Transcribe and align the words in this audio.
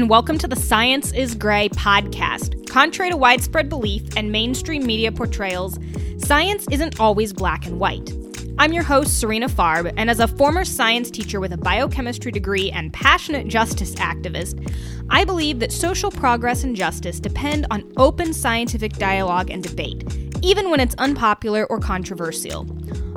and 0.00 0.08
welcome 0.08 0.38
to 0.38 0.48
the 0.48 0.56
Science 0.56 1.12
is 1.12 1.34
Gray 1.34 1.68
podcast. 1.68 2.66
Contrary 2.66 3.10
to 3.10 3.18
widespread 3.18 3.68
belief 3.68 4.02
and 4.16 4.32
mainstream 4.32 4.86
media 4.86 5.12
portrayals, 5.12 5.78
science 6.16 6.66
isn't 6.70 6.98
always 6.98 7.34
black 7.34 7.66
and 7.66 7.78
white. 7.78 8.10
I'm 8.58 8.72
your 8.72 8.82
host, 8.82 9.20
Serena 9.20 9.46
Farb, 9.46 9.92
and 9.98 10.08
as 10.08 10.18
a 10.18 10.26
former 10.26 10.64
science 10.64 11.10
teacher 11.10 11.38
with 11.38 11.52
a 11.52 11.58
biochemistry 11.58 12.32
degree 12.32 12.70
and 12.70 12.90
passionate 12.94 13.46
justice 13.48 13.94
activist, 13.96 14.74
I 15.10 15.26
believe 15.26 15.58
that 15.58 15.70
social 15.70 16.10
progress 16.10 16.64
and 16.64 16.74
justice 16.74 17.20
depend 17.20 17.66
on 17.70 17.92
open 17.98 18.32
scientific 18.32 18.94
dialogue 18.94 19.50
and 19.50 19.62
debate, 19.62 20.02
even 20.40 20.70
when 20.70 20.80
it's 20.80 20.94
unpopular 20.94 21.66
or 21.66 21.78
controversial. 21.78 22.64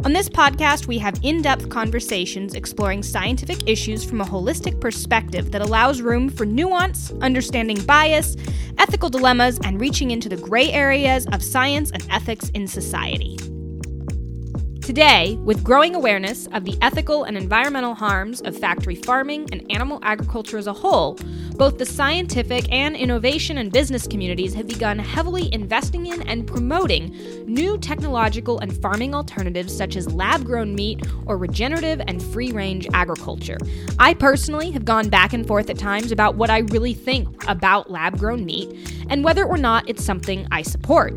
On 0.06 0.12
this 0.12 0.28
podcast, 0.28 0.86
we 0.86 0.98
have 0.98 1.18
in 1.24 1.42
depth 1.42 1.70
conversations 1.70 2.56
exploring 2.56 3.04
scientific 3.04 3.70
issues 3.70 4.04
from 4.04 4.20
a 4.20 4.26
holistic 4.26 4.82
perspective 4.82 5.50
that 5.52 5.62
allows 5.62 6.02
room 6.02 6.28
for 6.28 6.46
nuance, 6.46 7.14
understanding 7.22 7.82
bias, 7.86 8.36
ethical 8.78 9.10
dilemmas, 9.10 9.62
and 9.64 9.80
reaching 9.80 10.12
into 10.12 10.28
the 10.28 10.36
gray 10.36 10.70
areas 10.74 11.26
of 11.28 11.42
science 11.42 11.90
and 11.92 12.06
ethics 12.10 12.50
in 12.50 12.68
society. 12.68 13.38
Today, 14.82 15.38
with 15.44 15.64
growing 15.64 15.96
awareness 15.96 16.48
of 16.48 16.66
the 16.66 16.78
ethical 16.82 17.24
and 17.24 17.38
environmental 17.38 17.96
harms 17.96 18.42
of 18.42 18.58
factory 18.58 18.96
farming 18.96 19.48
and 19.54 19.66
animal 19.72 20.00
agriculture 20.04 20.58
as 20.58 20.68
a 20.68 20.74
whole, 20.74 21.18
both 21.54 21.78
the 21.78 21.86
scientific 21.86 22.72
and 22.72 22.96
innovation 22.96 23.58
and 23.58 23.72
business 23.72 24.08
communities 24.08 24.54
have 24.54 24.68
begun 24.68 24.98
heavily 25.00 25.54
investing 25.54 26.08
in 26.08 26.22
and 26.24 26.48
promoting 26.48 27.16
new 27.46 27.78
technological 27.78 28.60
and 28.60 28.76
farming 28.82 29.14
alternatives 29.14 29.76
such 29.76 29.96
as 29.96 30.12
lab 30.14 30.46
grown 30.46 30.74
meat 30.74 31.06
or 31.26 31.38
regenerative 31.38 32.02
and 32.08 32.22
free 32.22 32.52
range 32.52 32.88
agriculture. 32.94 33.58
I 34.00 34.14
personally 34.14 34.72
have 34.72 34.86
gone 34.86 35.10
back 35.10 35.34
and 35.34 35.48
forth 35.48 35.70
at 35.70 35.78
times 35.78 36.12
about 36.12 36.36
what 36.36 36.50
I 36.50 36.60
really 36.60 36.94
think 36.94 37.48
about 37.48 37.92
lab 37.92 38.18
grown 38.18 38.46
meat 38.46 38.92
and 39.10 39.24
whether 39.24 39.46
or 39.46 39.58
not 39.58 39.88
it's 39.88 40.04
something 40.04 40.48
I 40.52 40.64
support. 40.64 41.14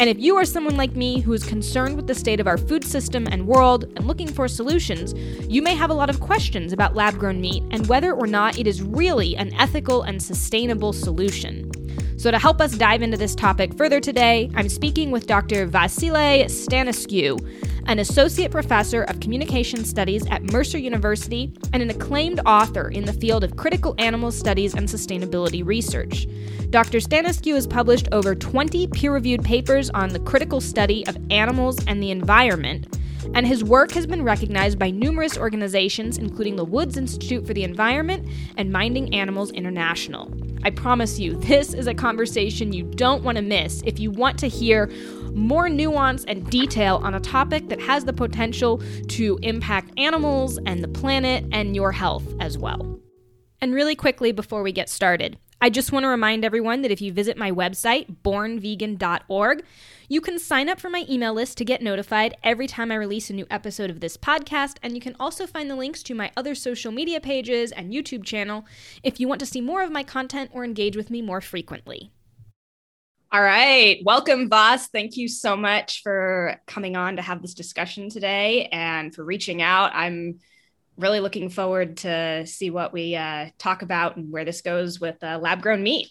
And 0.00 0.08
if 0.08 0.18
you 0.18 0.36
are 0.36 0.46
someone 0.46 0.78
like 0.78 0.96
me 0.96 1.20
who 1.20 1.34
is 1.34 1.44
concerned 1.44 1.94
with 1.94 2.06
the 2.06 2.14
state 2.14 2.40
of 2.40 2.46
our 2.46 2.56
food 2.56 2.84
system 2.84 3.26
and 3.30 3.46
world 3.46 3.84
and 3.96 4.06
looking 4.06 4.28
for 4.28 4.48
solutions, 4.48 5.12
you 5.46 5.60
may 5.60 5.74
have 5.74 5.90
a 5.90 5.94
lot 5.94 6.08
of 6.08 6.20
questions 6.20 6.72
about 6.72 6.94
lab 6.94 7.18
grown 7.18 7.38
meat 7.38 7.62
and 7.70 7.86
whether 7.86 8.14
or 8.14 8.26
not 8.26 8.58
it 8.58 8.66
is 8.66 8.80
really 8.80 9.36
an 9.36 9.52
ethical 9.56 9.79
and 9.88 10.22
sustainable 10.22 10.92
solution. 10.92 11.70
So, 12.18 12.30
to 12.30 12.38
help 12.38 12.60
us 12.60 12.76
dive 12.76 13.00
into 13.00 13.16
this 13.16 13.34
topic 13.34 13.74
further 13.78 13.98
today, 13.98 14.50
I'm 14.54 14.68
speaking 14.68 15.10
with 15.10 15.26
Dr. 15.26 15.66
Vasile 15.66 16.44
Stanescu, 16.44 17.40
an 17.86 17.98
associate 17.98 18.50
professor 18.50 19.04
of 19.04 19.20
communication 19.20 19.86
studies 19.86 20.26
at 20.26 20.42
Mercer 20.52 20.76
University 20.76 21.54
and 21.72 21.82
an 21.82 21.88
acclaimed 21.88 22.40
author 22.44 22.88
in 22.90 23.06
the 23.06 23.14
field 23.14 23.42
of 23.42 23.56
critical 23.56 23.94
animal 23.96 24.30
studies 24.30 24.74
and 24.74 24.86
sustainability 24.86 25.64
research. 25.64 26.26
Dr. 26.68 26.98
Stanescu 26.98 27.54
has 27.54 27.66
published 27.66 28.08
over 28.12 28.34
20 28.34 28.86
peer 28.88 29.14
reviewed 29.14 29.42
papers 29.42 29.88
on 29.90 30.10
the 30.10 30.20
critical 30.20 30.60
study 30.60 31.06
of 31.06 31.16
animals 31.30 31.82
and 31.86 32.02
the 32.02 32.10
environment, 32.10 32.99
and 33.34 33.46
his 33.46 33.62
work 33.64 33.92
has 33.92 34.06
been 34.06 34.22
recognized 34.22 34.78
by 34.78 34.90
numerous 34.90 35.38
organizations, 35.38 36.18
including 36.18 36.56
the 36.56 36.64
Woods 36.64 36.96
Institute 36.96 37.46
for 37.46 37.54
the 37.54 37.64
Environment 37.64 38.28
and 38.56 38.72
Minding 38.72 39.14
Animals 39.14 39.50
International. 39.52 40.32
I 40.62 40.70
promise 40.70 41.18
you, 41.18 41.36
this 41.36 41.72
is 41.72 41.86
a 41.86 41.94
conversation 41.94 42.72
you 42.72 42.84
don't 42.84 43.22
want 43.22 43.36
to 43.36 43.42
miss 43.42 43.82
if 43.86 43.98
you 43.98 44.10
want 44.10 44.38
to 44.40 44.48
hear 44.48 44.90
more 45.32 45.68
nuance 45.68 46.24
and 46.24 46.48
detail 46.50 47.00
on 47.02 47.14
a 47.14 47.20
topic 47.20 47.68
that 47.68 47.80
has 47.80 48.04
the 48.04 48.12
potential 48.12 48.82
to 49.08 49.38
impact 49.42 49.92
animals 49.96 50.58
and 50.66 50.82
the 50.82 50.88
planet 50.88 51.44
and 51.52 51.74
your 51.74 51.92
health 51.92 52.26
as 52.40 52.58
well. 52.58 52.98
And 53.60 53.74
really 53.74 53.94
quickly 53.94 54.32
before 54.32 54.62
we 54.62 54.72
get 54.72 54.88
started, 54.88 55.38
I 55.62 55.68
just 55.68 55.92
want 55.92 56.04
to 56.04 56.08
remind 56.08 56.42
everyone 56.42 56.80
that 56.80 56.90
if 56.90 57.02
you 57.02 57.12
visit 57.12 57.36
my 57.36 57.52
website, 57.52 58.16
bornvegan.org, 58.24 59.62
you 60.08 60.22
can 60.22 60.38
sign 60.38 60.70
up 60.70 60.80
for 60.80 60.88
my 60.88 61.04
email 61.06 61.34
list 61.34 61.58
to 61.58 61.66
get 61.66 61.82
notified 61.82 62.34
every 62.42 62.66
time 62.66 62.90
I 62.90 62.94
release 62.94 63.28
a 63.28 63.34
new 63.34 63.46
episode 63.50 63.90
of 63.90 64.00
this 64.00 64.16
podcast. 64.16 64.78
And 64.82 64.94
you 64.94 65.02
can 65.02 65.14
also 65.20 65.46
find 65.46 65.70
the 65.70 65.76
links 65.76 66.02
to 66.04 66.14
my 66.14 66.32
other 66.34 66.54
social 66.54 66.92
media 66.92 67.20
pages 67.20 67.72
and 67.72 67.92
YouTube 67.92 68.24
channel 68.24 68.64
if 69.02 69.20
you 69.20 69.28
want 69.28 69.40
to 69.40 69.46
see 69.46 69.60
more 69.60 69.82
of 69.82 69.92
my 69.92 70.02
content 70.02 70.50
or 70.54 70.64
engage 70.64 70.96
with 70.96 71.10
me 71.10 71.20
more 71.20 71.42
frequently. 71.42 72.10
All 73.30 73.42
right. 73.42 74.00
Welcome, 74.02 74.48
Voss. 74.48 74.88
Thank 74.88 75.18
you 75.18 75.28
so 75.28 75.58
much 75.58 76.02
for 76.02 76.56
coming 76.66 76.96
on 76.96 77.16
to 77.16 77.22
have 77.22 77.42
this 77.42 77.54
discussion 77.54 78.08
today 78.08 78.70
and 78.72 79.14
for 79.14 79.24
reaching 79.24 79.60
out. 79.60 79.92
I'm 79.94 80.38
really 81.00 81.20
looking 81.20 81.48
forward 81.48 81.96
to 81.98 82.46
see 82.46 82.70
what 82.70 82.92
we 82.92 83.16
uh, 83.16 83.50
talk 83.58 83.82
about 83.82 84.16
and 84.16 84.30
where 84.30 84.44
this 84.44 84.60
goes 84.60 85.00
with 85.00 85.22
uh, 85.22 85.38
lab 85.38 85.62
grown 85.62 85.82
meat. 85.82 86.08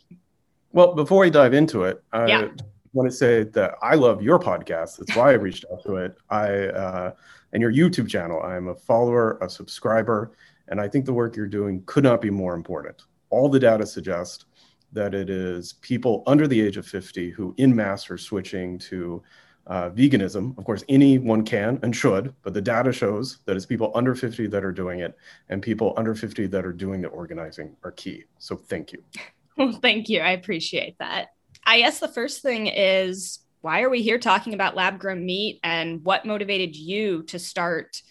Well, 0.71 0.93
before 0.93 1.21
we 1.21 1.29
dive 1.29 1.53
into 1.53 1.83
it, 1.83 2.03
I 2.11 2.27
yeah. 2.27 2.47
want 2.93 3.09
to 3.09 3.15
say 3.15 3.43
that 3.43 3.75
I 3.81 3.95
love 3.95 4.21
your 4.21 4.39
podcast. 4.39 4.97
That's 4.97 5.15
why 5.15 5.31
I 5.31 5.33
reached 5.47 5.65
out 5.71 5.83
to 5.85 5.95
it. 5.95 6.15
I 6.29 6.67
uh, 6.67 7.11
and 7.53 7.61
your 7.61 7.71
YouTube 7.71 8.09
channel. 8.09 8.41
I'm 8.41 8.67
a 8.67 8.75
follower, 8.75 9.37
a 9.41 9.49
subscriber, 9.49 10.31
and 10.67 10.79
I 10.79 10.87
think 10.87 11.05
the 11.05 11.13
work 11.13 11.35
you're 11.35 11.47
doing 11.47 11.83
could 11.85 12.03
not 12.03 12.21
be 12.21 12.29
more 12.29 12.53
important. 12.53 13.03
All 13.29 13.49
the 13.49 13.59
data 13.59 13.85
suggests 13.85 14.45
that 14.91 15.13
it 15.13 15.29
is 15.29 15.73
people 15.73 16.23
under 16.25 16.47
the 16.47 16.59
age 16.59 16.77
of 16.77 16.85
50 16.85 17.29
who, 17.31 17.53
in 17.57 17.75
mass, 17.75 18.09
are 18.09 18.17
switching 18.17 18.79
to 18.79 19.21
uh, 19.69 19.91
veganism. 19.91 20.57
Of 20.57 20.65
course, 20.65 20.83
anyone 20.89 21.45
can 21.45 21.79
and 21.83 21.95
should, 21.95 22.33
but 22.41 22.53
the 22.53 22.61
data 22.61 22.91
shows 22.91 23.37
that 23.45 23.55
it's 23.55 23.65
people 23.65 23.91
under 23.95 24.15
50 24.15 24.47
that 24.47 24.65
are 24.65 24.71
doing 24.71 24.99
it, 24.99 25.17
and 25.47 25.61
people 25.61 25.93
under 25.95 26.15
50 26.15 26.47
that 26.47 26.65
are 26.65 26.73
doing 26.73 27.01
the 27.01 27.07
organizing 27.09 27.75
are 27.83 27.91
key. 27.91 28.23
So 28.39 28.57
thank 28.57 28.91
you. 28.91 29.03
Well, 29.57 29.73
thank 29.73 30.07
you. 30.07 30.21
I 30.21 30.31
appreciate 30.31 30.97
that. 30.99 31.33
I 31.65 31.79
guess 31.79 31.99
the 31.99 32.07
first 32.07 32.41
thing 32.41 32.67
is 32.67 33.39
why 33.59 33.81
are 33.81 33.89
we 33.89 34.01
here 34.01 34.17
talking 34.17 34.53
about 34.53 34.73
lab 34.73 34.99
grown 34.99 35.25
meat 35.25 35.59
and 35.63 36.01
what 36.05 36.25
motivated 36.25 36.77
you 36.77 37.23
to 37.23 37.37
start 37.37 38.01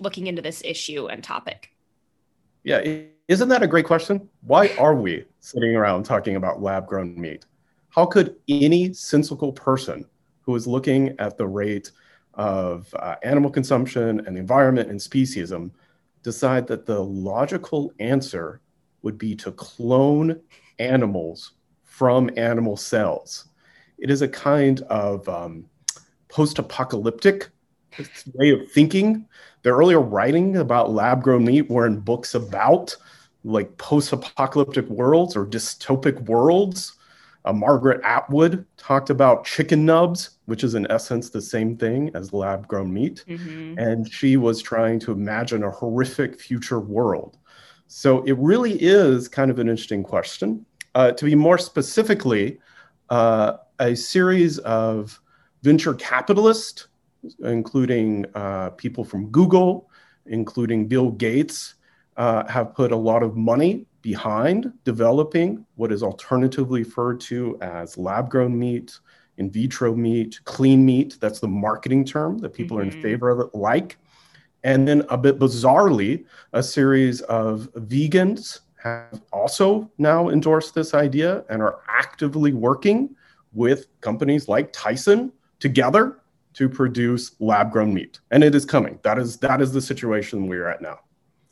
looking 0.00 0.26
into 0.26 0.42
this 0.42 0.62
issue 0.64 1.06
and 1.06 1.22
topic? 1.22 1.70
Yeah, 2.64 3.02
isn't 3.28 3.48
that 3.50 3.62
a 3.62 3.68
great 3.68 3.86
question? 3.86 4.28
Why 4.40 4.74
are 4.80 4.96
we 4.96 5.24
sitting 5.38 5.76
around 5.76 6.02
talking 6.02 6.34
about 6.34 6.60
lab 6.60 6.88
grown 6.88 7.14
meat? 7.20 7.46
How 7.90 8.04
could 8.04 8.34
any 8.48 8.92
sensible 8.92 9.52
person 9.52 10.06
who 10.46 10.54
is 10.54 10.66
looking 10.66 11.14
at 11.18 11.36
the 11.36 11.46
rate 11.46 11.90
of 12.34 12.94
uh, 12.98 13.16
animal 13.22 13.50
consumption 13.50 14.24
and 14.26 14.36
the 14.36 14.40
environment 14.40 14.88
and 14.88 15.00
speciesism 15.00 15.70
decide 16.22 16.66
that 16.68 16.86
the 16.86 17.02
logical 17.02 17.92
answer 17.98 18.60
would 19.02 19.18
be 19.18 19.34
to 19.34 19.52
clone 19.52 20.40
animals 20.78 21.52
from 21.84 22.30
animal 22.36 22.76
cells. 22.76 23.48
It 23.98 24.10
is 24.10 24.22
a 24.22 24.28
kind 24.28 24.80
of 24.82 25.28
um, 25.28 25.66
post 26.28 26.58
apocalyptic 26.58 27.48
way 28.34 28.50
of 28.50 28.70
thinking. 28.70 29.26
The 29.62 29.70
earlier 29.70 30.00
writing 30.00 30.56
about 30.56 30.90
lab 30.90 31.22
grown 31.22 31.44
meat 31.44 31.70
were 31.70 31.86
in 31.86 32.00
books 32.00 32.34
about 32.34 32.94
like 33.44 33.76
post 33.78 34.12
apocalyptic 34.12 34.86
worlds 34.88 35.36
or 35.36 35.46
dystopic 35.46 36.20
worlds 36.26 36.96
uh, 37.46 37.52
Margaret 37.52 38.00
Atwood 38.04 38.66
talked 38.76 39.08
about 39.08 39.44
chicken 39.44 39.86
nubs, 39.86 40.30
which 40.46 40.64
is 40.64 40.74
in 40.74 40.90
essence 40.90 41.30
the 41.30 41.40
same 41.40 41.76
thing 41.76 42.10
as 42.14 42.32
lab 42.32 42.66
grown 42.66 42.92
meat. 42.92 43.24
Mm-hmm. 43.28 43.78
And 43.78 44.12
she 44.12 44.36
was 44.36 44.60
trying 44.60 44.98
to 45.00 45.12
imagine 45.12 45.62
a 45.62 45.70
horrific 45.70 46.40
future 46.40 46.80
world. 46.80 47.38
So 47.86 48.24
it 48.24 48.36
really 48.38 48.72
is 48.82 49.28
kind 49.28 49.50
of 49.50 49.58
an 49.60 49.68
interesting 49.68 50.02
question. 50.02 50.66
Uh, 50.96 51.12
to 51.12 51.24
be 51.24 51.34
more 51.34 51.56
specifically, 51.56 52.58
uh, 53.10 53.58
a 53.78 53.94
series 53.94 54.58
of 54.60 55.20
venture 55.62 55.94
capitalists, 55.94 56.88
including 57.40 58.26
uh, 58.34 58.70
people 58.70 59.04
from 59.04 59.28
Google, 59.30 59.88
including 60.26 60.88
Bill 60.88 61.10
Gates, 61.10 61.74
uh, 62.16 62.48
have 62.48 62.74
put 62.74 62.92
a 62.92 62.96
lot 62.96 63.22
of 63.22 63.36
money 63.36 63.86
behind 64.06 64.72
developing 64.84 65.66
what 65.74 65.90
is 65.90 66.00
alternatively 66.00 66.84
referred 66.84 67.18
to 67.18 67.58
as 67.60 67.98
lab 67.98 68.30
grown 68.30 68.56
meat, 68.56 69.00
in 69.36 69.50
vitro 69.50 69.96
meat, 69.96 70.38
clean 70.44 70.86
meat. 70.86 71.18
That's 71.20 71.40
the 71.40 71.48
marketing 71.48 72.04
term 72.04 72.38
that 72.38 72.54
people 72.54 72.76
mm-hmm. 72.76 72.82
are 72.82 72.84
in 72.84 72.90
mm-hmm. 72.92 73.02
favor 73.02 73.30
of, 73.30 73.40
it, 73.40 73.52
like. 73.52 73.98
And 74.62 74.86
then 74.86 75.02
a 75.08 75.18
bit 75.18 75.40
bizarrely, 75.40 76.24
a 76.52 76.62
series 76.62 77.20
of 77.22 77.68
vegans 77.74 78.60
have 78.80 79.20
also 79.32 79.90
now 79.98 80.28
endorsed 80.28 80.76
this 80.76 80.94
idea 80.94 81.44
and 81.48 81.60
are 81.60 81.80
actively 81.88 82.52
working 82.52 83.16
with 83.54 83.88
companies 84.02 84.46
like 84.46 84.72
Tyson 84.72 85.32
together 85.58 86.20
to 86.54 86.68
produce 86.68 87.32
lab 87.40 87.72
grown 87.72 87.92
meat. 87.92 88.20
And 88.30 88.44
it 88.44 88.54
is 88.54 88.64
coming. 88.64 89.00
That 89.02 89.18
is 89.18 89.38
that 89.38 89.60
is 89.60 89.72
the 89.72 89.80
situation 89.80 90.46
we're 90.46 90.68
at 90.68 90.80
now 90.80 91.00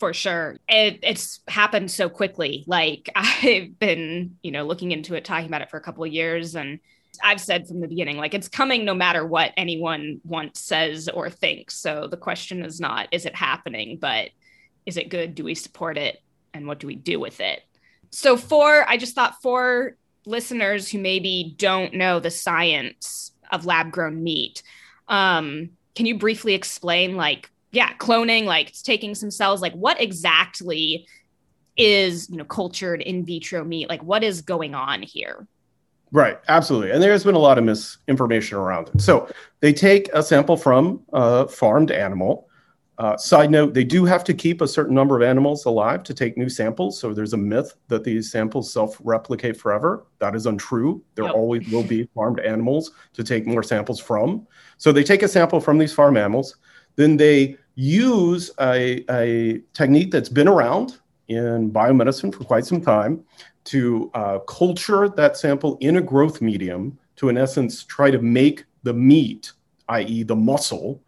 for 0.04 0.12
sure. 0.12 0.58
It, 0.68 0.98
it's 1.02 1.40
happened 1.48 1.90
so 1.90 2.08
quickly. 2.08 2.64
Like 2.66 3.08
I've 3.16 3.78
been, 3.78 4.36
you 4.42 4.50
know, 4.50 4.64
looking 4.64 4.92
into 4.92 5.14
it, 5.14 5.24
talking 5.24 5.46
about 5.46 5.62
it 5.62 5.70
for 5.70 5.78
a 5.78 5.82
couple 5.82 6.04
of 6.04 6.12
years, 6.12 6.54
and 6.54 6.78
I've 7.22 7.40
said 7.40 7.66
from 7.66 7.80
the 7.80 7.88
beginning, 7.88 8.18
like 8.18 8.34
it's 8.34 8.48
coming 8.48 8.84
no 8.84 8.94
matter 8.94 9.24
what 9.24 9.52
anyone 9.56 10.20
once 10.24 10.60
says 10.60 11.08
or 11.08 11.30
thinks. 11.30 11.76
So 11.76 12.08
the 12.08 12.16
question 12.16 12.64
is 12.64 12.80
not, 12.80 13.08
is 13.12 13.24
it 13.24 13.34
happening, 13.34 13.98
but 13.98 14.30
is 14.84 14.96
it 14.96 15.08
good? 15.08 15.34
Do 15.34 15.44
we 15.44 15.54
support 15.54 15.96
it? 15.96 16.20
And 16.52 16.66
what 16.66 16.80
do 16.80 16.86
we 16.86 16.96
do 16.96 17.18
with 17.18 17.40
it? 17.40 17.62
so 18.14 18.36
for 18.36 18.88
I 18.88 18.96
just 18.96 19.16
thought 19.16 19.42
for 19.42 19.96
listeners 20.24 20.88
who 20.88 20.98
maybe 20.98 21.54
don't 21.58 21.94
know 21.94 22.20
the 22.20 22.30
science 22.30 23.32
of 23.50 23.66
lab 23.66 23.90
grown 23.90 24.22
meat, 24.22 24.62
um, 25.08 25.70
can 25.96 26.06
you 26.06 26.16
briefly 26.16 26.54
explain 26.54 27.16
like 27.16 27.50
yeah, 27.74 27.92
cloning, 27.94 28.44
like 28.44 28.72
taking 28.82 29.14
some 29.14 29.30
cells, 29.30 29.60
like 29.60 29.72
what 29.74 30.00
exactly 30.00 31.06
is 31.76 32.30
you 32.30 32.36
know 32.36 32.44
cultured 32.44 33.02
in 33.02 33.24
vitro 33.24 33.64
meat? 33.64 33.88
Like 33.88 34.02
what 34.02 34.22
is 34.22 34.42
going 34.42 34.74
on 34.74 35.02
here? 35.02 35.46
Right, 36.12 36.38
absolutely. 36.46 36.92
And 36.92 37.02
there's 37.02 37.24
been 37.24 37.34
a 37.34 37.40
lot 37.40 37.58
of 37.58 37.64
misinformation 37.64 38.56
around 38.56 38.88
it. 38.94 39.00
So 39.00 39.28
they 39.58 39.72
take 39.72 40.08
a 40.12 40.22
sample 40.22 40.56
from 40.56 41.02
a 41.12 41.48
farmed 41.48 41.90
animal. 41.90 42.48
Uh, 42.98 43.16
side 43.16 43.50
note, 43.50 43.74
they 43.74 43.82
do 43.82 44.04
have 44.04 44.22
to 44.22 44.32
keep 44.32 44.60
a 44.60 44.68
certain 44.68 44.94
number 44.94 45.16
of 45.16 45.22
animals 45.22 45.64
alive 45.64 46.04
to 46.04 46.14
take 46.14 46.38
new 46.38 46.48
samples. 46.48 47.00
So 47.00 47.12
there's 47.12 47.32
a 47.32 47.36
myth 47.36 47.74
that 47.88 48.04
these 48.04 48.30
samples 48.30 48.72
self 48.72 48.96
replicate 49.02 49.56
forever. 49.56 50.06
That 50.20 50.36
is 50.36 50.46
untrue. 50.46 51.02
There 51.16 51.28
always 51.28 51.68
will 51.72 51.82
be 51.82 52.08
farmed 52.14 52.38
animals 52.38 52.92
to 53.14 53.24
take 53.24 53.44
more 53.48 53.64
samples 53.64 53.98
from. 53.98 54.46
So 54.76 54.92
they 54.92 55.02
take 55.02 55.24
a 55.24 55.28
sample 55.28 55.58
from 55.58 55.78
these 55.78 55.92
farm 55.92 56.16
animals, 56.16 56.54
then 56.94 57.16
they 57.16 57.56
use 57.74 58.50
a, 58.60 59.04
a 59.10 59.60
technique 59.72 60.10
that's 60.10 60.28
been 60.28 60.48
around 60.48 60.98
in 61.28 61.70
biomedicine 61.70 62.34
for 62.34 62.44
quite 62.44 62.66
some 62.66 62.80
time 62.80 63.24
to 63.64 64.10
uh, 64.14 64.38
culture 64.40 65.08
that 65.08 65.36
sample 65.36 65.76
in 65.80 65.96
a 65.96 66.00
growth 66.00 66.40
medium 66.40 66.98
to, 67.16 67.28
in 67.28 67.38
essence, 67.38 67.84
try 67.84 68.10
to 68.10 68.20
make 68.20 68.64
the 68.82 68.92
meat, 68.92 69.52
i.e., 69.88 70.22
the 70.22 70.36
muscle 70.36 71.00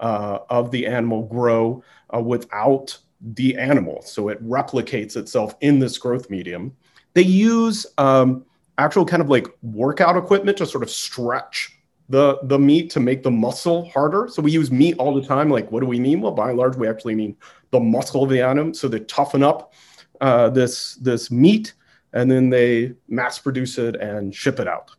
uh, 0.00 0.38
of 0.48 0.70
the 0.70 0.86
animal, 0.86 1.22
grow 1.22 1.82
uh, 2.14 2.20
without 2.20 2.96
the 3.20 3.56
animal. 3.56 4.02
So 4.02 4.28
it 4.28 4.42
replicates 4.46 5.16
itself 5.16 5.54
in 5.60 5.78
this 5.78 5.98
growth 5.98 6.30
medium. 6.30 6.74
They 7.14 7.22
use 7.22 7.86
um, 7.98 8.44
actual 8.78 9.04
kind 9.04 9.22
of 9.22 9.28
like 9.28 9.46
workout 9.62 10.16
equipment 10.16 10.58
to 10.58 10.66
sort 10.66 10.82
of 10.82 10.90
stretch 10.90 11.76
the 12.10 12.38
the 12.42 12.58
meat 12.58 12.90
to 12.90 13.00
make 13.00 13.22
the 13.22 13.30
muscle 13.30 13.88
harder. 13.88 14.28
So 14.28 14.42
we 14.42 14.50
use 14.50 14.70
meat 14.70 14.96
all 14.98 15.14
the 15.14 15.26
time. 15.26 15.48
Like, 15.48 15.70
what 15.72 15.80
do 15.80 15.86
we 15.86 16.00
mean? 16.00 16.20
Well, 16.20 16.32
by 16.32 16.50
and 16.50 16.58
large, 16.58 16.76
we 16.76 16.88
actually 16.88 17.14
mean 17.14 17.36
the 17.70 17.80
muscle 17.80 18.24
of 18.24 18.30
the 18.30 18.42
animal. 18.42 18.74
So 18.74 18.88
they 18.88 19.00
toughen 19.00 19.42
up 19.42 19.72
uh, 20.20 20.50
this 20.50 20.96
this 20.96 21.30
meat 21.30 21.74
and 22.12 22.30
then 22.30 22.50
they 22.50 22.94
mass 23.08 23.38
produce 23.38 23.78
it 23.78 23.96
and 23.96 24.34
ship 24.34 24.58
it 24.58 24.68
out. 24.68 24.90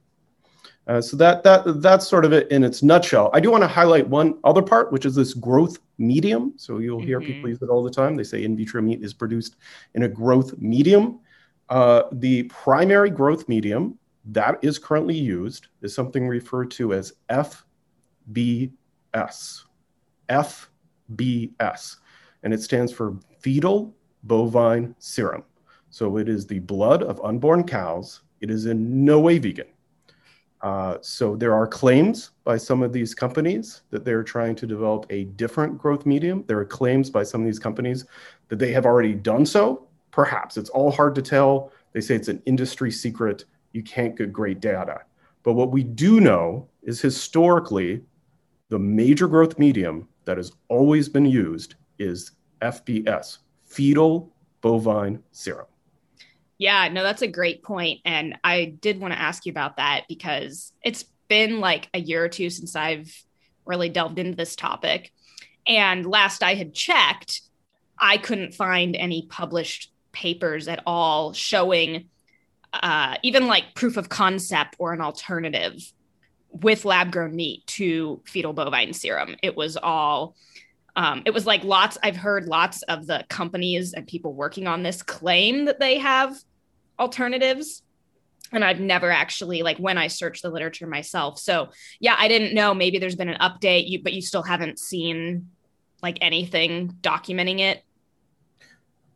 Uh, 0.88 1.02
so 1.02 1.16
that 1.16 1.44
that 1.44 1.82
that's 1.82 2.08
sort 2.08 2.26
of 2.26 2.34
it 2.34 2.50
in 2.50 2.64
its 2.64 2.82
nutshell. 2.82 3.30
I 3.34 3.40
do 3.40 3.52
want 3.52 3.64
to 3.64 3.68
highlight 3.68 4.08
one 4.08 4.40
other 4.44 4.62
part, 4.62 4.92
which 4.92 5.06
is 5.06 5.14
this 5.14 5.34
growth 5.34 5.78
medium. 5.98 6.54
So 6.58 6.80
you'll 6.80 6.98
mm-hmm. 6.98 7.08
hear 7.08 7.22
people 7.22 7.50
use 7.50 7.62
it 7.62 7.70
all 7.70 7.84
the 7.84 7.92
time. 7.92 8.16
They 8.16 8.24
say 8.24 8.44
in 8.44 8.58
vitro 8.58 8.82
meat 8.82 9.04
is 9.04 9.14
produced 9.14 9.58
in 9.94 10.04
a 10.04 10.08
growth 10.08 10.58
medium. 10.58 11.20
Uh, 11.70 12.04
the 12.14 12.44
primary 12.44 13.10
growth 13.10 13.48
medium 13.48 13.98
that 14.26 14.60
is 14.62 14.78
currently 14.78 15.18
used 15.18 15.68
is 15.82 15.94
something 15.96 16.28
referred 16.28 16.72
to 16.72 16.94
as 16.94 17.14
FBS. 17.30 17.64
FBS, 20.30 21.96
and 22.44 22.54
it 22.54 22.62
stands 22.62 22.92
for 22.92 23.18
fetal 23.40 23.94
bovine 24.24 24.96
serum. 25.00 25.44
So 25.90 26.18
it 26.18 26.30
is 26.30 26.48
the 26.48 26.60
blood 26.60 27.04
of 27.04 27.24
unborn 27.24 27.66
cows. 27.66 28.22
It 28.40 28.50
is 28.50 28.66
in 28.66 29.04
no 29.04 29.20
way 29.20 29.40
vegan. 29.40 29.68
Uh, 30.62 30.98
so 31.02 31.36
there 31.36 31.54
are 31.54 31.66
claims 31.66 32.32
by 32.44 32.56
some 32.56 32.84
of 32.84 32.94
these 32.94 33.16
companies 33.16 33.82
that 33.90 34.06
they're 34.06 34.24
trying 34.24 34.56
to 34.56 34.68
develop 34.68 35.06
a 35.10 35.24
different 35.24 35.78
growth 35.78 36.06
medium. 36.06 36.44
There 36.48 36.60
are 36.60 36.66
claims 36.66 37.10
by 37.10 37.24
some 37.24 37.42
of 37.42 37.48
these 37.48 37.60
companies 37.60 38.06
that 38.48 38.60
they 38.60 38.72
have 38.72 38.86
already 38.86 39.16
done 39.16 39.46
so. 39.46 39.88
Perhaps 40.12 40.58
it's 40.58 40.70
all 40.70 40.92
hard 40.92 41.16
to 41.16 41.22
tell. 41.22 41.72
They 41.94 42.02
say 42.02 42.16
it's 42.16 42.28
an 42.28 42.44
industry 42.46 42.92
secret. 42.92 43.46
You 43.74 43.84
can't 43.84 44.18
get 44.18 44.34
great 44.34 44.60
data. 44.60 45.02
But 45.44 45.54
what 45.54 45.72
we 45.72 45.84
do 45.84 46.20
know 46.20 46.68
is 46.84 47.02
historically, 47.02 48.02
the 48.70 48.80
major 48.80 49.28
growth 49.28 49.58
medium 49.58 50.08
that 50.26 50.38
has 50.38 50.52
always 50.68 51.10
been 51.10 51.26
used 51.26 51.76
is 52.00 52.32
FBS, 52.62 53.40
fetal 53.66 54.34
bovine 54.62 55.22
serum. 55.32 55.66
Yeah, 56.58 56.88
no, 56.90 57.02
that's 57.02 57.24
a 57.24 57.28
great 57.28 57.64
point. 57.64 58.02
And 58.06 58.38
I 58.44 58.78
did 58.80 59.00
want 59.00 59.14
to 59.14 59.20
ask 59.20 59.46
you 59.46 59.52
about 59.52 59.78
that 59.78 60.04
because 60.08 60.74
it's 60.84 61.06
been 61.28 61.60
like 61.60 61.90
a 61.94 62.00
year 62.00 62.24
or 62.24 62.30
two 62.30 62.50
since 62.50 62.76
I've 62.76 63.12
really 63.66 63.90
delved 63.90 64.20
into 64.20 64.36
this 64.36 64.56
topic. 64.56 65.12
And 65.66 66.06
last 66.06 66.44
I 66.44 66.54
had 66.54 66.74
checked, 66.74 67.42
I 67.98 68.18
couldn't 68.18 68.54
find 68.54 68.96
any 68.96 69.28
published 69.28 69.92
papers 70.12 70.68
at 70.68 70.84
all 70.86 71.34
showing 71.34 72.10
uh, 72.74 73.16
even 73.24 73.48
like 73.48 73.76
proof 73.76 73.98
of 73.98 74.10
concept 74.10 74.76
or 74.80 74.94
an 74.94 75.02
alternative 75.02 75.82
with 76.50 76.86
lab 76.86 77.12
grown 77.12 77.36
meat 77.36 77.66
to 77.68 78.22
fetal 78.26 78.54
bovine 78.54 78.94
serum. 78.94 79.36
It 79.42 79.56
was 79.56 79.78
all, 79.78 80.36
um, 80.96 81.24
it 81.26 81.34
was 81.34 81.46
like 81.46 81.64
lots, 81.64 81.98
I've 82.04 82.18
heard 82.18 82.46
lots 82.48 82.82
of 82.84 83.08
the 83.08 83.26
companies 83.30 83.94
and 83.94 84.08
people 84.08 84.34
working 84.34 84.68
on 84.68 84.84
this 84.84 85.02
claim 85.02 85.66
that 85.66 85.80
they 85.80 85.98
have 86.00 86.38
alternatives 87.00 87.84
and 88.52 88.64
I've 88.64 88.80
never 88.80 89.10
actually 89.10 89.64
like 89.64 89.78
when 89.78 89.98
I 89.98 90.08
searched 90.08 90.44
the 90.44 90.50
literature 90.50 90.88
myself. 90.88 91.40
So 91.40 91.70
yeah, 92.00 92.16
I 92.18 92.28
didn't 92.28 92.54
know. 92.54 92.74
Maybe 92.74 93.00
there's 93.00 93.16
been 93.16 93.30
an 93.30 93.40
update, 93.40 93.88
you 93.88 94.04
but 94.04 94.14
you 94.14 94.22
still 94.22 94.44
haven't 94.44 94.80
seen 94.80 95.50
like 96.02 96.18
anything 96.22 96.96
documenting 97.02 97.60
it. 97.60 97.84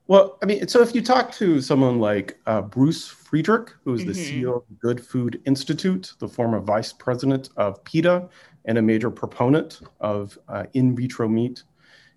Well, 0.07 0.37
I 0.41 0.45
mean, 0.45 0.67
so 0.67 0.81
if 0.81 0.93
you 0.93 1.01
talk 1.01 1.31
to 1.33 1.59
someone 1.61 1.99
like 1.99 2.37
uh, 2.45 2.61
Bruce 2.61 3.07
Friedrich, 3.35 3.73
who 3.83 3.93
is 3.93 4.05
the 4.05 4.13
mm-hmm. 4.13 4.45
CEO 4.45 4.55
of 4.55 4.79
Good 4.79 5.05
Food 5.05 5.41
Institute, 5.43 6.13
the 6.19 6.27
former 6.29 6.61
vice 6.61 6.93
president 6.93 7.49
of 7.57 7.83
PETA, 7.83 8.29
and 8.63 8.77
a 8.77 8.81
major 8.81 9.11
proponent 9.11 9.81
of 9.99 10.39
uh, 10.47 10.63
in 10.71 10.95
vitro 10.95 11.27
meat, 11.27 11.63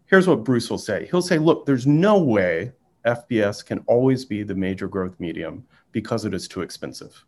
here's 0.06 0.28
what 0.28 0.44
Bruce 0.44 0.70
will 0.70 0.78
say. 0.78 1.08
He'll 1.10 1.20
say, 1.20 1.38
look, 1.38 1.66
there's 1.66 1.88
no 1.88 2.22
way 2.22 2.70
FBS 3.04 3.66
can 3.66 3.80
always 3.88 4.24
be 4.24 4.44
the 4.44 4.54
major 4.54 4.86
growth 4.86 5.18
medium 5.18 5.66
because 5.90 6.24
it 6.24 6.34
is 6.34 6.46
too 6.46 6.60
expensive. 6.60 7.24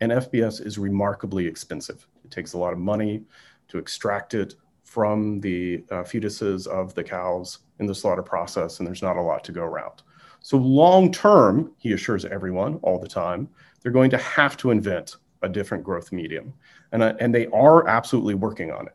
And 0.00 0.10
FBS 0.10 0.64
is 0.64 0.78
remarkably 0.78 1.46
expensive. 1.46 2.08
It 2.24 2.30
takes 2.30 2.54
a 2.54 2.58
lot 2.58 2.72
of 2.72 2.78
money 2.78 3.24
to 3.68 3.76
extract 3.76 4.32
it 4.32 4.54
from 4.84 5.38
the 5.40 5.84
uh, 5.90 5.96
fetuses 5.96 6.66
of 6.66 6.94
the 6.94 7.04
cows 7.04 7.58
in 7.78 7.84
the 7.84 7.94
slaughter 7.94 8.22
process, 8.22 8.78
and 8.78 8.86
there's 8.86 9.02
not 9.02 9.18
a 9.18 9.20
lot 9.22 9.44
to 9.44 9.52
go 9.52 9.64
around. 9.64 10.02
So, 10.44 10.58
long 10.58 11.10
term, 11.10 11.72
he 11.78 11.94
assures 11.94 12.26
everyone 12.26 12.74
all 12.82 12.98
the 12.98 13.08
time, 13.08 13.48
they're 13.80 13.90
going 13.90 14.10
to 14.10 14.18
have 14.18 14.58
to 14.58 14.72
invent 14.72 15.16
a 15.40 15.48
different 15.48 15.82
growth 15.82 16.12
medium. 16.12 16.52
And, 16.92 17.02
uh, 17.02 17.14
and 17.18 17.34
they 17.34 17.46
are 17.46 17.88
absolutely 17.88 18.34
working 18.34 18.70
on 18.70 18.86
it. 18.86 18.94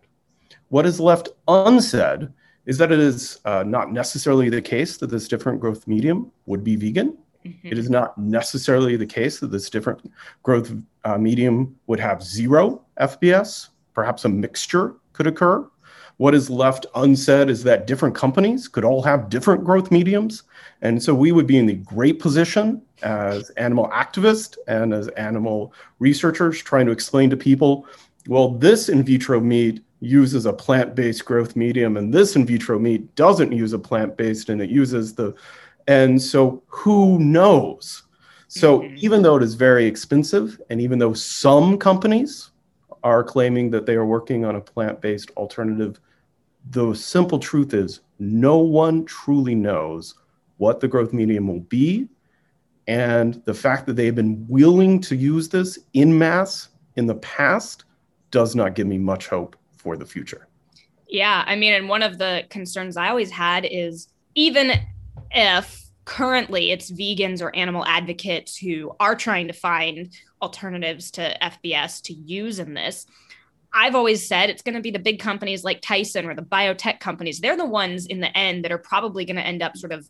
What 0.67 0.85
is 0.85 0.99
left 0.99 1.29
unsaid 1.47 2.29
is 2.67 2.77
that 2.77 2.91
it 2.91 2.99
is 2.99 3.39
uh, 3.45 3.63
not 3.65 3.91
necessarily 3.91 4.49
the 4.49 4.61
case 4.61 4.97
that 4.97 5.07
this 5.07 5.27
different 5.27 5.59
growth 5.59 5.87
medium 5.87 6.31
would 6.45 6.63
be 6.63 6.75
vegan. 6.75 7.17
Mm-hmm. 7.43 7.67
It 7.67 7.79
is 7.79 7.89
not 7.89 8.15
necessarily 8.15 8.95
the 8.95 9.07
case 9.07 9.39
that 9.39 9.49
this 9.49 9.71
different 9.71 10.01
growth 10.43 10.71
uh, 11.03 11.17
medium 11.17 11.75
would 11.87 11.99
have 11.99 12.21
zero 12.21 12.85
FBS. 13.01 13.69
Perhaps 13.95 14.23
a 14.23 14.29
mixture 14.29 14.97
could 15.13 15.25
occur. 15.25 15.67
What 16.19 16.35
is 16.35 16.49
left 16.49 16.85
unsaid 16.95 17.49
is 17.49 17.63
that 17.63 17.87
different 17.87 18.13
companies 18.13 18.67
could 18.67 18.83
all 18.83 19.01
have 19.03 19.29
different 19.29 19.63
growth 19.63 19.89
mediums. 19.89 20.43
And 20.81 21.01
so 21.01 21.15
we 21.15 21.31
would 21.31 21.47
be 21.47 21.57
in 21.57 21.65
the 21.65 21.75
great 21.75 22.19
position 22.19 22.81
as 23.01 23.51
animal 23.51 23.87
activists 23.87 24.57
and 24.67 24.93
as 24.93 25.07
animal 25.09 25.73
researchers 25.99 26.61
trying 26.61 26.87
to 26.87 26.91
explain 26.91 27.29
to 27.29 27.37
people 27.37 27.87
well, 28.27 28.49
this 28.49 28.89
in 28.89 29.01
vitro 29.01 29.39
meat 29.39 29.81
uses 30.01 30.45
a 30.45 30.51
plant-based 30.51 31.23
growth 31.23 31.55
medium 31.55 31.95
and 31.95 32.13
this 32.13 32.35
in 32.35 32.45
vitro 32.45 32.77
meat 32.77 33.15
doesn't 33.15 33.53
use 33.53 33.71
a 33.71 33.79
plant-based 33.79 34.49
and 34.49 34.61
it 34.61 34.69
uses 34.69 35.15
the 35.15 35.33
and 35.87 36.21
so 36.21 36.61
who 36.67 37.17
knows 37.19 38.03
so 38.47 38.79
mm-hmm. 38.79 38.95
even 38.97 39.21
though 39.21 39.35
it 39.35 39.43
is 39.43 39.55
very 39.55 39.85
expensive 39.85 40.61
and 40.69 40.79
even 40.79 40.99
though 40.99 41.13
some 41.13 41.77
companies 41.77 42.51
are 43.03 43.23
claiming 43.23 43.69
that 43.71 43.85
they 43.85 43.95
are 43.95 44.05
working 44.05 44.45
on 44.45 44.55
a 44.55 44.61
plant-based 44.61 45.31
alternative 45.31 45.99
the 46.71 46.93
simple 46.93 47.39
truth 47.39 47.73
is 47.73 48.01
no 48.19 48.57
one 48.57 49.05
truly 49.05 49.55
knows 49.55 50.15
what 50.57 50.79
the 50.79 50.87
growth 50.87 51.13
medium 51.13 51.47
will 51.47 51.61
be 51.61 52.07
and 52.89 53.41
the 53.45 53.53
fact 53.53 53.85
that 53.85 53.95
they've 53.95 54.15
been 54.15 54.45
willing 54.47 54.99
to 54.99 55.15
use 55.15 55.47
this 55.47 55.77
in 55.93 56.17
mass 56.17 56.69
in 56.95 57.05
the 57.05 57.15
past 57.15 57.85
does 58.31 58.55
not 58.55 58.73
give 58.73 58.87
me 58.87 58.97
much 58.97 59.27
hope 59.27 59.55
for 59.77 59.95
the 59.95 60.05
future. 60.05 60.47
Yeah, 61.07 61.43
I 61.45 61.55
mean, 61.55 61.73
and 61.73 61.87
one 61.87 62.01
of 62.01 62.17
the 62.17 62.45
concerns 62.49 62.97
I 62.97 63.09
always 63.09 63.29
had 63.29 63.67
is 63.69 64.07
even 64.33 64.73
if 65.29 65.85
currently 66.05 66.71
it's 66.71 66.89
vegans 66.89 67.43
or 67.43 67.55
animal 67.55 67.85
advocates 67.85 68.57
who 68.57 68.91
are 68.99 69.15
trying 69.15 69.45
to 69.47 69.53
find 69.53 70.11
alternatives 70.41 71.11
to 71.11 71.37
FBS 71.43 72.01
to 72.05 72.13
use 72.13 72.57
in 72.57 72.73
this, 72.73 73.05
I've 73.73 73.95
always 73.95 74.27
said 74.27 74.49
it's 74.49 74.61
going 74.61 74.75
to 74.75 74.81
be 74.81 74.91
the 74.91 74.99
big 74.99 75.19
companies 75.19 75.63
like 75.63 75.81
Tyson 75.81 76.25
or 76.25 76.35
the 76.35 76.41
biotech 76.41 76.99
companies. 76.99 77.39
They're 77.39 77.57
the 77.57 77.65
ones 77.65 78.05
in 78.05 78.19
the 78.19 78.35
end 78.35 78.65
that 78.65 78.71
are 78.71 78.79
probably 78.79 79.25
going 79.25 79.35
to 79.35 79.45
end 79.45 79.61
up 79.61 79.77
sort 79.77 79.91
of 79.91 80.09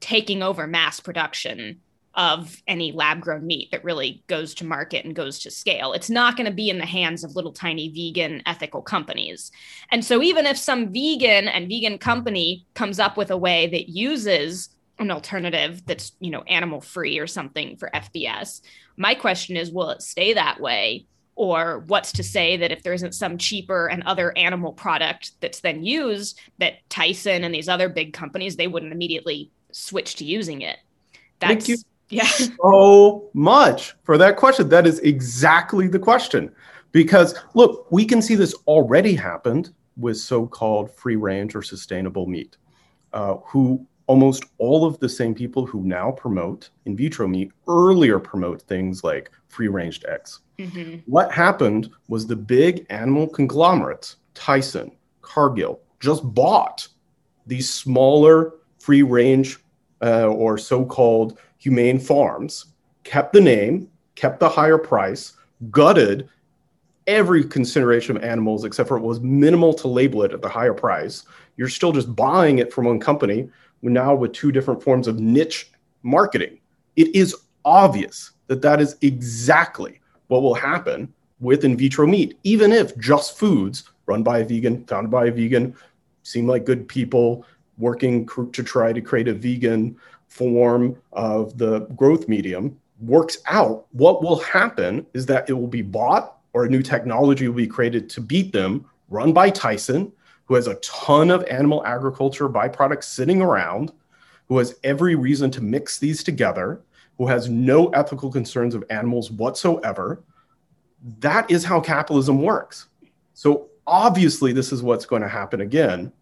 taking 0.00 0.42
over 0.42 0.66
mass 0.66 1.00
production 1.00 1.80
of 2.14 2.60
any 2.66 2.90
lab 2.90 3.20
grown 3.20 3.46
meat 3.46 3.70
that 3.70 3.84
really 3.84 4.24
goes 4.26 4.52
to 4.52 4.66
market 4.66 5.04
and 5.04 5.14
goes 5.14 5.38
to 5.38 5.50
scale. 5.50 5.92
It's 5.92 6.10
not 6.10 6.36
going 6.36 6.48
to 6.48 6.52
be 6.52 6.68
in 6.68 6.78
the 6.78 6.86
hands 6.86 7.22
of 7.22 7.36
little 7.36 7.52
tiny 7.52 7.88
vegan 7.90 8.42
ethical 8.44 8.82
companies. 8.82 9.52
And 9.92 10.04
so 10.04 10.20
even 10.20 10.44
if 10.44 10.58
some 10.58 10.92
vegan 10.92 11.46
and 11.46 11.68
vegan 11.68 11.98
company 11.98 12.66
comes 12.74 12.98
up 12.98 13.16
with 13.16 13.30
a 13.30 13.36
way 13.36 13.68
that 13.68 13.88
uses 13.88 14.70
an 14.98 15.12
alternative 15.12 15.86
that's, 15.86 16.12
you 16.18 16.32
know, 16.32 16.42
animal 16.42 16.80
free 16.80 17.20
or 17.20 17.28
something 17.28 17.76
for 17.76 17.88
FBS, 17.94 18.62
my 18.96 19.14
question 19.14 19.56
is 19.56 19.70
will 19.70 19.90
it 19.90 20.02
stay 20.02 20.32
that 20.32 20.60
way? 20.60 21.06
Or 21.38 21.84
what's 21.86 22.10
to 22.12 22.24
say 22.24 22.56
that 22.56 22.72
if 22.72 22.82
there 22.82 22.92
isn't 22.92 23.14
some 23.14 23.38
cheaper 23.38 23.86
and 23.86 24.02
other 24.02 24.36
animal 24.36 24.72
product 24.72 25.40
that's 25.40 25.60
then 25.60 25.84
used, 25.84 26.40
that 26.58 26.88
Tyson 26.90 27.44
and 27.44 27.54
these 27.54 27.68
other 27.68 27.88
big 27.88 28.12
companies, 28.12 28.56
they 28.56 28.66
wouldn't 28.66 28.92
immediately 28.92 29.52
switch 29.70 30.16
to 30.16 30.24
using 30.24 30.62
it? 30.62 30.78
That's, 31.38 31.66
Thank 31.66 31.68
you 31.68 31.76
yeah. 32.08 32.24
so 32.62 33.30
much 33.34 33.94
for 34.02 34.18
that 34.18 34.36
question. 34.36 34.68
That 34.68 34.84
is 34.84 34.98
exactly 34.98 35.86
the 35.86 36.00
question. 36.00 36.52
Because 36.90 37.36
look, 37.54 37.86
we 37.92 38.04
can 38.04 38.20
see 38.20 38.34
this 38.34 38.54
already 38.66 39.14
happened 39.14 39.70
with 39.96 40.16
so 40.16 40.44
called 40.44 40.90
free 40.90 41.16
range 41.16 41.54
or 41.54 41.62
sustainable 41.62 42.26
meat, 42.26 42.56
uh, 43.12 43.34
who 43.44 43.86
almost 44.08 44.44
all 44.56 44.84
of 44.84 44.98
the 44.98 45.08
same 45.08 45.34
people 45.34 45.64
who 45.66 45.82
now 45.84 46.10
promote 46.10 46.70
in 46.86 46.96
vitro 46.96 47.28
meat 47.28 47.52
earlier 47.68 48.18
promote 48.18 48.62
things 48.62 49.04
like 49.04 49.30
free 49.48 49.68
range 49.68 50.02
eggs. 50.08 50.40
Mm-hmm. 50.58 50.96
What 51.06 51.30
happened 51.30 51.90
was 52.08 52.26
the 52.26 52.34
big 52.34 52.86
animal 52.90 53.28
conglomerates, 53.28 54.16
Tyson, 54.34 54.90
Cargill, 55.20 55.80
just 56.00 56.22
bought 56.34 56.88
these 57.46 57.72
smaller 57.72 58.54
free 58.78 59.02
range 59.02 59.58
uh, 60.02 60.26
or 60.26 60.56
so 60.56 60.84
called 60.84 61.38
humane 61.58 61.98
farms, 61.98 62.66
kept 63.04 63.32
the 63.34 63.40
name, 63.40 63.90
kept 64.14 64.40
the 64.40 64.48
higher 64.48 64.78
price, 64.78 65.34
gutted 65.70 66.28
every 67.06 67.44
consideration 67.44 68.16
of 68.16 68.22
animals 68.22 68.64
except 68.64 68.88
for 68.88 68.96
it 68.96 69.02
was 69.02 69.20
minimal 69.20 69.74
to 69.74 69.88
label 69.88 70.22
it 70.22 70.32
at 70.32 70.40
the 70.40 70.48
higher 70.48 70.74
price. 70.74 71.24
You're 71.56 71.68
still 71.68 71.92
just 71.92 72.14
buying 72.14 72.58
it 72.58 72.72
from 72.72 72.86
one 72.86 73.00
company 73.00 73.50
now 73.82 74.14
with 74.14 74.32
two 74.32 74.52
different 74.52 74.82
forms 74.82 75.06
of 75.06 75.20
niche 75.20 75.70
marketing. 76.02 76.58
It 76.96 77.14
is 77.14 77.34
obvious 77.64 78.32
that 78.48 78.62
that 78.62 78.80
is 78.80 78.96
exactly 79.02 80.00
what 80.28 80.42
will 80.42 80.54
happen 80.54 81.12
with 81.40 81.64
in 81.64 81.76
vitro 81.76 82.06
meat, 82.06 82.38
even 82.42 82.72
if 82.72 82.96
JUST 82.98 83.38
Foods 83.38 83.84
run 84.06 84.22
by 84.22 84.38
a 84.38 84.44
vegan, 84.44 84.84
founded 84.86 85.10
by 85.10 85.26
a 85.26 85.32
vegan, 85.32 85.74
seem 86.22 86.46
like 86.46 86.64
good 86.64 86.88
people 86.88 87.44
working 87.78 88.26
to 88.26 88.62
try 88.62 88.92
to 88.92 89.00
create 89.00 89.28
a 89.28 89.34
vegan 89.34 89.96
form 90.26 90.96
of 91.12 91.56
the 91.58 91.80
growth 91.96 92.28
medium 92.28 92.76
works 93.00 93.38
out, 93.46 93.86
what 93.92 94.22
will 94.22 94.40
happen 94.40 95.06
is 95.14 95.26
that 95.26 95.48
it 95.48 95.52
will 95.52 95.68
be 95.68 95.82
bought 95.82 96.38
or 96.52 96.64
a 96.64 96.68
new 96.68 96.82
technology 96.82 97.46
will 97.46 97.54
be 97.54 97.66
created 97.66 98.10
to 98.10 98.20
beat 98.20 98.52
them, 98.52 98.84
run 99.08 99.32
by 99.32 99.50
Tyson, 99.50 100.12
who 100.48 100.54
has 100.54 100.66
a 100.66 100.76
ton 100.76 101.30
of 101.30 101.44
animal 101.44 101.84
agriculture 101.84 102.48
byproducts 102.48 103.04
sitting 103.04 103.42
around, 103.42 103.92
who 104.48 104.56
has 104.58 104.76
every 104.82 105.14
reason 105.14 105.50
to 105.50 105.60
mix 105.60 105.98
these 105.98 106.24
together, 106.24 106.80
who 107.18 107.26
has 107.26 107.50
no 107.50 107.88
ethical 107.90 108.32
concerns 108.32 108.74
of 108.74 108.82
animals 108.88 109.30
whatsoever. 109.30 110.24
That 111.20 111.50
is 111.50 111.64
how 111.64 111.80
capitalism 111.80 112.42
works. 112.42 112.86
So 113.34 113.68
obviously, 113.86 114.52
this 114.52 114.72
is 114.72 114.82
what's 114.82 115.04
going 115.04 115.22
to 115.22 115.28
happen 115.28 115.60
again. 115.60 116.12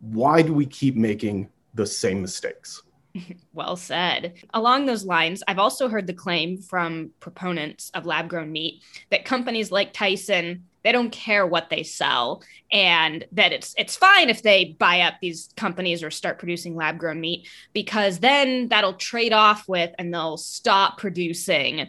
Why 0.00 0.42
do 0.42 0.52
we 0.52 0.66
keep 0.66 0.96
making 0.96 1.48
the 1.74 1.86
same 1.86 2.20
mistakes? 2.20 2.82
Well 3.54 3.76
said. 3.76 4.34
Along 4.52 4.84
those 4.84 5.06
lines, 5.06 5.42
I've 5.48 5.58
also 5.58 5.88
heard 5.88 6.06
the 6.06 6.12
claim 6.12 6.58
from 6.58 7.12
proponents 7.20 7.90
of 7.94 8.04
lab 8.04 8.28
grown 8.28 8.52
meat 8.52 8.82
that 9.08 9.24
companies 9.24 9.72
like 9.72 9.94
Tyson 9.94 10.66
they 10.86 10.92
don't 10.92 11.10
care 11.10 11.44
what 11.44 11.68
they 11.68 11.82
sell 11.82 12.44
and 12.70 13.24
that 13.32 13.52
it's 13.52 13.74
it's 13.76 13.96
fine 13.96 14.30
if 14.30 14.42
they 14.42 14.76
buy 14.78 15.00
up 15.00 15.14
these 15.20 15.50
companies 15.56 16.04
or 16.04 16.12
start 16.12 16.38
producing 16.38 16.76
lab 16.76 16.96
grown 16.96 17.20
meat 17.20 17.48
because 17.72 18.20
then 18.20 18.68
that'll 18.68 18.92
trade 18.94 19.32
off 19.32 19.66
with 19.66 19.90
and 19.98 20.14
they'll 20.14 20.36
stop 20.36 20.96
producing 20.96 21.88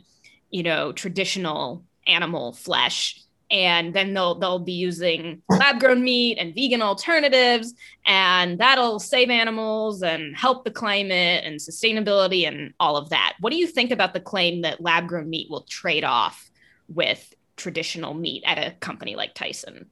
you 0.49 0.63
know 0.63 0.91
traditional 0.91 1.85
animal 2.07 2.53
flesh. 2.53 3.21
And 3.49 3.93
then 3.93 4.13
they'll 4.13 4.35
they'll 4.35 4.59
be 4.59 4.73
using 4.73 5.41
lab 5.47 5.79
grown 5.79 6.03
meat 6.03 6.37
and 6.37 6.53
vegan 6.53 6.81
alternatives 6.81 7.73
and 8.05 8.59
that'll 8.59 8.99
save 8.99 9.29
animals 9.29 10.01
and 10.01 10.35
help 10.35 10.65
the 10.65 10.71
climate 10.71 11.45
and 11.45 11.57
sustainability 11.57 12.45
and 12.47 12.73
all 12.79 12.97
of 12.97 13.09
that. 13.09 13.35
What 13.39 13.51
do 13.51 13.57
you 13.57 13.67
think 13.67 13.91
about 13.91 14.13
the 14.13 14.19
claim 14.19 14.63
that 14.63 14.81
lab 14.81 15.07
grown 15.07 15.29
meat 15.29 15.49
will 15.49 15.61
trade 15.61 16.03
off 16.03 16.49
with 16.89 17.33
traditional 17.57 18.13
meat 18.13 18.43
at 18.45 18.57
a 18.57 18.71
company 18.79 19.15
like 19.15 19.33
tyson. 19.33 19.87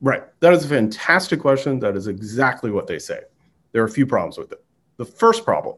Right. 0.00 0.22
That 0.40 0.52
is 0.52 0.64
a 0.64 0.68
fantastic 0.68 1.40
question. 1.40 1.80
That 1.80 1.96
is 1.96 2.06
exactly 2.06 2.70
what 2.70 2.86
they 2.86 2.98
say. 2.98 3.20
There 3.72 3.82
are 3.82 3.86
a 3.86 3.90
few 3.90 4.06
problems 4.06 4.38
with 4.38 4.52
it. 4.52 4.62
The 4.96 5.04
first 5.04 5.44
problem 5.44 5.76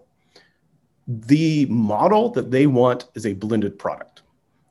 the 1.11 1.67
model 1.67 2.31
that 2.31 2.53
they 2.53 2.69
want 2.69 3.07
is 3.15 3.27
a 3.27 3.33
blended 3.33 3.77
product. 3.79 4.23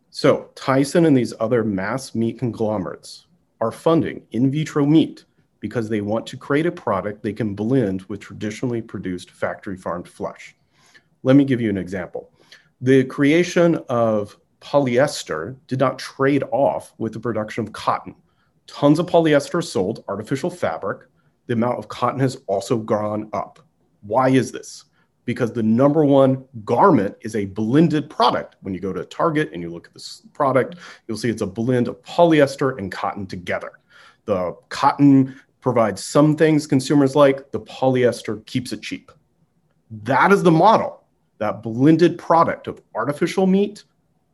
So 0.09 0.49
Tyson 0.55 1.05
and 1.05 1.15
these 1.15 1.33
other 1.39 1.65
mass 1.65 2.15
meat 2.15 2.39
conglomerates 2.39 3.27
are 3.59 3.71
funding 3.71 4.25
in 4.31 4.49
vitro 4.49 4.85
meat 4.85 5.25
because 5.59 5.89
they 5.89 5.99
want 5.99 6.25
to 6.27 6.37
create 6.37 6.65
a 6.65 6.71
product 6.71 7.21
they 7.21 7.33
can 7.33 7.55
blend 7.55 8.03
with 8.03 8.21
traditionally 8.21 8.81
produced 8.81 9.31
factory 9.31 9.75
farmed 9.75 10.07
flesh. 10.07 10.55
Let 11.23 11.35
me 11.35 11.43
give 11.43 11.59
you 11.59 11.69
an 11.69 11.77
example. 11.77 12.31
The 12.79 13.03
creation 13.03 13.75
of 13.89 14.37
polyester 14.61 15.55
did 15.67 15.79
not 15.79 15.99
trade 15.99 16.43
off 16.51 16.93
with 16.97 17.13
the 17.13 17.19
production 17.19 17.65
of 17.65 17.73
cotton. 17.73 18.15
Tons 18.67 18.99
of 18.99 19.05
polyester 19.07 19.63
sold, 19.63 20.03
artificial 20.07 20.49
fabric. 20.49 21.07
The 21.47 21.53
amount 21.53 21.79
of 21.79 21.87
cotton 21.87 22.19
has 22.19 22.37
also 22.47 22.77
gone 22.77 23.29
up. 23.33 23.59
Why 24.01 24.29
is 24.29 24.51
this? 24.51 24.85
because 25.29 25.53
the 25.53 25.61
number 25.61 26.03
one 26.03 26.43
garment 26.65 27.15
is 27.21 27.35
a 27.35 27.45
blended 27.45 28.09
product. 28.09 28.55
When 28.61 28.73
you 28.73 28.79
go 28.79 28.91
to 28.91 29.05
Target 29.05 29.51
and 29.53 29.61
you 29.61 29.69
look 29.69 29.85
at 29.85 29.93
this 29.93 30.23
product, 30.33 30.77
you'll 31.07 31.17
see 31.17 31.29
it's 31.29 31.43
a 31.43 31.45
blend 31.45 31.87
of 31.87 32.01
polyester 32.01 32.79
and 32.79 32.91
cotton 32.91 33.27
together. 33.27 33.73
The 34.25 34.55
cotton 34.69 35.39
provides 35.61 36.03
some 36.03 36.35
things 36.35 36.65
consumers 36.65 37.15
like, 37.15 37.51
the 37.51 37.59
polyester 37.59 38.43
keeps 38.47 38.73
it 38.73 38.81
cheap. 38.81 39.11
That 40.01 40.31
is 40.31 40.41
the 40.41 40.49
model, 40.49 41.03
that 41.37 41.61
blended 41.61 42.17
product 42.17 42.65
of 42.65 42.81
artificial 42.95 43.45
meat 43.45 43.83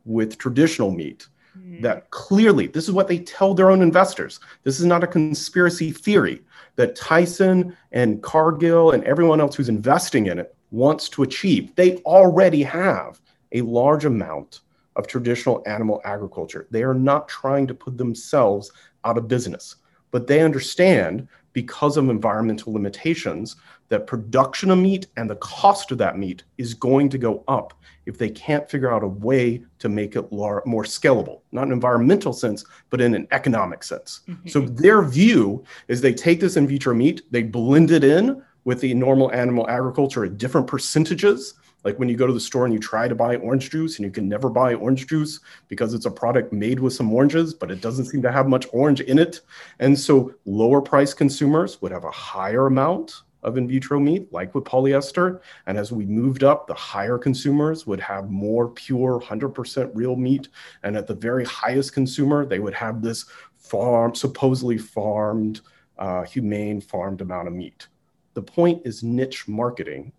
with 0.06 0.38
traditional 0.38 0.90
meat. 0.90 1.26
Mm. 1.58 1.82
That 1.82 2.10
clearly, 2.10 2.66
this 2.66 2.84
is 2.84 2.92
what 2.92 3.08
they 3.08 3.18
tell 3.18 3.54
their 3.54 3.70
own 3.70 3.82
investors. 3.82 4.40
This 4.62 4.80
is 4.80 4.86
not 4.86 5.04
a 5.04 5.06
conspiracy 5.06 5.90
theory 5.90 6.42
that 6.76 6.96
Tyson 6.96 7.76
and 7.92 8.22
Cargill 8.22 8.92
and 8.92 9.02
everyone 9.04 9.40
else 9.40 9.56
who's 9.56 9.68
investing 9.68 10.26
in 10.26 10.38
it 10.38 10.54
wants 10.70 11.08
to 11.10 11.22
achieve. 11.22 11.74
They 11.74 11.96
already 11.98 12.62
have 12.62 13.20
a 13.52 13.62
large 13.62 14.04
amount 14.04 14.60
of 14.96 15.06
traditional 15.06 15.62
animal 15.66 16.00
agriculture. 16.04 16.66
They 16.70 16.82
are 16.82 16.94
not 16.94 17.28
trying 17.28 17.66
to 17.68 17.74
put 17.74 17.96
themselves 17.96 18.72
out 19.04 19.18
of 19.18 19.28
business, 19.28 19.76
but 20.10 20.26
they 20.26 20.40
understand 20.40 21.28
because 21.56 21.96
of 21.96 22.10
environmental 22.10 22.70
limitations 22.70 23.56
that 23.88 24.06
production 24.06 24.70
of 24.70 24.76
meat 24.76 25.06
and 25.16 25.30
the 25.30 25.36
cost 25.36 25.90
of 25.90 25.96
that 25.96 26.18
meat 26.18 26.42
is 26.58 26.74
going 26.74 27.08
to 27.08 27.16
go 27.16 27.42
up 27.48 27.72
if 28.04 28.18
they 28.18 28.28
can't 28.28 28.68
figure 28.68 28.92
out 28.92 29.02
a 29.02 29.08
way 29.08 29.64
to 29.78 29.88
make 29.88 30.16
it 30.16 30.30
more 30.30 30.62
scalable, 30.84 31.40
not 31.52 31.62
in 31.62 31.68
an 31.68 31.72
environmental 31.72 32.34
sense, 32.34 32.62
but 32.90 33.00
in 33.00 33.14
an 33.14 33.26
economic 33.30 33.82
sense. 33.84 34.20
Mm-hmm. 34.28 34.50
So 34.50 34.60
their 34.60 35.00
view 35.00 35.64
is 35.88 36.02
they 36.02 36.12
take 36.12 36.40
this 36.40 36.58
in 36.58 36.68
vitro 36.68 36.92
meat, 36.92 37.22
they 37.30 37.42
blend 37.42 37.90
it 37.90 38.04
in 38.04 38.42
with 38.64 38.82
the 38.82 38.92
normal 38.92 39.32
animal 39.32 39.66
agriculture 39.70 40.26
at 40.26 40.36
different 40.36 40.66
percentages. 40.66 41.54
Like 41.86 42.00
when 42.00 42.08
you 42.08 42.16
go 42.16 42.26
to 42.26 42.32
the 42.32 42.40
store 42.40 42.64
and 42.64 42.74
you 42.74 42.80
try 42.80 43.06
to 43.06 43.14
buy 43.14 43.36
orange 43.36 43.70
juice 43.70 43.96
and 43.96 44.04
you 44.04 44.10
can 44.10 44.28
never 44.28 44.50
buy 44.50 44.74
orange 44.74 45.06
juice 45.06 45.38
because 45.68 45.94
it's 45.94 46.04
a 46.04 46.10
product 46.10 46.52
made 46.52 46.80
with 46.80 46.92
some 46.92 47.12
oranges, 47.12 47.54
but 47.54 47.70
it 47.70 47.80
doesn't 47.80 48.06
seem 48.06 48.22
to 48.22 48.32
have 48.32 48.48
much 48.48 48.66
orange 48.72 49.02
in 49.02 49.20
it. 49.20 49.42
And 49.78 49.96
so 49.96 50.34
lower 50.46 50.82
price 50.82 51.14
consumers 51.14 51.80
would 51.80 51.92
have 51.92 52.02
a 52.02 52.10
higher 52.10 52.66
amount 52.66 53.22
of 53.44 53.56
in 53.56 53.68
vitro 53.68 54.00
meat, 54.00 54.32
like 54.32 54.52
with 54.52 54.64
polyester. 54.64 55.40
And 55.68 55.78
as 55.78 55.92
we 55.92 56.06
moved 56.06 56.42
up, 56.42 56.66
the 56.66 56.74
higher 56.74 57.18
consumers 57.18 57.86
would 57.86 58.00
have 58.00 58.32
more 58.32 58.68
pure, 58.70 59.20
100% 59.20 59.92
real 59.94 60.16
meat. 60.16 60.48
And 60.82 60.96
at 60.96 61.06
the 61.06 61.14
very 61.14 61.44
highest 61.44 61.92
consumer, 61.92 62.44
they 62.44 62.58
would 62.58 62.74
have 62.74 63.00
this 63.00 63.26
farm, 63.58 64.12
supposedly 64.12 64.76
farmed, 64.76 65.60
uh, 65.98 66.24
humane 66.24 66.80
farmed 66.80 67.20
amount 67.20 67.46
of 67.46 67.54
meat. 67.54 67.86
The 68.34 68.42
point 68.42 68.82
is 68.84 69.04
niche 69.04 69.46
marketing. 69.46 70.12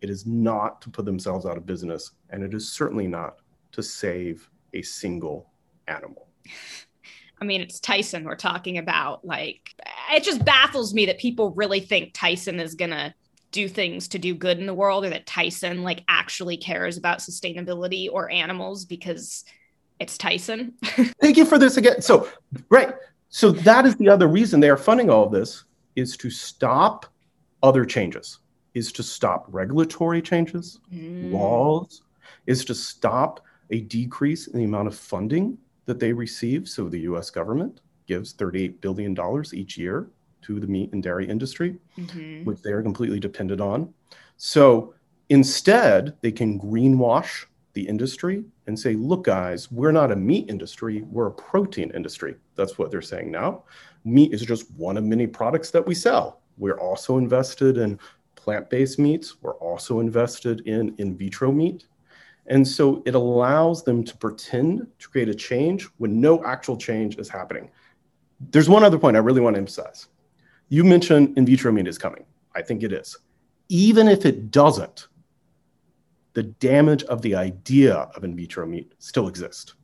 It 0.00 0.10
is 0.10 0.26
not 0.26 0.80
to 0.82 0.90
put 0.90 1.04
themselves 1.04 1.46
out 1.46 1.56
of 1.56 1.66
business, 1.66 2.12
and 2.30 2.42
it 2.42 2.54
is 2.54 2.70
certainly 2.70 3.06
not 3.06 3.38
to 3.72 3.82
save 3.82 4.48
a 4.74 4.82
single 4.82 5.50
animal. 5.86 6.28
I 7.40 7.44
mean, 7.44 7.60
it's 7.60 7.80
Tyson 7.80 8.24
we're 8.24 8.36
talking 8.36 8.78
about. 8.78 9.24
Like, 9.24 9.74
it 10.12 10.24
just 10.24 10.44
baffles 10.44 10.92
me 10.92 11.06
that 11.06 11.18
people 11.18 11.52
really 11.52 11.80
think 11.80 12.12
Tyson 12.12 12.58
is 12.60 12.74
going 12.74 12.90
to 12.90 13.14
do 13.50 13.68
things 13.68 14.08
to 14.08 14.18
do 14.18 14.34
good 14.34 14.58
in 14.58 14.66
the 14.66 14.74
world 14.74 15.04
or 15.04 15.10
that 15.10 15.26
Tyson 15.26 15.82
like 15.82 16.04
actually 16.08 16.56
cares 16.56 16.98
about 16.98 17.18
sustainability 17.18 18.08
or 18.10 18.30
animals 18.30 18.84
because 18.84 19.44
it's 19.98 20.18
Tyson. 20.18 20.74
Thank 21.20 21.36
you 21.36 21.44
for 21.44 21.58
this 21.58 21.76
again. 21.76 22.02
So, 22.02 22.28
right. 22.68 22.94
So 23.30 23.50
that 23.50 23.86
is 23.86 23.96
the 23.96 24.08
other 24.08 24.28
reason 24.28 24.60
they 24.60 24.70
are 24.70 24.76
funding 24.76 25.10
all 25.10 25.24
of 25.24 25.32
this 25.32 25.64
is 25.96 26.16
to 26.18 26.30
stop 26.30 27.06
other 27.62 27.84
changes, 27.84 28.38
is 28.78 28.92
to 28.92 29.02
stop 29.02 29.44
regulatory 29.48 30.22
changes, 30.22 30.78
mm. 30.94 31.32
laws, 31.32 32.02
is 32.46 32.64
to 32.64 32.74
stop 32.74 33.40
a 33.70 33.80
decrease 33.80 34.46
in 34.46 34.58
the 34.58 34.64
amount 34.64 34.88
of 34.88 34.96
funding 34.96 35.58
that 35.86 35.98
they 35.98 36.12
receive. 36.12 36.68
So 36.68 36.88
the 36.88 37.00
US 37.00 37.28
government 37.30 37.80
gives 38.06 38.32
$38 38.34 38.80
billion 38.80 39.16
each 39.52 39.76
year 39.76 40.08
to 40.42 40.60
the 40.60 40.66
meat 40.66 40.92
and 40.92 41.02
dairy 41.02 41.28
industry, 41.28 41.76
mm-hmm. 41.98 42.44
which 42.44 42.62
they 42.62 42.70
are 42.70 42.82
completely 42.82 43.20
dependent 43.20 43.60
on. 43.60 43.92
So 44.36 44.94
instead, 45.28 46.16
they 46.22 46.32
can 46.32 46.60
greenwash 46.60 47.44
the 47.74 47.86
industry 47.86 48.44
and 48.66 48.78
say, 48.78 48.94
look, 48.94 49.24
guys, 49.24 49.70
we're 49.70 49.92
not 49.92 50.12
a 50.12 50.16
meat 50.16 50.48
industry, 50.48 51.02
we're 51.02 51.26
a 51.26 51.32
protein 51.32 51.90
industry. 51.94 52.36
That's 52.54 52.78
what 52.78 52.90
they're 52.90 53.02
saying 53.02 53.30
now. 53.30 53.64
Meat 54.04 54.32
is 54.32 54.42
just 54.42 54.70
one 54.72 54.96
of 54.96 55.04
many 55.04 55.26
products 55.26 55.70
that 55.72 55.86
we 55.86 55.94
sell. 55.94 56.40
We're 56.56 56.78
also 56.78 57.18
invested 57.18 57.78
in 57.78 57.98
plant 58.48 58.70
based 58.70 58.98
meats, 58.98 59.36
we're 59.42 59.56
also 59.56 60.00
invested 60.00 60.62
in 60.62 60.94
in 60.96 61.14
vitro 61.14 61.52
meat. 61.52 61.86
And 62.46 62.66
so 62.66 63.02
it 63.04 63.14
allows 63.14 63.84
them 63.84 64.02
to 64.04 64.16
pretend 64.16 64.86
to 65.00 65.08
create 65.10 65.28
a 65.28 65.34
change 65.34 65.86
when 65.98 66.18
no 66.18 66.42
actual 66.44 66.78
change 66.78 67.18
is 67.18 67.28
happening. 67.28 67.70
There's 68.40 68.70
one 68.70 68.84
other 68.84 68.98
point 68.98 69.18
I 69.18 69.20
really 69.20 69.42
want 69.42 69.56
to 69.56 69.58
emphasize. 69.58 70.08
You 70.70 70.82
mentioned 70.82 71.36
in 71.36 71.44
vitro 71.44 71.70
meat 71.70 71.86
is 71.86 71.98
coming. 71.98 72.24
I 72.54 72.62
think 72.62 72.82
it 72.82 72.90
is. 72.90 73.18
Even 73.68 74.08
if 74.08 74.24
it 74.24 74.50
doesn't, 74.50 75.08
the 76.32 76.44
damage 76.44 77.02
of 77.04 77.20
the 77.20 77.34
idea 77.34 77.96
of 78.16 78.24
in 78.24 78.34
vitro 78.34 78.64
meat 78.64 78.94
still 78.98 79.28
exists. 79.28 79.74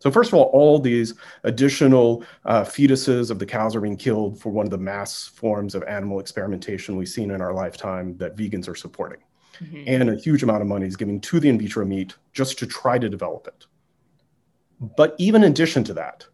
So, 0.00 0.10
first 0.10 0.30
of 0.30 0.34
all, 0.34 0.44
all 0.44 0.78
these 0.78 1.14
additional 1.44 2.24
uh, 2.46 2.64
fetuses 2.64 3.30
of 3.30 3.38
the 3.38 3.46
cows 3.46 3.76
are 3.76 3.80
being 3.82 3.96
killed 3.96 4.40
for 4.40 4.48
one 4.48 4.66
of 4.66 4.70
the 4.70 4.78
mass 4.78 5.26
forms 5.26 5.74
of 5.74 5.82
animal 5.84 6.20
experimentation 6.20 6.96
we've 6.96 7.08
seen 7.08 7.30
in 7.30 7.42
our 7.42 7.52
lifetime 7.52 8.16
that 8.16 8.34
vegans 8.34 8.66
are 8.66 8.74
supporting. 8.74 9.20
Mm-hmm. 9.62 9.84
And 9.86 10.10
a 10.10 10.16
huge 10.16 10.42
amount 10.42 10.62
of 10.62 10.68
money 10.68 10.86
is 10.86 10.96
given 10.96 11.20
to 11.20 11.38
the 11.38 11.50
in 11.50 11.58
vitro 11.58 11.84
meat 11.84 12.14
just 12.32 12.58
to 12.58 12.66
try 12.66 12.98
to 12.98 13.10
develop 13.10 13.46
it. 13.46 13.66
But 14.96 15.14
even 15.18 15.44
in 15.44 15.52
addition 15.52 15.84
to 15.84 15.94
that, 15.94 16.26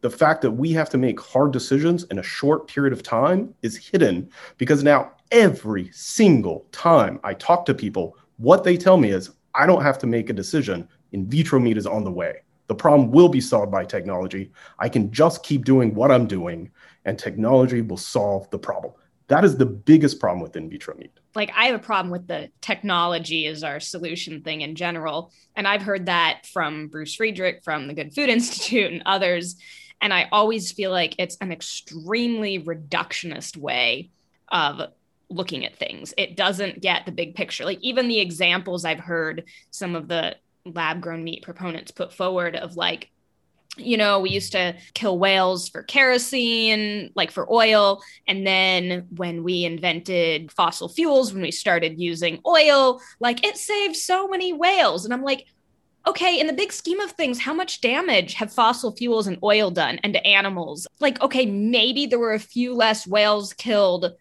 the 0.00 0.10
fact 0.10 0.42
that 0.42 0.50
we 0.50 0.72
have 0.72 0.90
to 0.90 0.98
make 0.98 1.20
hard 1.20 1.52
decisions 1.52 2.04
in 2.04 2.18
a 2.18 2.24
short 2.24 2.66
period 2.66 2.92
of 2.92 3.04
time 3.04 3.54
is 3.62 3.76
hidden 3.76 4.28
because 4.58 4.82
now 4.82 5.12
every 5.30 5.90
single 5.92 6.66
time 6.72 7.20
I 7.22 7.34
talk 7.34 7.66
to 7.66 7.74
people, 7.74 8.16
what 8.38 8.64
they 8.64 8.76
tell 8.76 8.96
me 8.96 9.10
is 9.10 9.30
I 9.54 9.64
don't 9.64 9.82
have 9.82 9.98
to 9.98 10.06
make 10.08 10.28
a 10.28 10.32
decision. 10.32 10.88
In 11.12 11.28
vitro 11.28 11.60
meat 11.60 11.76
is 11.76 11.86
on 11.86 12.02
the 12.02 12.10
way. 12.10 12.40
The 12.68 12.74
problem 12.74 13.10
will 13.10 13.28
be 13.28 13.40
solved 13.40 13.70
by 13.70 13.84
technology. 13.84 14.50
I 14.78 14.88
can 14.88 15.12
just 15.12 15.42
keep 15.42 15.64
doing 15.64 15.94
what 15.94 16.10
I'm 16.10 16.26
doing, 16.26 16.70
and 17.04 17.18
technology 17.18 17.80
will 17.80 17.96
solve 17.96 18.50
the 18.50 18.58
problem. 18.58 18.92
That 19.28 19.44
is 19.44 19.56
the 19.56 19.66
biggest 19.66 20.20
problem 20.20 20.40
with 20.40 20.56
in 20.56 20.70
vitro 20.70 20.96
meat. 20.96 21.12
Like, 21.34 21.50
I 21.54 21.66
have 21.66 21.74
a 21.74 21.82
problem 21.82 22.10
with 22.10 22.28
the 22.28 22.50
technology 22.60 23.46
as 23.46 23.64
our 23.64 23.80
solution 23.80 24.42
thing 24.42 24.60
in 24.60 24.76
general. 24.76 25.32
And 25.56 25.66
I've 25.66 25.82
heard 25.82 26.06
that 26.06 26.46
from 26.52 26.88
Bruce 26.88 27.16
Friedrich, 27.16 27.64
from 27.64 27.88
the 27.88 27.94
Good 27.94 28.14
Food 28.14 28.28
Institute, 28.36 28.92
and 28.92 29.02
others. 29.04 29.56
And 30.00 30.12
I 30.12 30.28
always 30.30 30.72
feel 30.72 30.90
like 30.90 31.16
it's 31.18 31.36
an 31.40 31.50
extremely 31.50 32.62
reductionist 32.62 33.56
way 33.56 34.10
of 34.48 34.92
looking 35.28 35.64
at 35.66 35.76
things. 35.76 36.14
It 36.16 36.36
doesn't 36.36 36.80
get 36.80 37.06
the 37.06 37.12
big 37.12 37.34
picture. 37.34 37.64
Like 37.64 37.80
even 37.80 38.08
the 38.08 38.20
examples 38.20 38.84
I've 38.84 39.00
heard 39.00 39.44
some 39.70 39.96
of 39.96 40.06
the 40.08 40.36
lab 40.74 41.00
grown 41.00 41.24
meat 41.24 41.42
proponents 41.42 41.90
put 41.90 42.12
forward 42.12 42.56
of 42.56 42.76
like, 42.76 43.10
you 43.76 43.96
know, 43.96 44.20
we 44.20 44.30
used 44.30 44.52
to 44.52 44.74
kill 44.94 45.18
whales 45.18 45.68
for 45.68 45.82
kerosene, 45.82 47.10
like 47.14 47.30
for 47.30 47.50
oil. 47.52 48.02
And 48.26 48.46
then 48.46 49.06
when 49.14 49.44
we 49.44 49.64
invented 49.64 50.50
fossil 50.52 50.88
fuels, 50.88 51.32
when 51.32 51.42
we 51.42 51.50
started 51.50 52.00
using 52.00 52.40
oil, 52.46 53.00
like 53.20 53.44
it 53.44 53.58
saved 53.58 53.96
so 53.96 54.28
many 54.28 54.52
whales. 54.52 55.04
And 55.04 55.12
I'm 55.12 55.22
like, 55.22 55.46
okay, 56.06 56.38
in 56.38 56.46
the 56.46 56.52
big 56.52 56.72
scheme 56.72 57.00
of 57.00 57.10
things, 57.12 57.40
how 57.40 57.52
much 57.52 57.80
damage 57.80 58.34
have 58.34 58.52
fossil 58.52 58.94
fuels 58.94 59.26
and 59.26 59.38
oil 59.42 59.70
done 59.70 59.98
and 60.02 60.14
to 60.14 60.26
animals? 60.26 60.86
Like, 61.00 61.20
okay, 61.20 61.46
maybe 61.46 62.06
there 62.06 62.18
were 62.18 62.34
a 62.34 62.38
few 62.38 62.74
less 62.74 63.06
whales 63.06 63.52
killed 63.52 64.12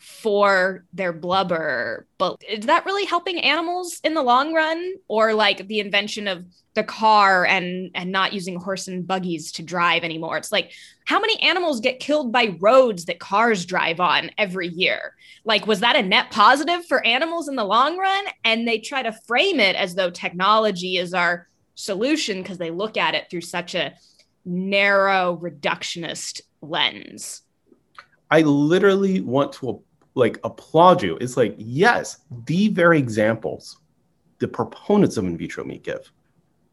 for 0.00 0.86
their 0.94 1.12
blubber, 1.12 2.06
but 2.16 2.42
is 2.48 2.64
that 2.64 2.86
really 2.86 3.04
helping 3.04 3.38
animals 3.40 4.00
in 4.02 4.14
the 4.14 4.22
long 4.22 4.54
run? 4.54 4.94
Or 5.08 5.34
like 5.34 5.68
the 5.68 5.78
invention 5.78 6.26
of 6.26 6.46
the 6.72 6.82
car 6.82 7.44
and 7.44 7.90
and 7.94 8.10
not 8.10 8.32
using 8.32 8.58
horse 8.58 8.88
and 8.88 9.06
buggies 9.06 9.52
to 9.52 9.62
drive 9.62 10.02
anymore. 10.02 10.38
It's 10.38 10.52
like 10.52 10.72
how 11.04 11.20
many 11.20 11.40
animals 11.42 11.80
get 11.80 12.00
killed 12.00 12.32
by 12.32 12.56
roads 12.60 13.04
that 13.04 13.20
cars 13.20 13.66
drive 13.66 14.00
on 14.00 14.30
every 14.38 14.68
year? 14.68 15.14
Like 15.44 15.66
was 15.66 15.80
that 15.80 15.96
a 15.96 16.02
net 16.02 16.30
positive 16.30 16.86
for 16.86 17.04
animals 17.06 17.48
in 17.48 17.56
the 17.56 17.64
long 17.64 17.98
run? 17.98 18.24
And 18.42 18.66
they 18.66 18.78
try 18.78 19.02
to 19.02 19.12
frame 19.12 19.60
it 19.60 19.76
as 19.76 19.94
though 19.94 20.10
technology 20.10 20.96
is 20.96 21.12
our 21.12 21.46
solution 21.74 22.40
because 22.42 22.56
they 22.56 22.70
look 22.70 22.96
at 22.96 23.14
it 23.14 23.28
through 23.30 23.42
such 23.42 23.74
a 23.74 23.92
narrow 24.46 25.38
reductionist 25.42 26.40
lens. 26.62 27.42
I 28.30 28.42
literally 28.42 29.20
want 29.20 29.52
to 29.54 29.82
like 30.20 30.38
applaud 30.44 31.02
you. 31.02 31.16
It's 31.20 31.36
like, 31.36 31.54
yes, 31.58 32.18
the 32.44 32.68
very 32.68 32.98
examples 32.98 33.78
the 34.38 34.48
proponents 34.48 35.16
of 35.16 35.24
in 35.24 35.36
vitro 35.36 35.64
meat 35.64 35.82
give, 35.82 36.12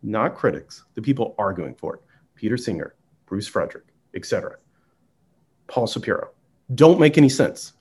not 0.03 0.35
critics, 0.35 0.85
the 0.93 1.01
people 1.01 1.35
arguing 1.37 1.75
for 1.75 1.95
it. 1.95 2.01
Peter 2.35 2.57
Singer, 2.57 2.95
Bruce 3.25 3.47
Friedrich, 3.47 3.85
etc. 4.13 4.57
Paul 5.67 5.87
Shapiro, 5.87 6.29
don't 6.75 6.99
make 6.99 7.17
any 7.17 7.29
sense. 7.29 7.73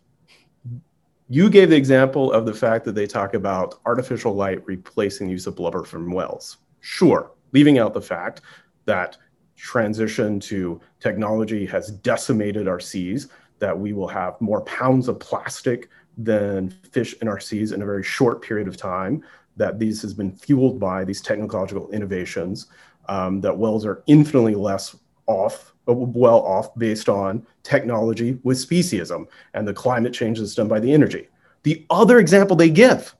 You 1.29 1.51
gave 1.51 1.71
the 1.71 1.77
example 1.77 2.33
of 2.33 2.47
the 2.47 2.55
fact 2.55 2.85
that 2.85 2.95
they 2.95 3.07
talk 3.07 3.35
about 3.35 3.81
artificial 3.85 4.35
light 4.35 4.65
replacing 4.67 5.29
use 5.29 5.47
of 5.47 5.57
blubber 5.57 5.85
from 5.85 6.11
whales. 6.11 6.59
Sure, 6.81 7.33
leaving 7.53 7.79
out 7.79 7.95
the 7.95 8.01
fact 8.01 8.41
that 8.87 9.17
transition 9.57 10.39
to 10.39 10.81
technology 11.01 11.67
has 11.67 11.91
decimated 11.91 12.69
our 12.69 12.81
seas, 12.81 13.29
that 13.59 13.79
we 13.79 13.93
will 13.93 14.09
have 14.09 14.41
more 14.41 14.61
pounds 14.63 15.09
of 15.09 15.19
plastic 15.19 15.89
than 16.19 16.71
fish 16.71 17.15
in 17.21 17.29
our 17.29 17.41
seas 17.41 17.73
in 17.73 17.83
a 17.83 17.87
very 17.87 18.03
short 18.03 18.43
period 18.43 18.69
of 18.69 18.77
time, 18.77 19.23
that 19.57 19.79
these 19.79 20.03
has 20.03 20.15
been 20.15 20.33
fueled 20.33 20.79
by 20.79 21.05
these 21.05 21.21
technological 21.21 21.91
innovations, 21.91 22.67
um, 23.09 23.41
that 23.41 23.57
wells 23.57 23.87
are 23.87 24.03
infinitely 24.07 24.55
less 24.55 24.97
off, 25.27 25.75
uh, 25.89 25.95
well 25.95 26.41
off 26.43 26.75
based 26.77 27.09
on 27.09 27.47
technology 27.63 28.39
with 28.43 28.59
speciesism 28.59 29.27
and 29.55 29.67
the 29.67 29.75
climate 29.75 30.13
change 30.13 30.39
that's 30.39 30.55
done 30.55 30.69
by 30.69 30.81
the 30.81 30.93
energy. 30.93 31.29
The 31.63 31.85
other 31.91 32.19
example 32.19 32.57
they 32.57 32.71
give 32.71 33.15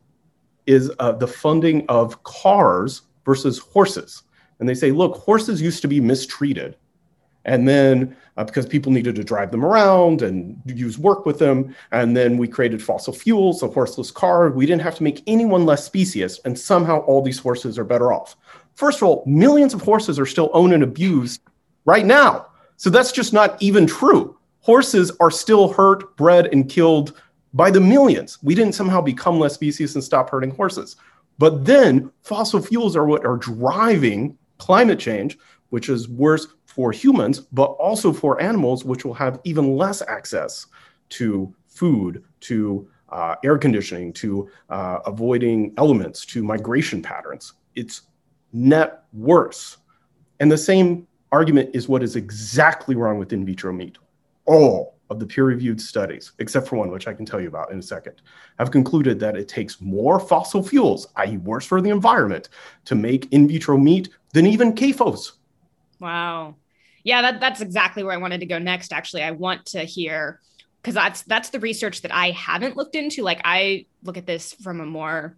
is 0.67 0.91
uh, 0.99 1.13
the 1.13 1.27
funding 1.27 1.87
of 1.89 2.23
cars 2.23 3.03
versus 3.25 3.59
horses. 3.59 4.23
And 4.59 4.69
they 4.69 4.75
say, 4.75 4.91
look, 4.91 5.17
horses 5.17 5.61
used 5.61 5.83
to 5.83 5.89
be 5.89 6.01
mistreated 6.01 6.77
and 7.47 7.67
then 7.67 8.15
uh, 8.37 8.45
because 8.45 8.67
people 8.67 8.93
needed 8.93 9.15
to 9.15 9.25
drive 9.25 9.51
them 9.51 9.65
around 9.65 10.21
and 10.21 10.61
use 10.67 10.99
work 10.99 11.25
with 11.25 11.39
them. 11.39 11.75
And 11.93 12.15
then 12.17 12.37
we 12.37 12.47
created 12.49 12.83
fossil 12.83 13.13
fuels, 13.13 13.63
a 13.63 13.69
horseless 13.69 14.11
car. 14.11 14.51
We 14.51 14.67
didn't 14.67 14.83
have 14.83 14.97
to 14.97 15.03
make 15.03 15.23
anyone 15.27 15.65
less 15.65 15.85
specious. 15.85 16.39
And 16.45 16.59
somehow 16.59 17.01
all 17.01 17.23
these 17.23 17.39
horses 17.39 17.79
are 17.79 17.85
better 17.85 18.13
off. 18.13 18.37
First 18.75 18.99
of 18.99 19.05
all, 19.05 19.25
millions 19.27 19.73
of 19.73 19.81
horses 19.81 20.19
are 20.19 20.27
still 20.27 20.51
owned 20.53 20.75
and 20.75 20.83
abused 20.83 21.41
right 21.87 22.05
now. 22.05 22.49
So 22.77 22.91
that's 22.91 23.13
just 23.13 23.33
not 23.33 23.57
even 23.63 23.87
true. 23.87 24.37
Horses 24.61 25.13
are 25.21 25.31
still 25.31 25.73
hurt, 25.73 26.17
bred, 26.17 26.49
and 26.53 26.69
killed 26.69 27.19
by 27.55 27.71
the 27.71 27.81
millions. 27.81 28.39
We 28.43 28.55
didn't 28.55 28.75
somehow 28.75 29.01
become 29.01 29.39
less 29.39 29.55
species 29.55 29.95
and 29.95 30.05
stop 30.05 30.29
hurting 30.29 30.51
horses. 30.51 30.97
But 31.39 31.65
then 31.65 32.11
fossil 32.23 32.61
fuels 32.61 32.97
are 32.97 33.07
what 33.07 33.25
are 33.25 33.37
driving 33.37 34.37
climate 34.59 34.99
change, 34.99 35.39
which 35.71 35.89
is 35.89 36.09
worse 36.09 36.47
for 36.77 36.93
humans, 36.93 37.41
but 37.41 37.71
also 37.81 38.13
for 38.13 38.39
animals, 38.39 38.85
which 38.85 39.03
will 39.03 39.15
have 39.15 39.41
even 39.45 39.79
less 39.79 40.03
access 40.03 40.67
to 41.09 41.53
food, 41.67 42.23
to 42.41 42.87
uh, 43.09 43.37
air 43.43 43.57
conditioning, 43.57 44.13
to 44.13 44.51
uh, 44.69 44.99
avoiding 45.07 45.73
elements, 45.79 46.27
to 46.27 46.45
migration 46.45 47.01
patterns. 47.01 47.55
It's 47.77 48.03
net 48.53 49.05
worse. 49.15 49.79
And 50.39 50.53
the 50.53 50.59
same 50.59 51.09
argument 51.33 51.71
is 51.73 51.89
what 51.89 52.03
is 52.03 52.15
exactly 52.15 52.95
wrong 52.95 53.19
with 53.19 53.33
in 53.33 53.47
vitro 53.47 53.73
meat. 53.73 53.97
All 54.45 54.99
of 55.09 55.19
the 55.19 55.27
peer 55.27 55.45
reviewed 55.45 55.81
studies, 55.81 56.33
except 56.41 56.69
for 56.69 56.77
one, 56.77 56.91
which 56.91 57.09
I 57.09 57.15
can 57.15 57.25
tell 57.25 57.41
you 57.41 57.49
about 57.49 57.73
in 57.73 57.79
a 57.79 57.83
second, 57.83 58.21
have 58.59 58.71
concluded 58.71 59.19
that 59.21 59.35
it 59.35 59.49
takes 59.49 59.81
more 59.81 60.21
fossil 60.21 60.63
fuels, 60.63 61.07
i.e., 61.17 61.39
worse 61.39 61.65
for 61.65 61.81
the 61.81 61.89
environment, 61.89 62.51
to 62.85 62.95
make 62.95 63.33
in 63.33 63.49
vitro 63.49 63.79
meat 63.79 64.11
than 64.35 64.45
even 64.45 64.75
CAFOs. 64.75 65.33
Wow 66.01 66.57
yeah, 67.07 67.23
that, 67.23 67.39
that's 67.39 67.61
exactly 67.61 68.03
where 68.03 68.13
I 68.13 68.17
wanted 68.17 68.41
to 68.41 68.47
go 68.47 68.59
next. 68.59 68.93
Actually, 68.93 69.23
I 69.23 69.31
want 69.31 69.65
to 69.67 69.85
hear 69.85 70.41
because 70.83 70.95
that's 70.95 71.23
that's 71.23 71.51
the 71.51 71.61
research 71.61 72.03
that 72.03 72.13
I 72.13 72.33
haven't 72.33 72.77
looked 72.77 72.97
into. 72.97 73.23
Like 73.23 73.41
I 73.45 73.87
look 74.03 74.17
at 74.17 74.27
this 74.27 74.55
from 74.55 74.81
a 74.81 74.87
more 74.87 75.37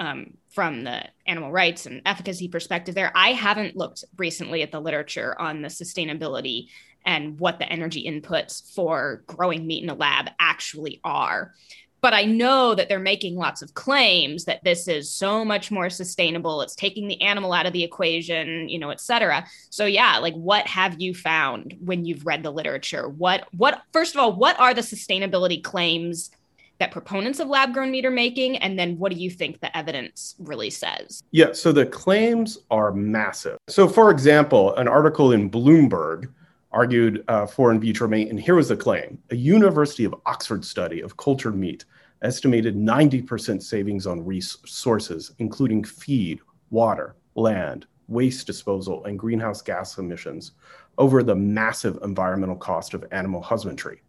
um, 0.00 0.38
from 0.48 0.84
the 0.84 1.04
animal 1.26 1.52
rights 1.52 1.84
and 1.84 2.00
efficacy 2.06 2.48
perspective. 2.48 2.94
There, 2.94 3.12
I 3.14 3.32
haven't 3.32 3.76
looked 3.76 4.04
recently 4.16 4.62
at 4.62 4.72
the 4.72 4.80
literature 4.80 5.38
on 5.38 5.60
the 5.60 5.68
sustainability 5.68 6.68
and 7.04 7.38
what 7.38 7.58
the 7.58 7.70
energy 7.70 8.06
inputs 8.08 8.74
for 8.74 9.22
growing 9.26 9.66
meat 9.66 9.82
in 9.82 9.90
a 9.90 9.94
lab 9.94 10.30
actually 10.40 10.98
are 11.04 11.52
but 12.02 12.12
I 12.12 12.24
know 12.24 12.74
that 12.74 12.88
they're 12.88 12.98
making 12.98 13.36
lots 13.36 13.62
of 13.62 13.74
claims 13.74 14.44
that 14.44 14.62
this 14.64 14.88
is 14.88 15.10
so 15.10 15.44
much 15.44 15.70
more 15.70 15.88
sustainable. 15.88 16.60
It's 16.60 16.74
taking 16.74 17.06
the 17.06 17.22
animal 17.22 17.52
out 17.52 17.64
of 17.64 17.72
the 17.72 17.84
equation, 17.84 18.68
you 18.68 18.78
know, 18.78 18.90
et 18.90 19.00
cetera. 19.00 19.46
So 19.70 19.86
yeah, 19.86 20.18
like 20.18 20.34
what 20.34 20.66
have 20.66 21.00
you 21.00 21.14
found 21.14 21.76
when 21.82 22.04
you've 22.04 22.26
read 22.26 22.42
the 22.42 22.50
literature? 22.50 23.08
What 23.08 23.46
what 23.56 23.82
first 23.92 24.14
of 24.14 24.20
all, 24.20 24.34
what 24.34 24.58
are 24.58 24.74
the 24.74 24.80
sustainability 24.80 25.62
claims 25.62 26.32
that 26.80 26.90
proponents 26.90 27.38
of 27.38 27.46
lab 27.46 27.72
grown 27.72 27.92
meat 27.92 28.04
are 28.04 28.10
making? 28.10 28.56
And 28.56 28.76
then 28.76 28.98
what 28.98 29.12
do 29.12 29.18
you 29.18 29.30
think 29.30 29.60
the 29.60 29.74
evidence 29.76 30.34
really 30.40 30.70
says? 30.70 31.22
Yeah, 31.30 31.52
so 31.52 31.70
the 31.70 31.86
claims 31.86 32.58
are 32.72 32.90
massive. 32.92 33.58
So 33.68 33.86
for 33.88 34.10
example, 34.10 34.74
an 34.74 34.88
article 34.88 35.30
in 35.30 35.48
Bloomberg 35.48 36.28
argued 36.72 37.22
uh, 37.28 37.46
for 37.46 37.70
in 37.70 37.78
vitro 37.78 38.08
meat, 38.08 38.30
and 38.30 38.40
here 38.40 38.56
was 38.56 38.68
the 38.68 38.76
claim: 38.76 39.18
a 39.30 39.36
University 39.36 40.04
of 40.04 40.14
Oxford 40.26 40.64
study 40.64 41.00
of 41.00 41.16
cultured 41.16 41.54
meat 41.54 41.84
estimated 42.22 42.76
90% 42.76 43.62
savings 43.62 44.06
on 44.06 44.24
resources, 44.24 45.32
including 45.38 45.84
feed, 45.84 46.40
water, 46.70 47.16
land, 47.34 47.86
waste 48.08 48.46
disposal, 48.46 49.04
and 49.04 49.18
greenhouse 49.18 49.62
gas 49.62 49.98
emissions, 49.98 50.52
over 50.98 51.22
the 51.22 51.34
massive 51.34 51.98
environmental 52.02 52.56
cost 52.56 52.94
of 52.94 53.04
animal 53.12 53.42
husbandry. 53.42 54.02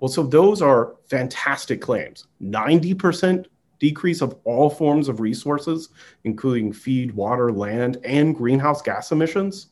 Well, 0.00 0.08
so 0.08 0.22
those 0.22 0.62
are 0.62 0.96
fantastic 1.08 1.80
claims. 1.80 2.26
90% 2.42 3.46
decrease 3.78 4.20
of 4.20 4.36
all 4.44 4.70
forms 4.70 5.08
of 5.08 5.20
resources, 5.20 5.90
including 6.24 6.72
feed, 6.72 7.12
water, 7.12 7.52
land, 7.52 7.98
and 8.04 8.34
greenhouse 8.34 8.80
gas 8.80 9.12
emissions. 9.12 9.68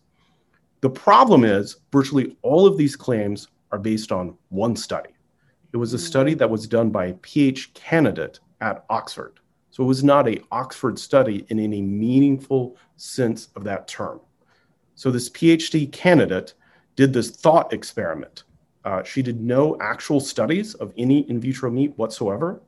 The 0.80 0.90
problem 0.90 1.44
is, 1.44 1.76
virtually 1.92 2.36
all 2.42 2.66
of 2.66 2.76
these 2.76 2.96
claims 2.96 3.48
are 3.70 3.78
based 3.78 4.10
on 4.10 4.36
one 4.48 4.74
study. 4.74 5.10
It 5.72 5.76
was 5.76 5.94
a 5.94 5.96
hmm. 5.96 6.02
study 6.02 6.34
that 6.34 6.50
was 6.50 6.66
done 6.66 6.90
by 6.90 7.06
a 7.06 7.14
PhD 7.14 7.72
candidate 7.74 8.40
at 8.60 8.84
Oxford. 8.90 9.40
So 9.70 9.84
it 9.84 9.86
was 9.86 10.02
not 10.02 10.28
a 10.28 10.42
Oxford 10.50 10.98
study 10.98 11.46
in 11.48 11.60
any 11.60 11.80
meaningful 11.80 12.76
sense 12.96 13.48
of 13.56 13.64
that 13.64 13.86
term. 13.86 14.20
So 14.94 15.10
this 15.10 15.30
PhD 15.30 15.90
candidate 15.92 16.54
did 16.96 17.12
this 17.12 17.30
thought 17.30 17.72
experiment. 17.72 18.44
Uh, 18.84 19.02
she 19.02 19.22
did 19.22 19.40
no 19.40 19.76
actual 19.80 20.20
studies 20.20 20.74
of 20.74 20.92
any 20.98 21.20
in 21.30 21.40
vitro 21.40 21.70
meat 21.70 21.96
whatsoever. 21.96 22.60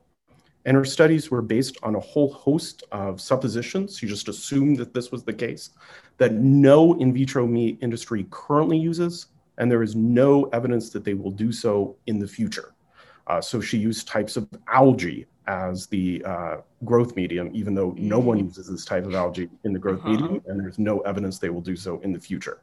And 0.65 0.77
her 0.77 0.85
studies 0.85 1.29
were 1.29 1.41
based 1.41 1.77
on 1.83 1.95
a 1.95 1.99
whole 1.99 2.31
host 2.31 2.83
of 2.91 3.19
suppositions. 3.19 3.97
She 3.97 4.07
just 4.07 4.29
assumed 4.29 4.77
that 4.77 4.93
this 4.93 5.11
was 5.11 5.23
the 5.23 5.33
case, 5.33 5.71
that 6.17 6.33
no 6.33 6.93
in 6.99 7.13
vitro 7.13 7.45
meat 7.45 7.77
industry 7.81 8.25
currently 8.29 8.77
uses, 8.77 9.27
and 9.57 9.69
there 9.69 9.83
is 9.83 9.95
no 9.95 10.45
evidence 10.45 10.89
that 10.91 11.03
they 11.03 11.13
will 11.13 11.31
do 11.31 11.51
so 11.51 11.97
in 12.07 12.17
the 12.17 12.27
future. 12.27 12.72
Uh, 13.27 13.41
so 13.41 13.61
she 13.61 13.77
used 13.77 14.07
types 14.07 14.37
of 14.37 14.47
algae 14.67 15.25
as 15.47 15.87
the 15.87 16.23
uh, 16.25 16.57
growth 16.85 17.15
medium, 17.15 17.49
even 17.53 17.73
though 17.75 17.93
no 17.97 18.19
one 18.19 18.39
mm. 18.39 18.45
uses 18.45 18.67
this 18.67 18.85
type 18.85 19.05
of 19.05 19.13
algae 19.13 19.49
in 19.63 19.73
the 19.73 19.79
growth 19.79 19.99
uh-huh. 19.99 20.09
medium, 20.09 20.41
and 20.47 20.59
there's 20.59 20.79
no 20.79 20.99
evidence 21.01 21.39
they 21.39 21.49
will 21.49 21.61
do 21.61 21.75
so 21.75 21.99
in 21.99 22.11
the 22.11 22.19
future. 22.19 22.61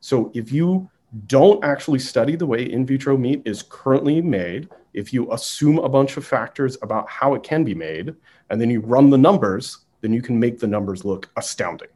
So 0.00 0.30
if 0.34 0.52
you 0.52 0.88
don't 1.26 1.62
actually 1.62 1.98
study 1.98 2.36
the 2.36 2.46
way 2.46 2.70
in 2.70 2.86
vitro 2.86 3.16
meat 3.16 3.42
is 3.44 3.62
currently 3.62 4.22
made, 4.22 4.68
if 4.94 5.12
you 5.12 5.30
assume 5.32 5.78
a 5.78 5.88
bunch 5.88 6.16
of 6.16 6.26
factors 6.26 6.78
about 6.82 7.08
how 7.08 7.34
it 7.34 7.42
can 7.42 7.64
be 7.64 7.74
made, 7.74 8.14
and 8.50 8.60
then 8.60 8.70
you 8.70 8.80
run 8.80 9.10
the 9.10 9.18
numbers, 9.18 9.78
then 10.00 10.12
you 10.12 10.22
can 10.22 10.38
make 10.38 10.58
the 10.58 10.66
numbers 10.66 11.04
look 11.04 11.30
astounding. 11.36 11.88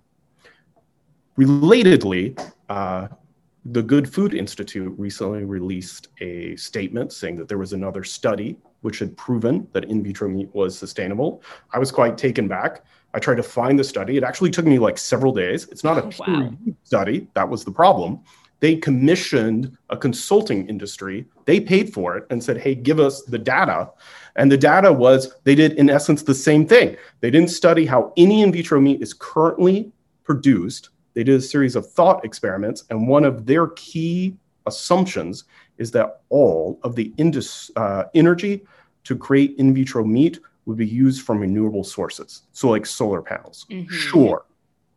Relatedly, 1.39 2.39
uh, 2.69 3.09
the 3.71 3.83
Good 3.83 4.13
Food 4.13 4.35
Institute 4.35 4.95
recently 4.99 5.45
released 5.45 6.09
a 6.21 6.55
statement 6.57 7.13
saying 7.13 7.37
that 7.37 7.49
there 7.49 7.59
was 7.59 7.73
another 7.73 8.05
study 8.05 8.57
which 8.83 8.99
had 8.99 9.17
proven 9.17 9.67
that 9.73 9.85
in 9.85 10.03
vitro 10.03 10.29
meat 10.29 10.49
was 10.55 10.79
sustainable. 10.79 11.43
I 11.73 11.79
was 11.79 11.91
quite 11.91 12.17
taken 12.17 12.47
back. 12.47 12.85
I 13.15 13.19
tried 13.19 13.37
to 13.37 13.43
find 13.43 13.79
the 13.79 13.85
study. 13.85 14.17
It 14.17 14.25
actually 14.25 14.51
took 14.51 14.67
me 14.67 14.79
like 14.79 14.99
several 14.99 15.33
days. 15.33 15.67
It's 15.69 15.83
not 15.83 15.99
a 15.99 16.05
oh, 16.05 16.11
wow. 16.19 16.53
study. 16.85 17.27
That 17.35 17.49
was 17.49 17.65
the 17.65 17.73
problem. 17.73 18.21
They 18.61 18.77
commissioned 18.77 19.77
a 19.91 19.97
consulting 19.97 20.69
industry. 20.69 21.27
They 21.45 21.61
paid 21.61 21.93
for 21.93 22.17
it 22.17 22.27
and 22.31 22.43
said, 22.43 22.59
hey, 22.59 22.75
give 22.75 23.01
us 23.01 23.23
the 23.23 23.39
data. 23.39 23.91
And 24.37 24.53
the 24.53 24.57
data 24.57 24.93
was 24.93 25.35
they 25.45 25.55
did, 25.55 25.73
in 25.73 25.91
essence, 25.91 26.23
the 26.23 26.35
same 26.35 26.67
thing. 26.67 26.97
They 27.21 27.31
didn't 27.31 27.51
study 27.51 27.85
how 27.87 28.13
any 28.17 28.43
in 28.43 28.53
vitro 28.53 28.81
meat 28.81 29.03
is 29.03 29.13
currently 29.13 29.93
produced 30.25 30.91
they 31.17 31.25
did 31.25 31.37
a 31.37 31.43
series 31.43 31.77
of 31.77 31.91
thought 31.91 32.23
experiments, 32.27 32.85
and 32.91 33.09
one 33.09 33.25
of 33.25 33.47
their 33.47 33.69
key 33.69 34.37
assumptions 34.67 35.45
is 35.79 35.91
that 35.93 36.21
all 36.29 36.79
of 36.83 36.95
the 36.95 37.11
indus, 37.17 37.71
uh, 37.77 38.05
energy 38.15 38.63
to 39.05 39.17
create 39.17 39.55
in 39.57 39.75
vitro 39.75 40.05
meat 40.05 40.39
would 40.67 40.77
be 40.77 40.87
used 40.87 41.23
from 41.23 41.39
renewable 41.39 41.85
sources. 41.85 42.43
So, 42.53 42.69
like 42.69 42.85
solar 42.85 43.23
panels. 43.23 43.65
Mm-hmm. 43.71 43.91
Sure, 43.91 44.45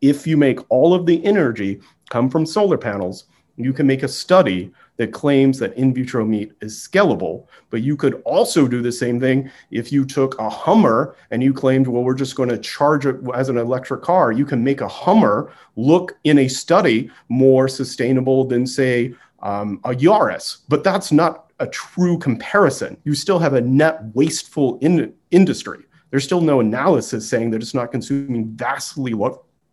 if 0.02 0.28
you 0.28 0.36
make 0.36 0.60
all 0.68 0.94
of 0.94 1.06
the 1.06 1.24
energy 1.24 1.80
come 2.10 2.30
from 2.30 2.46
solar 2.46 2.78
panels, 2.78 3.24
you 3.65 3.74
can 3.74 3.88
make 3.88 4.04
a 4.04 4.08
study 4.08 4.72
that 4.98 5.13
claims 5.13 5.60
that 5.60 5.74
in 5.76 5.93
vitro 5.93 6.26
meat 6.26 6.52
is 6.62 6.76
scalable. 6.76 7.48
But 7.69 7.82
you 7.82 7.95
could 7.95 8.22
also 8.26 8.67
do 8.67 8.82
the 8.82 8.91
same 8.91 9.19
thing 9.19 9.50
if 9.72 9.91
you 9.91 10.04
took 10.04 10.38
a 10.39 10.50
Hummer 10.50 11.15
and 11.32 11.41
you 11.41 11.54
claimed, 11.54 11.88
well, 11.88 12.04
we're 12.04 12.13
just 12.13 12.36
going 12.36 12.50
to 12.50 12.58
charge 12.58 13.06
it 13.06 13.15
as 13.34 13.48
an 13.48 13.58
electric 13.58 14.02
car. 14.02 14.34
You 14.34 14.45
can 14.45 14.62
make 14.63 14.82
a 14.82 14.88
Hummer 14.88 15.54
look 15.78 16.17
in 16.26 16.39
a 16.39 16.48
study 16.50 17.10
more 17.30 17.69
sustainable 17.69 18.43
than, 18.43 18.67
say, 18.67 19.13
um, 19.41 19.80
a 19.86 19.91
Yaris. 19.91 20.58
But 20.67 20.84
that's 20.84 21.12
not 21.13 21.52
a 21.60 21.67
true 21.67 22.17
comparison. 22.17 22.98
You 23.06 23.15
still 23.15 23.39
have 23.39 23.54
a 23.54 23.62
net 23.62 24.02
wasteful 24.13 24.80
in- 24.80 25.13
industry. 25.32 25.86
There's 26.12 26.24
still 26.24 26.41
no 26.41 26.60
analysis 26.60 27.28
saying 27.30 27.52
that 27.52 27.62
it's 27.62 27.74
not 27.74 27.91
consuming 27.91 28.50
vastly 28.50 29.13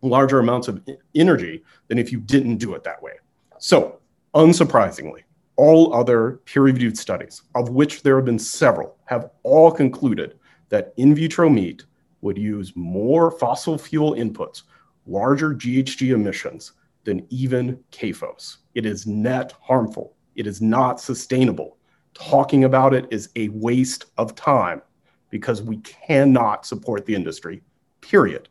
larger 0.01 0.39
amounts 0.39 0.67
of 0.67 0.81
energy 1.15 1.63
than 1.87 1.97
if 1.97 2.11
you 2.11 2.19
didn't 2.19 2.57
do 2.57 2.75
it 2.75 2.83
that 2.83 3.01
way. 3.01 3.13
So 3.59 3.97
Unsurprisingly, 4.37 5.23
all 5.55 5.95
other 5.95 6.41
peer 6.45 6.61
reviewed 6.61 6.95
studies, 6.95 7.41
of 7.55 7.69
which 7.69 8.03
there 8.03 8.17
have 8.17 8.25
been 8.25 8.37
several, 8.37 8.95
have 9.05 9.31
all 9.41 9.71
concluded 9.71 10.37
that 10.69 10.93
in 10.97 11.15
vitro 11.15 11.49
meat 11.49 11.85
would 12.21 12.37
use 12.37 12.73
more 12.75 13.31
fossil 13.31 13.77
fuel 13.77 14.13
inputs, 14.13 14.63
larger 15.07 15.55
GHG 15.55 16.13
emissions 16.13 16.73
than 17.03 17.25
even 17.29 17.79
CAFOs. 17.91 18.57
It 18.75 18.85
is 18.85 19.07
net 19.07 19.53
harmful. 19.61 20.15
It 20.35 20.45
is 20.45 20.61
not 20.61 20.99
sustainable. 20.99 21.77
Talking 22.13 22.65
about 22.65 22.93
it 22.93 23.07
is 23.09 23.29
a 23.35 23.49
waste 23.49 24.05
of 24.17 24.35
time 24.35 24.83
because 25.29 25.63
we 25.63 25.77
cannot 25.77 26.65
support 26.65 27.07
the 27.07 27.15
industry, 27.15 27.63
period. 28.01 28.49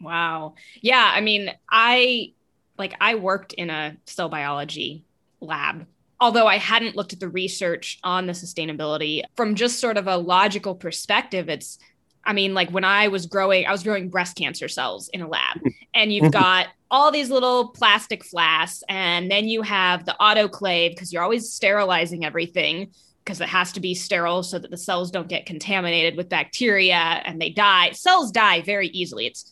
Wow. 0.00 0.54
Yeah. 0.80 1.10
I 1.12 1.20
mean, 1.20 1.50
I 1.70 2.34
like 2.78 2.94
I 3.00 3.14
worked 3.14 3.52
in 3.52 3.70
a 3.70 3.96
cell 4.06 4.28
biology 4.28 5.04
lab 5.40 5.86
although 6.22 6.46
I 6.46 6.56
hadn't 6.56 6.94
looked 6.94 7.12
at 7.12 7.18
the 7.18 7.28
research 7.28 7.98
on 8.04 8.26
the 8.26 8.32
sustainability 8.32 9.22
from 9.34 9.56
just 9.56 9.80
sort 9.80 9.96
of 9.96 10.06
a 10.06 10.16
logical 10.16 10.76
perspective, 10.76 11.48
it's, 11.48 11.78
I 12.24 12.32
mean, 12.32 12.54
like 12.54 12.70
when 12.70 12.84
I 12.84 13.08
was 13.08 13.26
growing, 13.26 13.66
I 13.66 13.72
was 13.72 13.82
growing 13.82 14.08
breast 14.08 14.36
cancer 14.36 14.68
cells 14.68 15.10
in 15.12 15.20
a 15.20 15.28
lab, 15.28 15.60
and 15.94 16.12
you've 16.12 16.30
got 16.30 16.68
all 16.92 17.10
these 17.10 17.28
little 17.28 17.68
plastic 17.70 18.24
flasks, 18.24 18.84
and 18.88 19.28
then 19.32 19.48
you 19.48 19.62
have 19.62 20.06
the 20.06 20.14
autoclave 20.20 20.90
because 20.90 21.12
you're 21.12 21.24
always 21.24 21.52
sterilizing 21.52 22.24
everything 22.24 22.92
because 23.24 23.40
it 23.40 23.48
has 23.48 23.72
to 23.72 23.80
be 23.80 23.92
sterile 23.92 24.44
so 24.44 24.60
that 24.60 24.70
the 24.70 24.76
cells 24.76 25.10
don't 25.10 25.28
get 25.28 25.44
contaminated 25.44 26.16
with 26.16 26.28
bacteria 26.28 27.20
and 27.24 27.40
they 27.40 27.50
die. 27.50 27.90
Cells 27.92 28.30
die 28.30 28.62
very 28.62 28.88
easily. 28.88 29.26
It's 29.26 29.51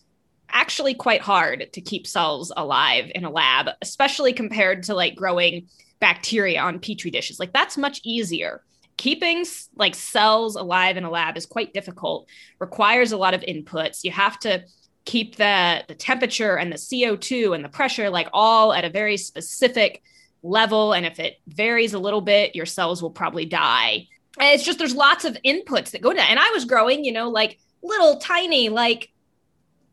actually 0.53 0.95
quite 0.95 1.21
hard 1.21 1.73
to 1.73 1.81
keep 1.81 2.07
cells 2.07 2.53
alive 2.57 3.11
in 3.15 3.25
a 3.25 3.31
lab, 3.31 3.69
especially 3.83 4.33
compared 4.33 4.85
to 4.85 4.95
like 4.95 5.17
growing 5.17 5.69
bacteria 6.01 6.61
on 6.61 6.79
petri 6.79 7.11
dishes. 7.11 7.39
Like 7.39 7.53
that's 7.53 7.77
much 7.77 8.01
easier. 8.05 8.63
Keeping 8.97 9.47
like 9.77 9.95
cells 9.95 10.57
alive 10.57 10.97
in 10.97 11.05
a 11.05 11.11
lab 11.11 11.37
is 11.37 11.47
quite 11.47 11.73
difficult, 11.73 12.29
requires 12.59 13.13
a 13.13 13.17
lot 13.17 13.35
of 13.35 13.41
inputs. 13.43 14.05
You 14.05 14.11
have 14.11 14.39
to 14.41 14.65
keep 15.05 15.37
the 15.37 15.83
the 15.89 15.95
temperature 15.95 16.57
and 16.57 16.71
the 16.71 16.77
CO2 16.77 17.55
and 17.55 17.65
the 17.65 17.69
pressure 17.69 18.11
like 18.11 18.29
all 18.33 18.73
at 18.73 18.85
a 18.85 18.91
very 18.91 19.17
specific 19.17 20.03
level 20.43 20.93
and 20.93 21.07
if 21.07 21.19
it 21.19 21.39
varies 21.49 21.95
a 21.95 21.99
little 21.99 22.21
bit, 22.21 22.55
your 22.55 22.67
cells 22.67 23.03
will 23.03 23.11
probably 23.11 23.45
die. 23.45 24.07
And 24.39 24.55
it's 24.55 24.65
just 24.65 24.79
there's 24.79 24.95
lots 24.95 25.25
of 25.25 25.37
inputs 25.45 25.91
that 25.91 26.03
go 26.03 26.11
to 26.11 26.17
that. 26.17 26.31
And 26.31 26.39
I 26.39 26.51
was 26.51 26.65
growing, 26.65 27.05
you 27.05 27.13
know, 27.13 27.29
like 27.29 27.59
little 27.83 28.19
tiny 28.19 28.69
like 28.69 29.11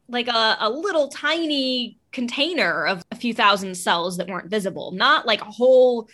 like 0.10 0.28
a, 0.28 0.58
a 0.62 0.70
little 0.70 1.10
tiny 1.10 1.98
container 2.12 2.86
of 2.86 3.04
a 3.12 3.16
few 3.16 3.34
thousand 3.34 3.76
cells 3.76 4.18
that 4.18 4.30
weren't 4.30 4.50
visible, 4.50 4.92
not 4.92 5.26
like 5.26 5.42
whole 5.42 6.10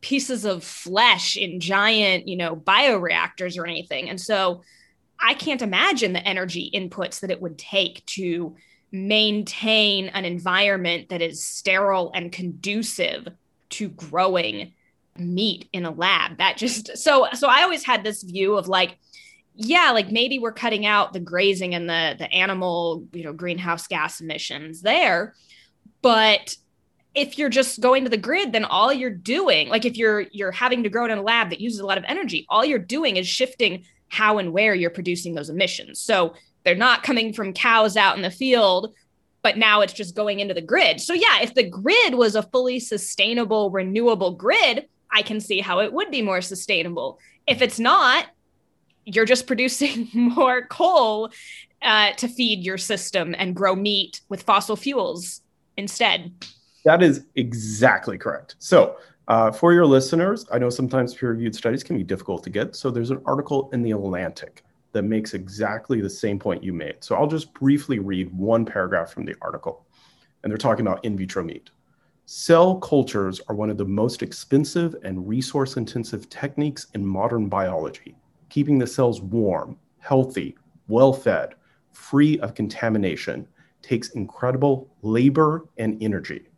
pieces 0.00 0.44
of 0.44 0.62
flesh 0.62 1.36
in 1.36 1.60
giant, 1.60 2.28
you 2.28 2.36
know, 2.36 2.54
bioreactors 2.54 3.58
or 3.58 3.66
anything. 3.66 4.08
And 4.08 4.20
so 4.20 4.62
I 5.18 5.34
can't 5.34 5.62
imagine 5.62 6.12
the 6.12 6.26
energy 6.26 6.70
inputs 6.72 7.20
that 7.20 7.30
it 7.30 7.42
would 7.42 7.58
take 7.58 8.04
to 8.06 8.54
maintain 8.92 10.08
an 10.08 10.24
environment 10.24 11.08
that 11.08 11.20
is 11.20 11.44
sterile 11.44 12.12
and 12.14 12.30
conducive 12.30 13.28
to 13.70 13.88
growing 13.88 14.72
meat 15.16 15.68
in 15.72 15.84
a 15.84 15.90
lab. 15.90 16.38
That 16.38 16.56
just 16.56 16.96
so 16.96 17.26
so 17.34 17.48
I 17.48 17.62
always 17.62 17.84
had 17.84 18.04
this 18.04 18.22
view 18.22 18.56
of 18.56 18.68
like 18.68 18.98
yeah, 19.60 19.90
like 19.90 20.12
maybe 20.12 20.38
we're 20.38 20.52
cutting 20.52 20.86
out 20.86 21.12
the 21.12 21.18
grazing 21.18 21.74
and 21.74 21.90
the 21.90 22.14
the 22.16 22.32
animal, 22.32 23.04
you 23.12 23.24
know, 23.24 23.32
greenhouse 23.32 23.88
gas 23.88 24.20
emissions 24.20 24.82
there, 24.82 25.34
but 26.00 26.56
if 27.14 27.36
you're 27.38 27.48
just 27.48 27.80
going 27.80 28.04
to 28.04 28.10
the 28.10 28.16
grid 28.16 28.52
then 28.52 28.64
all 28.64 28.92
you're 28.92 29.10
doing 29.10 29.68
like 29.68 29.84
if 29.84 29.96
you're 29.96 30.26
you're 30.30 30.52
having 30.52 30.82
to 30.82 30.88
grow 30.88 31.06
it 31.06 31.10
in 31.10 31.18
a 31.18 31.22
lab 31.22 31.50
that 31.50 31.60
uses 31.60 31.80
a 31.80 31.86
lot 31.86 31.98
of 31.98 32.04
energy 32.06 32.46
all 32.50 32.64
you're 32.64 32.78
doing 32.78 33.16
is 33.16 33.26
shifting 33.26 33.82
how 34.08 34.38
and 34.38 34.52
where 34.52 34.74
you're 34.74 34.90
producing 34.90 35.34
those 35.34 35.50
emissions. 35.50 35.98
So 36.00 36.34
they're 36.64 36.76
not 36.76 37.02
coming 37.02 37.32
from 37.32 37.52
cows 37.52 37.96
out 37.96 38.14
in 38.16 38.22
the 38.22 38.30
field 38.30 38.94
but 39.42 39.56
now 39.56 39.80
it's 39.80 39.94
just 39.94 40.14
going 40.14 40.40
into 40.40 40.54
the 40.54 40.60
grid. 40.60 41.00
So 41.00 41.14
yeah 41.14 41.40
if 41.40 41.54
the 41.54 41.68
grid 41.68 42.14
was 42.14 42.36
a 42.36 42.42
fully 42.42 42.78
sustainable 42.78 43.70
renewable 43.70 44.34
grid 44.34 44.86
i 45.10 45.22
can 45.22 45.40
see 45.40 45.60
how 45.60 45.80
it 45.80 45.92
would 45.92 46.10
be 46.12 46.22
more 46.22 46.42
sustainable. 46.42 47.18
If 47.46 47.62
it's 47.62 47.80
not 47.80 48.26
you're 49.14 49.24
just 49.24 49.46
producing 49.46 50.08
more 50.14 50.66
coal 50.66 51.30
uh, 51.82 52.12
to 52.12 52.28
feed 52.28 52.64
your 52.64 52.78
system 52.78 53.34
and 53.38 53.54
grow 53.54 53.74
meat 53.74 54.20
with 54.28 54.42
fossil 54.42 54.76
fuels 54.76 55.40
instead 55.76 56.32
that 56.84 57.02
is 57.02 57.26
exactly 57.36 58.18
correct. 58.18 58.56
So, 58.58 58.96
uh, 59.26 59.50
for 59.50 59.74
your 59.74 59.84
listeners, 59.84 60.46
I 60.50 60.58
know 60.58 60.70
sometimes 60.70 61.14
peer 61.14 61.32
reviewed 61.32 61.54
studies 61.54 61.84
can 61.84 61.98
be 61.98 62.02
difficult 62.02 62.42
to 62.44 62.50
get. 62.50 62.74
So, 62.74 62.90
there's 62.90 63.10
an 63.10 63.20
article 63.26 63.68
in 63.72 63.82
The 63.82 63.90
Atlantic 63.92 64.64
that 64.92 65.02
makes 65.02 65.34
exactly 65.34 66.00
the 66.00 66.08
same 66.08 66.38
point 66.38 66.64
you 66.64 66.72
made. 66.72 67.04
So, 67.04 67.14
I'll 67.14 67.26
just 67.26 67.52
briefly 67.52 67.98
read 67.98 68.32
one 68.32 68.64
paragraph 68.64 69.12
from 69.12 69.24
the 69.26 69.34
article. 69.42 69.84
And 70.42 70.50
they're 70.50 70.56
talking 70.56 70.86
about 70.86 71.04
in 71.04 71.16
vitro 71.16 71.44
meat. 71.44 71.70
Cell 72.24 72.76
cultures 72.76 73.40
are 73.48 73.54
one 73.54 73.70
of 73.70 73.76
the 73.76 73.84
most 73.84 74.22
expensive 74.22 74.96
and 75.02 75.28
resource 75.28 75.76
intensive 75.76 76.30
techniques 76.30 76.86
in 76.94 77.04
modern 77.04 77.48
biology. 77.48 78.16
Keeping 78.48 78.78
the 78.78 78.86
cells 78.86 79.20
warm, 79.20 79.76
healthy, 79.98 80.56
well 80.88 81.12
fed, 81.12 81.54
free 81.92 82.38
of 82.40 82.54
contamination 82.54 83.46
takes 83.82 84.10
incredible 84.10 84.88
labor 85.02 85.68
and 85.76 86.02
energy. 86.02 86.48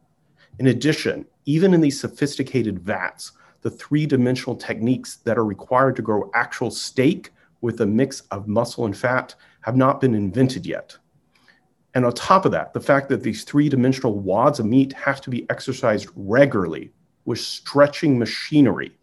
In 0.59 0.69
addition, 0.69 1.27
even 1.47 1.75
in 1.75 1.81
these 1.81 2.01
sophisticated 2.01 2.79
vats, 2.79 3.33
the 3.63 3.71
three 3.71 4.07
dimensional 4.07 4.57
techniques 4.57 5.17
that 5.17 5.39
are 5.39 5.45
required 5.45 5.97
to 5.97 6.03
grow 6.03 6.31
actual 6.35 6.71
steak 6.71 7.31
with 7.61 7.81
a 7.81 7.87
mix 7.87 8.21
of 8.31 8.49
muscle 8.49 8.87
and 8.87 8.97
fat 8.97 9.35
have 9.63 9.77
not 9.77 10.01
been 10.01 10.15
invented 10.15 10.67
yet. 10.67 10.97
And 11.95 12.05
on 12.05 12.13
top 12.13 12.45
of 12.45 12.53
that, 12.53 12.73
the 12.73 12.81
fact 12.81 13.09
that 13.09 13.23
these 13.23 13.45
three 13.45 13.69
dimensional 13.69 14.19
wads 14.19 14.61
of 14.61 14.67
meat 14.67 14.93
have 14.93 15.21
to 15.23 15.31
be 15.31 15.49
exercised 15.51 16.09
regularly 16.15 16.93
with 17.25 17.41
stretching 17.41 18.19
machinery, 18.19 18.97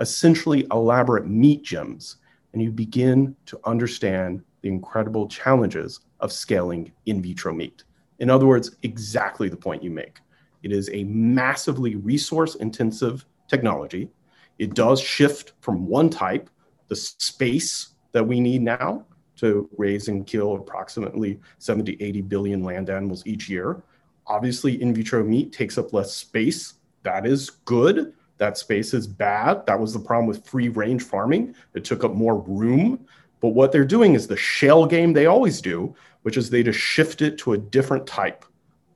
essentially 0.00 0.66
elaborate 0.72 1.26
meat 1.26 1.64
gyms, 1.64 2.16
and 2.52 2.62
you 2.62 2.70
begin 2.70 3.36
to 3.46 3.60
understand 3.64 4.42
the 4.62 4.68
incredible 4.68 5.28
challenges 5.28 6.00
of 6.20 6.32
scaling 6.32 6.92
in 7.06 7.22
vitro 7.22 7.52
meat. 7.52 7.84
In 8.18 8.28
other 8.30 8.46
words, 8.46 8.76
exactly 8.82 9.48
the 9.48 9.56
point 9.56 9.82
you 9.82 9.90
make. 9.90 10.18
It 10.62 10.72
is 10.72 10.90
a 10.92 11.04
massively 11.04 11.96
resource 11.96 12.56
intensive 12.56 13.24
technology. 13.48 14.10
It 14.58 14.74
does 14.74 15.00
shift 15.00 15.54
from 15.60 15.86
one 15.86 16.10
type, 16.10 16.50
the 16.88 16.96
space 16.96 17.90
that 18.12 18.26
we 18.26 18.40
need 18.40 18.62
now 18.62 19.06
to 19.36 19.70
raise 19.78 20.08
and 20.08 20.26
kill 20.26 20.56
approximately 20.56 21.40
70, 21.58 21.96
80 21.98 22.20
billion 22.22 22.62
land 22.62 22.90
animals 22.90 23.26
each 23.26 23.48
year. 23.48 23.82
Obviously, 24.26 24.82
in 24.82 24.92
vitro 24.92 25.24
meat 25.24 25.52
takes 25.52 25.78
up 25.78 25.94
less 25.94 26.12
space. 26.14 26.74
That 27.04 27.26
is 27.26 27.48
good. 27.64 28.12
That 28.40 28.56
space 28.56 28.94
is 28.94 29.06
bad. 29.06 29.66
That 29.66 29.78
was 29.78 29.92
the 29.92 30.00
problem 30.00 30.26
with 30.26 30.46
free 30.46 30.70
range 30.70 31.02
farming. 31.02 31.54
It 31.74 31.84
took 31.84 32.04
up 32.04 32.14
more 32.14 32.40
room. 32.40 33.06
But 33.40 33.50
what 33.50 33.70
they're 33.70 33.84
doing 33.84 34.14
is 34.14 34.26
the 34.26 34.36
shell 34.36 34.86
game 34.86 35.12
they 35.12 35.26
always 35.26 35.60
do, 35.60 35.94
which 36.22 36.38
is 36.38 36.48
they 36.48 36.62
just 36.62 36.78
shift 36.78 37.20
it 37.20 37.36
to 37.40 37.52
a 37.52 37.58
different 37.58 38.06
type 38.06 38.46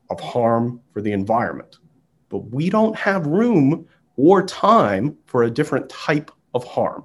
of 0.09 0.18
harm 0.18 0.80
for 0.94 1.02
the 1.02 1.12
environment. 1.12 1.76
But 2.30 2.38
we 2.38 2.70
don't 2.70 2.96
have 2.96 3.26
room 3.26 3.87
or 4.16 4.46
time 4.46 5.14
for 5.26 5.42
a 5.42 5.50
different 5.50 5.90
type 5.90 6.30
of 6.54 6.64
harm. 6.64 7.04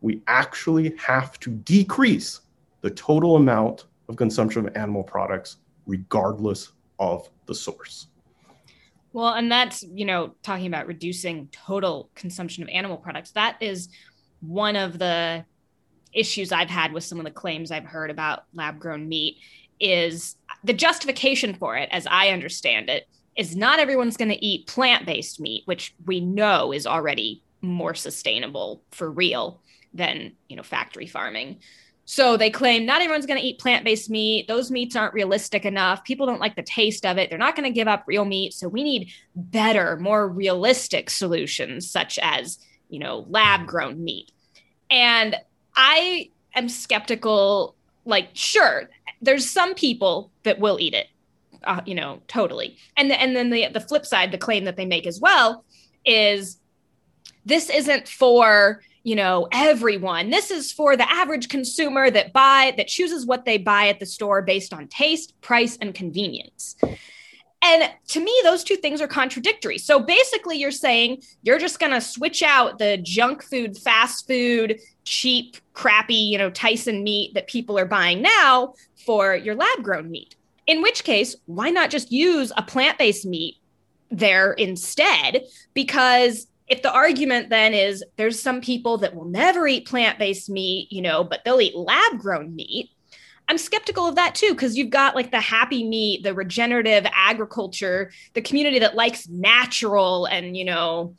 We 0.00 0.22
actually 0.28 0.94
have 0.96 1.40
to 1.40 1.50
decrease 1.50 2.42
the 2.82 2.90
total 2.90 3.34
amount 3.34 3.86
of 4.08 4.14
consumption 4.14 4.64
of 4.64 4.76
animal 4.76 5.02
products, 5.02 5.56
regardless 5.86 6.70
of 7.00 7.28
the 7.46 7.54
source. 7.54 8.06
Well, 9.12 9.34
and 9.34 9.50
that's, 9.50 9.82
you 9.82 10.04
know, 10.04 10.34
talking 10.42 10.66
about 10.66 10.86
reducing 10.86 11.48
total 11.48 12.10
consumption 12.14 12.62
of 12.62 12.68
animal 12.70 12.96
products. 12.96 13.32
That 13.32 13.56
is 13.60 13.88
one 14.40 14.76
of 14.76 14.98
the 14.98 15.44
issues 16.12 16.52
I've 16.52 16.70
had 16.70 16.92
with 16.92 17.04
some 17.04 17.18
of 17.18 17.24
the 17.24 17.30
claims 17.30 17.70
I've 17.70 17.84
heard 17.84 18.10
about 18.10 18.44
lab 18.54 18.78
grown 18.78 19.08
meat 19.08 19.38
is 19.80 20.36
the 20.64 20.72
justification 20.72 21.54
for 21.54 21.76
it, 21.76 21.88
as 21.92 22.06
I 22.06 22.28
understand 22.28 22.88
it, 22.88 23.08
is 23.36 23.56
not 23.56 23.78
everyone's 23.78 24.16
going 24.16 24.30
to 24.30 24.44
eat 24.44 24.66
plant 24.66 25.06
based 25.06 25.40
meat, 25.40 25.62
which 25.66 25.94
we 26.06 26.20
know 26.20 26.72
is 26.72 26.86
already 26.86 27.42
more 27.62 27.94
sustainable 27.94 28.82
for 28.90 29.10
real 29.10 29.60
than 29.94 30.32
you 30.48 30.56
know 30.56 30.62
factory 30.62 31.06
farming. 31.06 31.60
So 32.12 32.36
they 32.36 32.50
claim 32.50 32.84
not 32.84 33.00
everyone's 33.00 33.24
going 33.24 33.40
to 33.40 33.46
eat 33.46 33.58
plant 33.58 33.86
based 33.86 34.10
meat. 34.10 34.46
Those 34.46 34.70
meats 34.70 34.94
aren't 34.96 35.14
realistic 35.14 35.64
enough. 35.64 36.04
People 36.04 36.26
don't 36.26 36.42
like 36.42 36.56
the 36.56 36.62
taste 36.62 37.06
of 37.06 37.16
it. 37.16 37.30
They're 37.30 37.38
not 37.38 37.56
going 37.56 37.64
to 37.64 37.74
give 37.74 37.88
up 37.88 38.04
real 38.06 38.26
meat. 38.26 38.52
So 38.52 38.68
we 38.68 38.82
need 38.82 39.10
better, 39.34 39.96
more 39.96 40.28
realistic 40.28 41.08
solutions, 41.08 41.90
such 41.90 42.18
as 42.18 42.58
you 42.90 42.98
know 42.98 43.24
lab 43.30 43.66
grown 43.66 44.04
meat. 44.04 44.30
And 44.90 45.36
I 45.74 46.28
am 46.54 46.68
skeptical. 46.68 47.76
Like, 48.04 48.28
sure, 48.34 48.90
there's 49.22 49.48
some 49.48 49.72
people 49.74 50.30
that 50.42 50.58
will 50.58 50.78
eat 50.78 50.92
it, 50.92 51.06
uh, 51.64 51.80
you 51.86 51.94
know, 51.94 52.20
totally. 52.28 52.76
And 52.94 53.10
the, 53.10 53.18
and 53.18 53.34
then 53.34 53.48
the 53.48 53.68
the 53.68 53.80
flip 53.80 54.04
side, 54.04 54.32
the 54.32 54.38
claim 54.38 54.64
that 54.64 54.76
they 54.76 54.84
make 54.84 55.06
as 55.06 55.18
well 55.18 55.64
is 56.04 56.58
this 57.46 57.70
isn't 57.70 58.06
for 58.06 58.82
you 59.02 59.16
know 59.16 59.48
everyone 59.52 60.30
this 60.30 60.50
is 60.50 60.72
for 60.72 60.96
the 60.96 61.10
average 61.10 61.48
consumer 61.48 62.10
that 62.10 62.32
buy 62.32 62.72
that 62.76 62.88
chooses 62.88 63.26
what 63.26 63.44
they 63.44 63.58
buy 63.58 63.88
at 63.88 64.00
the 64.00 64.06
store 64.06 64.42
based 64.42 64.72
on 64.72 64.86
taste 64.88 65.38
price 65.40 65.76
and 65.80 65.94
convenience 65.94 66.76
and 67.64 67.90
to 68.08 68.20
me 68.20 68.40
those 68.44 68.64
two 68.64 68.76
things 68.76 69.00
are 69.00 69.08
contradictory 69.08 69.78
so 69.78 69.98
basically 70.00 70.56
you're 70.56 70.70
saying 70.70 71.20
you're 71.42 71.58
just 71.58 71.78
going 71.78 71.92
to 71.92 72.00
switch 72.00 72.42
out 72.42 72.78
the 72.78 72.96
junk 72.98 73.42
food 73.42 73.76
fast 73.76 74.26
food 74.26 74.80
cheap 75.04 75.56
crappy 75.72 76.14
you 76.14 76.38
know 76.38 76.50
tyson 76.50 77.02
meat 77.02 77.34
that 77.34 77.46
people 77.48 77.78
are 77.78 77.86
buying 77.86 78.22
now 78.22 78.72
for 79.04 79.34
your 79.34 79.54
lab 79.54 79.82
grown 79.82 80.10
meat. 80.10 80.36
In 80.66 80.82
which 80.82 81.04
case, 81.04 81.36
why 81.46 81.70
not 81.70 81.90
just 81.90 82.12
use 82.12 82.52
a 82.56 82.62
plant 82.62 82.98
based 82.98 83.26
meat 83.26 83.56
there 84.10 84.52
instead? 84.52 85.44
Because 85.74 86.46
if 86.68 86.82
the 86.82 86.92
argument 86.92 87.50
then 87.50 87.74
is 87.74 88.04
there's 88.16 88.40
some 88.40 88.60
people 88.60 88.98
that 88.98 89.14
will 89.14 89.26
never 89.26 89.66
eat 89.66 89.86
plant 89.86 90.18
based 90.18 90.48
meat, 90.48 90.90
you 90.90 91.02
know, 91.02 91.24
but 91.24 91.40
they'll 91.44 91.60
eat 91.60 91.76
lab 91.76 92.18
grown 92.18 92.54
meat. 92.54 92.90
I'm 93.48 93.58
skeptical 93.58 94.06
of 94.06 94.14
that 94.14 94.34
too, 94.34 94.50
because 94.52 94.76
you've 94.76 94.90
got 94.90 95.14
like 95.14 95.30
the 95.30 95.40
happy 95.40 95.86
meat, 95.86 96.22
the 96.22 96.34
regenerative 96.34 97.04
agriculture, 97.12 98.12
the 98.34 98.42
community 98.42 98.78
that 98.78 98.94
likes 98.94 99.28
natural 99.28 100.26
and, 100.26 100.56
you 100.56 100.64
know, 100.64 101.14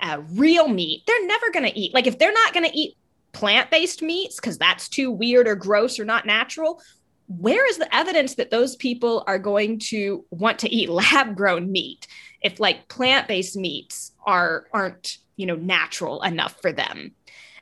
uh, 0.00 0.22
real 0.32 0.68
meat. 0.68 1.02
They're 1.06 1.26
never 1.26 1.50
going 1.50 1.64
to 1.64 1.78
eat. 1.78 1.92
Like, 1.94 2.06
if 2.06 2.18
they're 2.18 2.32
not 2.32 2.52
going 2.52 2.66
to 2.66 2.76
eat 2.76 2.96
plant 3.32 3.70
based 3.70 4.02
meats 4.02 4.36
because 4.36 4.58
that's 4.58 4.88
too 4.88 5.10
weird 5.10 5.48
or 5.48 5.54
gross 5.54 5.98
or 5.98 6.04
not 6.04 6.26
natural, 6.26 6.80
where 7.28 7.68
is 7.68 7.76
the 7.76 7.94
evidence 7.94 8.36
that 8.36 8.50
those 8.50 8.76
people 8.76 9.24
are 9.26 9.38
going 9.38 9.78
to 9.78 10.24
want 10.30 10.58
to 10.60 10.70
eat 10.70 10.88
lab 11.12 11.36
grown 11.36 11.70
meat 11.70 12.06
if 12.42 12.60
like 12.60 12.88
plant 12.88 13.28
based 13.28 13.56
meats 13.56 14.12
are 14.26 14.66
aren't 14.72 15.18
you 15.36 15.46
know 15.46 15.56
natural 15.56 16.22
enough 16.22 16.60
for 16.60 16.72
them 16.72 17.12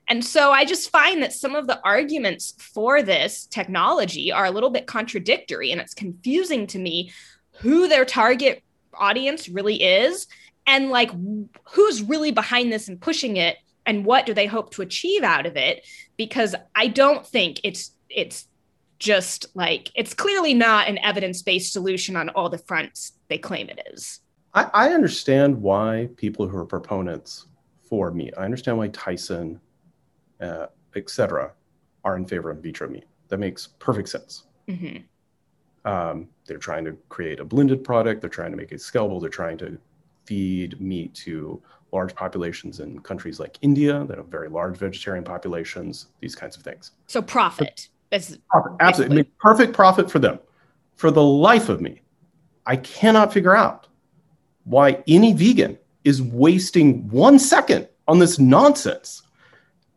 and 0.09 0.25
so 0.25 0.51
i 0.51 0.65
just 0.65 0.91
find 0.91 1.23
that 1.23 1.33
some 1.33 1.55
of 1.55 1.67
the 1.67 1.81
arguments 1.85 2.55
for 2.59 3.03
this 3.03 3.47
technology 3.47 4.33
are 4.33 4.47
a 4.47 4.51
little 4.51 4.71
bit 4.71 4.87
contradictory 4.87 5.71
and 5.71 5.81
it's 5.81 5.95
confusing 5.95 6.67
to 6.67 6.79
me 6.79 7.13
who 7.61 7.89
their 7.89 8.05
target 8.05 8.63
audience 8.95 9.49
really 9.49 9.83
is 9.83 10.27
and 10.67 10.91
like 10.91 11.11
who's 11.65 12.03
really 12.03 12.33
behind 12.33 12.73
this 12.73 12.89
and 12.89 13.01
pushing 13.01 13.37
it 13.37 13.57
and 13.87 14.05
what 14.05 14.25
do 14.25 14.33
they 14.33 14.47
hope 14.47 14.71
to 14.73 14.83
achieve 14.83 15.23
out 15.23 15.47
of 15.47 15.57
it 15.57 15.87
because 16.17 16.55
i 16.75 16.87
don't 16.87 17.27
think 17.27 17.61
it's 17.65 17.93
it's 18.09 18.47
just 18.99 19.47
like 19.55 19.91
it's 19.95 20.15
clearly 20.15 20.55
not 20.55 20.89
an 20.89 20.99
evidence 20.99 21.43
based 21.43 21.73
solution 21.73 22.17
on 22.17 22.31
all 22.31 22.49
the 22.49 22.59
fronts 22.59 23.13
they 23.29 23.39
claim 23.39 23.69
it 23.69 23.81
is. 23.93 24.21
I, 24.55 24.71
I 24.73 24.89
understand 24.93 25.61
why 25.61 26.09
people 26.17 26.47
who 26.47 26.57
are 26.57 26.65
proponents 26.65 27.47
for 27.89 28.11
meat, 28.11 28.35
I 28.39 28.45
understand 28.45 28.79
why 28.79 28.89
Tyson, 28.89 29.61
uh, 30.41 30.67
etc., 30.95 31.53
are 32.05 32.17
in 32.17 32.25
favor 32.25 32.51
of 32.51 32.59
in 32.59 32.63
vitro 32.63 32.89
meat. 32.89 33.05
That 33.29 33.39
makes 33.39 33.67
perfect 33.79 34.09
sense. 34.09 34.45
Mm-hmm. 34.69 34.99
Um, 35.91 36.29
they're 36.47 36.59
trying 36.59 36.85
to 36.85 36.97
create 37.09 37.41
a 37.41 37.45
blended 37.45 37.85
product. 37.85 38.21
They're 38.21 38.31
trying 38.31 38.53
to 38.53 38.57
make 38.57 38.73
it 38.73 38.81
scalable. 38.81 39.21
They're 39.21 39.31
trying 39.31 39.59
to 39.59 39.79
feed 40.25 40.81
meat 40.81 41.15
to 41.15 41.63
large 41.93 42.15
populations 42.15 42.81
in 42.81 42.99
countries 43.01 43.39
like 43.39 43.59
India 43.63 44.05
that 44.05 44.17
have 44.17 44.27
very 44.27 44.49
large 44.49 44.77
vegetarian 44.77 45.25
populations. 45.25 46.07
These 46.21 46.35
kinds 46.35 46.57
of 46.57 46.63
things. 46.63 46.93
So 47.07 47.21
profit. 47.23 47.89
Profit. 48.11 48.73
Absolutely, 48.81 49.25
perfect 49.41 49.73
profit 49.73 50.11
for 50.11 50.19
them. 50.19 50.39
For 50.95 51.11
the 51.11 51.23
life 51.23 51.69
of 51.69 51.81
me, 51.81 52.01
I 52.67 52.77
cannot 52.77 53.33
figure 53.33 53.57
out 53.57 53.89
why 54.65 55.03
any 55.07 55.33
vegan 55.33 55.79
is 56.05 56.23
wasting 56.23 57.09
one 57.09 57.39
second 57.39 57.89
on 58.09 58.19
this 58.19 58.39
nonsense. 58.39 59.23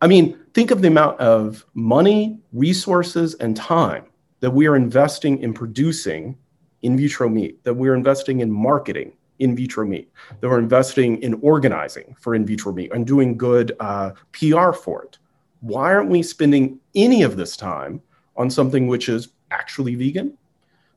I 0.02 0.08
mean, 0.08 0.38
think 0.54 0.72
of 0.72 0.82
the 0.82 0.88
amount 0.88 1.20
of 1.20 1.66
money, 1.74 2.40
resources, 2.54 3.36
and 3.36 3.56
time 3.56 4.06
that 4.40 4.52
we 4.52 4.68
are 4.68 4.76
investing 4.76 5.40
in 5.40 5.54
producing 5.54 6.38
in 6.84 6.96
vitro 6.96 7.28
meat, 7.28 7.64
that 7.64 7.74
we're 7.74 7.96
investing 7.96 8.40
in 8.42 8.52
marketing 8.52 9.14
in 9.40 9.56
vitro 9.56 9.86
meat, 9.86 10.12
that 10.40 10.50
we're 10.50 10.60
investing 10.60 11.22
in 11.22 11.36
organizing 11.36 12.16
for 12.20 12.36
in 12.36 12.46
vitro 12.46 12.72
meat 12.72 12.92
and 12.94 13.06
doing 13.06 13.38
good 13.38 13.76
uh, 13.80 14.12
PR 14.32 14.72
for 14.72 15.04
it. 15.04 15.18
Why 15.62 15.94
aren't 15.94 16.10
we 16.10 16.22
spending 16.22 16.80
any 16.96 17.24
of 17.24 17.36
this 17.36 17.58
time 17.58 18.02
on 18.36 18.50
something 18.50 18.88
which 18.88 19.10
is 19.10 19.30
actually 19.50 19.96
vegan, 19.96 20.38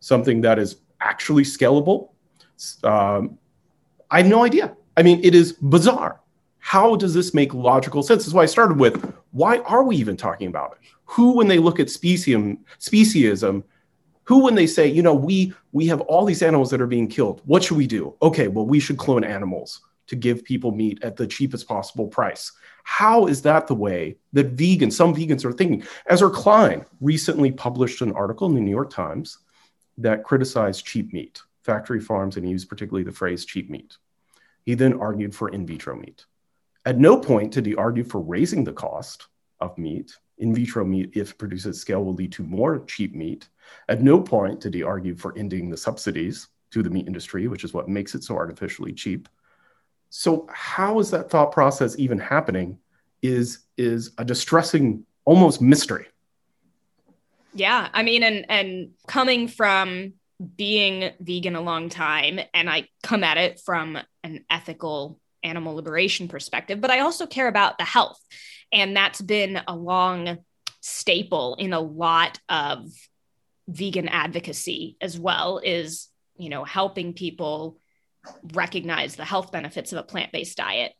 something 0.00 0.42
that 0.42 0.58
is 0.58 0.76
actually 1.00 1.44
scalable? 1.44 2.10
Um, 2.84 3.38
I 4.10 4.18
have 4.18 4.26
no 4.26 4.44
idea. 4.44 4.76
I 4.96 5.02
mean, 5.02 5.20
it 5.22 5.34
is 5.34 5.52
bizarre. 5.52 6.20
How 6.58 6.96
does 6.96 7.14
this 7.14 7.32
make 7.32 7.54
logical 7.54 8.02
sense? 8.02 8.24
That's 8.24 8.34
why 8.34 8.42
I 8.42 8.46
started 8.46 8.78
with 8.78 9.14
why 9.32 9.58
are 9.58 9.84
we 9.84 9.96
even 9.96 10.16
talking 10.16 10.48
about 10.48 10.72
it? 10.72 10.88
Who, 11.04 11.32
when 11.32 11.48
they 11.48 11.58
look 11.58 11.80
at 11.80 11.86
specium, 11.86 12.58
speciesism, 12.78 13.62
who, 14.24 14.44
when 14.44 14.54
they 14.54 14.66
say, 14.66 14.86
you 14.86 15.02
know, 15.02 15.14
we 15.14 15.52
we 15.72 15.86
have 15.86 16.00
all 16.02 16.24
these 16.24 16.42
animals 16.42 16.70
that 16.70 16.80
are 16.80 16.86
being 16.86 17.08
killed, 17.08 17.40
what 17.46 17.64
should 17.64 17.76
we 17.76 17.86
do? 17.86 18.14
Okay, 18.22 18.48
well, 18.48 18.66
we 18.66 18.80
should 18.80 18.98
clone 18.98 19.24
animals 19.24 19.80
to 20.08 20.16
give 20.16 20.44
people 20.44 20.72
meat 20.72 20.98
at 21.02 21.16
the 21.16 21.26
cheapest 21.26 21.68
possible 21.68 22.06
price. 22.06 22.52
How 22.82 23.26
is 23.26 23.42
that 23.42 23.66
the 23.66 23.74
way 23.74 24.16
that 24.32 24.56
vegans, 24.56 24.92
some 24.92 25.14
vegans 25.14 25.44
are 25.44 25.52
thinking? 25.52 25.84
Ezra 26.06 26.30
Klein 26.30 26.84
recently 27.00 27.52
published 27.52 28.02
an 28.02 28.12
article 28.12 28.48
in 28.48 28.54
the 28.54 28.60
New 28.60 28.70
York 28.70 28.90
Times 28.90 29.38
that 29.98 30.24
criticized 30.24 30.84
cheap 30.84 31.12
meat, 31.12 31.40
factory 31.70 32.00
farms, 32.00 32.36
and 32.36 32.44
he 32.44 32.50
used 32.50 32.68
particularly 32.68 33.04
the 33.04 33.12
phrase 33.20 33.44
cheap 33.44 33.70
meat. 33.70 33.96
He 34.66 34.74
then 34.74 34.94
argued 34.94 35.32
for 35.32 35.50
in 35.50 35.64
vitro 35.64 35.94
meat. 35.94 36.26
At 36.84 36.98
no 36.98 37.16
point 37.16 37.52
did 37.52 37.64
he 37.64 37.76
argue 37.76 38.02
for 38.02 38.20
raising 38.20 38.64
the 38.64 38.72
cost 38.72 39.28
of 39.60 39.78
meat. 39.78 40.16
In 40.38 40.52
vitro 40.52 40.84
meat, 40.84 41.10
if 41.14 41.38
produced 41.38 41.66
at 41.66 41.76
scale, 41.76 42.04
will 42.04 42.14
lead 42.14 42.32
to 42.32 42.42
more 42.42 42.80
cheap 42.86 43.14
meat. 43.14 43.48
At 43.88 44.02
no 44.02 44.20
point 44.20 44.58
did 44.60 44.74
he 44.74 44.82
argue 44.82 45.14
for 45.14 45.36
ending 45.38 45.70
the 45.70 45.76
subsidies 45.76 46.48
to 46.72 46.82
the 46.82 46.90
meat 46.90 47.06
industry, 47.06 47.46
which 47.46 47.62
is 47.62 47.72
what 47.72 47.88
makes 47.88 48.16
it 48.16 48.24
so 48.24 48.34
artificially 48.34 48.92
cheap. 48.92 49.28
So, 50.08 50.48
how 50.52 50.98
is 50.98 51.10
that 51.12 51.30
thought 51.30 51.52
process 51.52 51.96
even 51.98 52.18
happening? 52.18 52.78
Is 53.22 53.60
is 53.76 54.10
a 54.18 54.24
distressing, 54.24 55.04
almost 55.24 55.62
mystery. 55.62 56.06
Yeah, 57.54 57.88
I 57.92 58.02
mean, 58.02 58.22
and 58.24 58.46
and 58.48 58.90
coming 59.06 59.46
from 59.46 60.14
being 60.56 61.12
vegan 61.20 61.56
a 61.56 61.60
long 61.60 61.88
time, 61.88 62.40
and 62.54 62.68
I 62.68 62.88
come 63.02 63.24
at 63.24 63.36
it 63.36 63.60
from 63.64 63.98
an 64.24 64.44
ethical 64.48 65.20
animal 65.42 65.74
liberation 65.74 66.28
perspective, 66.28 66.80
but 66.80 66.90
I 66.90 67.00
also 67.00 67.26
care 67.26 67.48
about 67.48 67.78
the 67.78 67.84
health. 67.84 68.18
And 68.72 68.96
that's 68.96 69.20
been 69.20 69.60
a 69.66 69.74
long 69.74 70.38
staple 70.80 71.56
in 71.58 71.72
a 71.72 71.80
lot 71.80 72.38
of 72.48 72.88
vegan 73.68 74.08
advocacy 74.08 74.96
as 75.00 75.18
well 75.18 75.60
is, 75.62 76.08
you 76.36 76.48
know, 76.48 76.64
helping 76.64 77.12
people 77.12 77.78
recognize 78.52 79.16
the 79.16 79.24
health 79.24 79.52
benefits 79.52 79.92
of 79.92 79.98
a 79.98 80.02
plant-based 80.02 80.56
diet. 80.56 80.92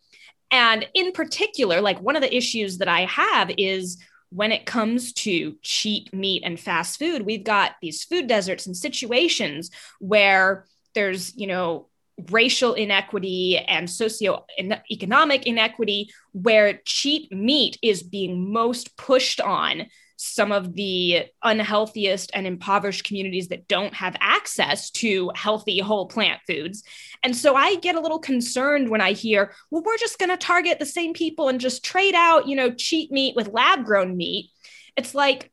And 0.50 0.86
in 0.94 1.12
particular, 1.12 1.80
like 1.80 2.00
one 2.00 2.16
of 2.16 2.22
the 2.22 2.34
issues 2.34 2.78
that 2.78 2.88
I 2.88 3.04
have 3.06 3.50
is 3.56 4.02
when 4.30 4.52
it 4.52 4.66
comes 4.66 5.12
to 5.12 5.56
cheap 5.62 6.12
meat 6.12 6.42
and 6.44 6.58
fast 6.58 6.98
food, 6.98 7.22
we've 7.22 7.44
got 7.44 7.72
these 7.82 8.04
food 8.04 8.26
deserts 8.26 8.66
and 8.66 8.76
situations 8.76 9.70
where 9.98 10.66
there's, 10.94 11.36
you 11.36 11.46
know, 11.46 11.88
racial 12.30 12.74
inequity 12.74 13.58
and 13.58 13.88
socioeconomic 13.88 15.42
inequity, 15.44 16.10
where 16.32 16.80
cheap 16.84 17.32
meat 17.32 17.78
is 17.82 18.02
being 18.02 18.52
most 18.52 18.96
pushed 18.96 19.40
on 19.40 19.86
some 20.22 20.52
of 20.52 20.74
the 20.74 21.24
unhealthiest 21.42 22.30
and 22.34 22.46
impoverished 22.46 23.04
communities 23.04 23.48
that 23.48 23.66
don't 23.68 23.94
have 23.94 24.14
access 24.20 24.90
to 24.90 25.30
healthy 25.34 25.78
whole 25.78 26.08
plant 26.08 26.42
foods. 26.46 26.82
And 27.22 27.34
so 27.34 27.54
I 27.54 27.76
get 27.76 27.94
a 27.94 28.00
little 28.00 28.18
concerned 28.18 28.90
when 28.90 29.00
I 29.00 29.12
hear, 29.12 29.54
well, 29.70 29.82
we're 29.82 29.96
just 29.96 30.18
going 30.18 30.28
to 30.28 30.36
target 30.36 30.78
the 30.78 30.84
same 30.84 31.14
people 31.14 31.48
and 31.48 31.58
just 31.58 31.82
trade 31.82 32.14
out, 32.14 32.46
you 32.46 32.54
know, 32.54 32.70
cheap 32.70 33.10
meat 33.10 33.34
with 33.34 33.54
lab 33.54 33.86
grown 33.86 34.14
meat. 34.14 34.50
It's 34.94 35.14
like, 35.14 35.50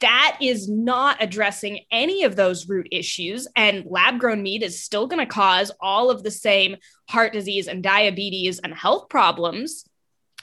that 0.00 0.36
is 0.42 0.68
not 0.68 1.16
addressing 1.22 1.80
any 1.90 2.24
of 2.24 2.36
those 2.36 2.68
root 2.68 2.88
issues. 2.92 3.48
And 3.56 3.86
lab 3.86 4.20
grown 4.20 4.42
meat 4.42 4.62
is 4.62 4.82
still 4.82 5.06
going 5.06 5.26
to 5.26 5.32
cause 5.32 5.72
all 5.80 6.10
of 6.10 6.22
the 6.22 6.30
same 6.30 6.76
heart 7.08 7.32
disease 7.32 7.66
and 7.66 7.82
diabetes 7.82 8.58
and 8.58 8.74
health 8.74 9.08
problems 9.08 9.86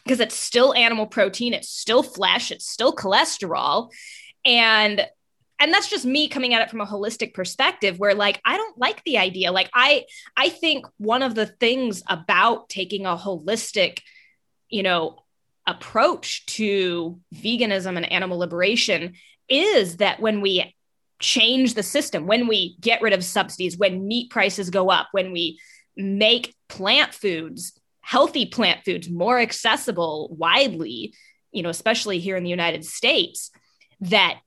because 0.10 0.20
it's 0.20 0.36
still 0.36 0.74
animal 0.74 1.06
protein, 1.06 1.54
it's 1.54 1.70
still 1.70 2.02
flesh, 2.02 2.50
it's 2.50 2.68
still 2.68 2.96
cholesterol. 2.96 3.92
And 4.44 5.06
and 5.60 5.72
that's 5.72 5.88
just 5.88 6.04
me 6.04 6.28
coming 6.28 6.56
at 6.56 6.64
it 6.64 6.70
from 6.72 6.82
a 6.82 6.86
holistic 6.86 7.34
perspective 7.34 8.00
where 8.00 8.16
like 8.16 8.40
i 8.46 8.56
don't 8.56 8.78
like 8.78 9.04
the 9.04 9.18
idea 9.18 9.52
like 9.52 9.70
i 9.74 10.06
i 10.38 10.48
think 10.48 10.86
one 11.00 11.22
of 11.22 11.36
the 11.36 11.46
things 11.46 12.02
about 12.08 12.70
taking 12.70 13.06
a 13.06 13.18
holistic 13.18 14.00
you 14.70 14.84
know 14.84 15.22
approach 15.68 16.46
to 16.46 17.20
veganism 17.36 17.98
and 17.98 18.10
animal 18.10 18.38
liberation 18.38 19.16
is 19.50 19.98
that 19.98 20.22
when 20.22 20.40
we 20.40 20.74
change 21.20 21.74
the 21.74 21.84
system, 21.84 22.26
when 22.26 22.48
we 22.48 22.78
get 22.80 23.02
rid 23.02 23.12
of 23.12 23.26
subsidies, 23.26 23.78
when 23.78 24.08
meat 24.08 24.30
prices 24.30 24.70
go 24.70 24.90
up, 24.90 25.10
when 25.12 25.34
we 25.34 25.60
make 25.98 26.56
plant 26.70 27.14
foods, 27.14 27.79
healthy 28.10 28.48
plant 28.48 28.84
foods 28.84 29.08
more 29.08 29.38
accessible 29.38 30.36
widely, 30.36 31.14
you 31.52 31.62
know, 31.62 31.70
especially 31.70 32.18
here 32.18 32.36
in 32.36 32.44
the 32.44 32.50
United 32.50 32.84
States, 32.84 33.52
that 34.02 34.40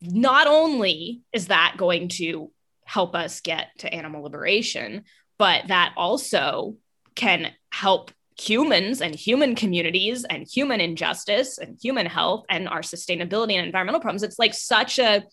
not 0.00 0.46
only 0.46 1.20
is 1.30 1.48
that 1.48 1.74
going 1.76 2.08
to 2.08 2.50
help 2.86 3.14
us 3.14 3.42
get 3.42 3.68
to 3.76 3.92
animal 3.92 4.22
liberation, 4.22 5.04
but 5.38 5.68
that 5.68 5.92
also 5.94 6.76
can 7.14 7.52
help 7.70 8.10
humans 8.40 9.02
and 9.02 9.14
human 9.14 9.56
communities 9.56 10.24
and 10.24 10.48
human 10.50 10.80
injustice 10.80 11.58
and 11.58 11.78
human 11.82 12.06
health 12.06 12.46
and 12.48 12.66
our 12.66 12.80
sustainability 12.80 13.52
and 13.52 13.66
environmental 13.66 14.00
problems. 14.00 14.22
It's 14.22 14.38
like 14.38 14.54
such 14.54 14.98
a 14.98 15.24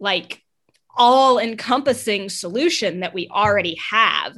like 0.00 0.42
all 0.96 1.38
encompassing 1.38 2.30
solution 2.30 3.00
that 3.00 3.12
we 3.12 3.28
already 3.28 3.78
have 3.90 4.34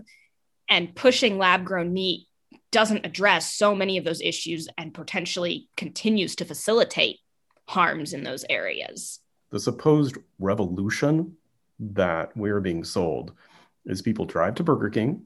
and 0.69 0.93
pushing 0.97 1.39
lab 1.39 1.65
grown 1.65 1.93
meat 1.93 2.28
doesn't 2.71 3.07
address 3.07 3.53
so 3.53 3.75
many 3.75 3.97
of 3.97 4.05
those 4.05 4.21
issues 4.21 4.69
and 4.77 4.95
potentially 4.95 5.69
continues 5.77 6.37
to 6.37 6.45
facilitate 6.45 7.19
harms 7.67 8.13
in 8.13 8.23
those 8.23 8.45
areas 8.49 9.21
the 9.51 9.61
supposed 9.61 10.17
revolution 10.39 11.37
that 11.79 12.35
we're 12.37 12.61
being 12.61 12.83
sold 12.83 13.33
is 13.87 14.03
people 14.03 14.25
drive 14.25 14.55
to 14.55 14.63
burger 14.63 14.91
king 14.91 15.25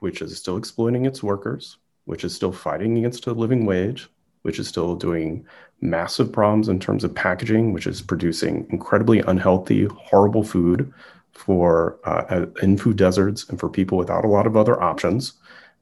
which 0.00 0.22
is 0.22 0.36
still 0.36 0.56
exploiting 0.56 1.04
its 1.04 1.22
workers, 1.22 1.78
which 2.04 2.24
is 2.24 2.34
still 2.34 2.52
fighting 2.52 2.98
against 2.98 3.26
a 3.26 3.32
living 3.32 3.66
wage, 3.66 4.08
which 4.42 4.58
is 4.58 4.68
still 4.68 4.94
doing 4.94 5.44
massive 5.80 6.32
problems 6.32 6.68
in 6.68 6.78
terms 6.78 7.04
of 7.04 7.14
packaging, 7.14 7.72
which 7.72 7.86
is 7.86 8.00
producing 8.02 8.66
incredibly 8.70 9.20
unhealthy, 9.20 9.86
horrible 9.86 10.44
food 10.44 10.92
for 11.32 11.98
uh, 12.04 12.46
in 12.62 12.78
food 12.78 12.96
deserts 12.96 13.48
and 13.48 13.58
for 13.60 13.68
people 13.68 13.98
without 13.98 14.24
a 14.24 14.28
lot 14.28 14.46
of 14.46 14.56
other 14.56 14.80
options. 14.82 15.34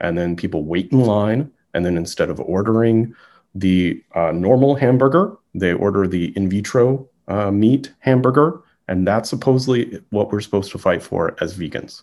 And 0.04 0.18
then 0.18 0.36
people 0.36 0.64
wait 0.64 0.92
in 0.92 1.00
line, 1.00 1.50
and 1.72 1.86
then 1.86 1.96
instead 1.96 2.28
of 2.28 2.38
ordering 2.40 3.14
the 3.54 4.02
uh, 4.14 4.32
normal 4.32 4.74
hamburger, 4.74 5.34
they 5.54 5.72
order 5.72 6.06
the 6.06 6.36
in 6.36 6.50
vitro 6.50 7.08
uh, 7.26 7.50
meat 7.50 7.90
hamburger, 8.00 8.60
and 8.86 9.06
that's 9.08 9.30
supposedly 9.30 9.98
what 10.10 10.30
we're 10.30 10.42
supposed 10.42 10.70
to 10.72 10.78
fight 10.78 11.02
for 11.02 11.34
as 11.40 11.56
vegans. 11.56 12.02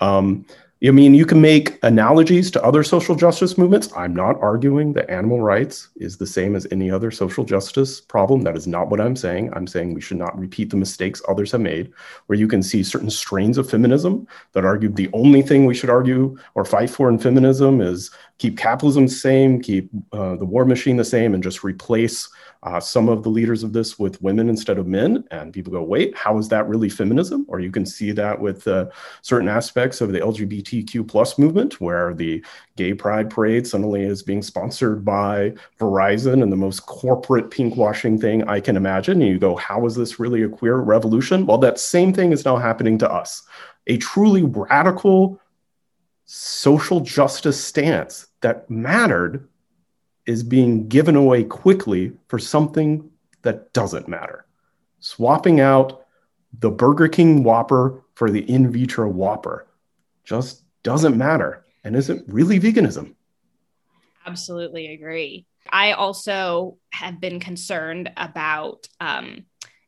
Um, 0.00 0.46
I 0.86 0.90
mean, 0.90 1.14
you 1.14 1.26
can 1.26 1.40
make 1.40 1.82
analogies 1.82 2.48
to 2.52 2.62
other 2.62 2.84
social 2.84 3.16
justice 3.16 3.58
movements. 3.58 3.88
I'm 3.96 4.14
not 4.14 4.40
arguing 4.40 4.92
that 4.92 5.10
animal 5.10 5.40
rights 5.40 5.88
is 5.96 6.16
the 6.16 6.28
same 6.28 6.54
as 6.54 6.64
any 6.70 6.92
other 6.92 7.10
social 7.10 7.44
justice 7.44 8.00
problem. 8.00 8.42
That 8.42 8.56
is 8.56 8.68
not 8.68 8.88
what 8.88 9.00
I'm 9.00 9.16
saying. 9.16 9.52
I'm 9.52 9.66
saying 9.66 9.94
we 9.94 10.00
should 10.00 10.18
not 10.18 10.38
repeat 10.38 10.70
the 10.70 10.76
mistakes 10.76 11.20
others 11.28 11.50
have 11.50 11.60
made, 11.60 11.92
where 12.26 12.38
you 12.38 12.46
can 12.46 12.62
see 12.62 12.84
certain 12.84 13.10
strains 13.10 13.58
of 13.58 13.68
feminism 13.68 14.28
that 14.52 14.64
argue 14.64 14.88
the 14.88 15.10
only 15.12 15.42
thing 15.42 15.66
we 15.66 15.74
should 15.74 15.90
argue 15.90 16.38
or 16.54 16.64
fight 16.64 16.90
for 16.90 17.08
in 17.08 17.18
feminism 17.18 17.80
is 17.80 18.12
keep 18.38 18.58
capitalism 18.58 19.06
the 19.06 19.12
same, 19.12 19.60
keep 19.60 19.90
uh, 20.12 20.36
the 20.36 20.44
war 20.44 20.64
machine 20.64 20.96
the 20.96 21.04
same, 21.04 21.34
and 21.34 21.42
just 21.42 21.64
replace 21.64 22.28
uh, 22.62 22.80
some 22.80 23.08
of 23.08 23.22
the 23.22 23.28
leaders 23.28 23.62
of 23.62 23.72
this 23.72 23.98
with 23.98 24.20
women 24.20 24.48
instead 24.48 24.78
of 24.78 24.86
men. 24.86 25.24
And 25.30 25.52
people 25.52 25.72
go, 25.72 25.82
wait, 25.82 26.16
how 26.16 26.36
is 26.38 26.48
that 26.48 26.68
really 26.68 26.88
feminism? 26.88 27.46
Or 27.48 27.60
you 27.60 27.70
can 27.70 27.86
see 27.86 28.12
that 28.12 28.38
with 28.38 28.66
uh, 28.66 28.86
certain 29.22 29.48
aspects 29.48 30.00
of 30.00 30.12
the 30.12 30.20
LGBTQ 30.20 31.06
plus 31.08 31.38
movement, 31.38 31.80
where 31.80 32.12
the 32.12 32.44
gay 32.76 32.92
pride 32.92 33.30
parade 33.30 33.66
suddenly 33.66 34.02
is 34.02 34.22
being 34.22 34.42
sponsored 34.42 35.04
by 35.04 35.54
Verizon 35.78 36.42
and 36.42 36.52
the 36.52 36.56
most 36.56 36.80
corporate 36.86 37.50
pinkwashing 37.50 38.20
thing 38.20 38.46
I 38.48 38.60
can 38.60 38.76
imagine. 38.76 39.22
And 39.22 39.30
you 39.30 39.38
go, 39.38 39.56
how 39.56 39.86
is 39.86 39.94
this 39.94 40.18
really 40.18 40.42
a 40.42 40.48
queer 40.48 40.76
revolution? 40.76 41.46
Well, 41.46 41.58
that 41.58 41.78
same 41.78 42.12
thing 42.12 42.32
is 42.32 42.44
now 42.44 42.56
happening 42.56 42.98
to 42.98 43.10
us. 43.10 43.44
A 43.86 43.96
truly 43.98 44.42
radical 44.42 45.40
social 46.26 47.00
justice 47.00 47.62
stance 47.62 48.26
that 48.40 48.68
mattered 48.68 49.48
is 50.26 50.42
being 50.42 50.88
given 50.88 51.16
away 51.16 51.44
quickly 51.44 52.12
for 52.28 52.38
something 52.38 53.08
that 53.42 53.72
doesn't 53.72 54.08
matter. 54.08 54.44
Swapping 54.98 55.60
out 55.60 56.04
the 56.58 56.70
Burger 56.70 57.08
King 57.08 57.44
Whopper 57.44 58.02
for 58.14 58.30
the 58.30 58.40
in 58.50 58.70
vitro 58.70 59.08
Whopper 59.08 59.66
just 60.24 60.64
doesn't 60.82 61.16
matter 61.16 61.64
and 61.84 61.94
isn't 61.94 62.24
really 62.26 62.58
veganism. 62.58 63.14
Absolutely 64.26 64.92
agree. 64.92 65.46
I 65.70 65.92
also 65.92 66.78
have 66.90 67.20
been 67.20 67.38
concerned 67.38 68.10
about, 68.16 68.88
um, 69.00 69.44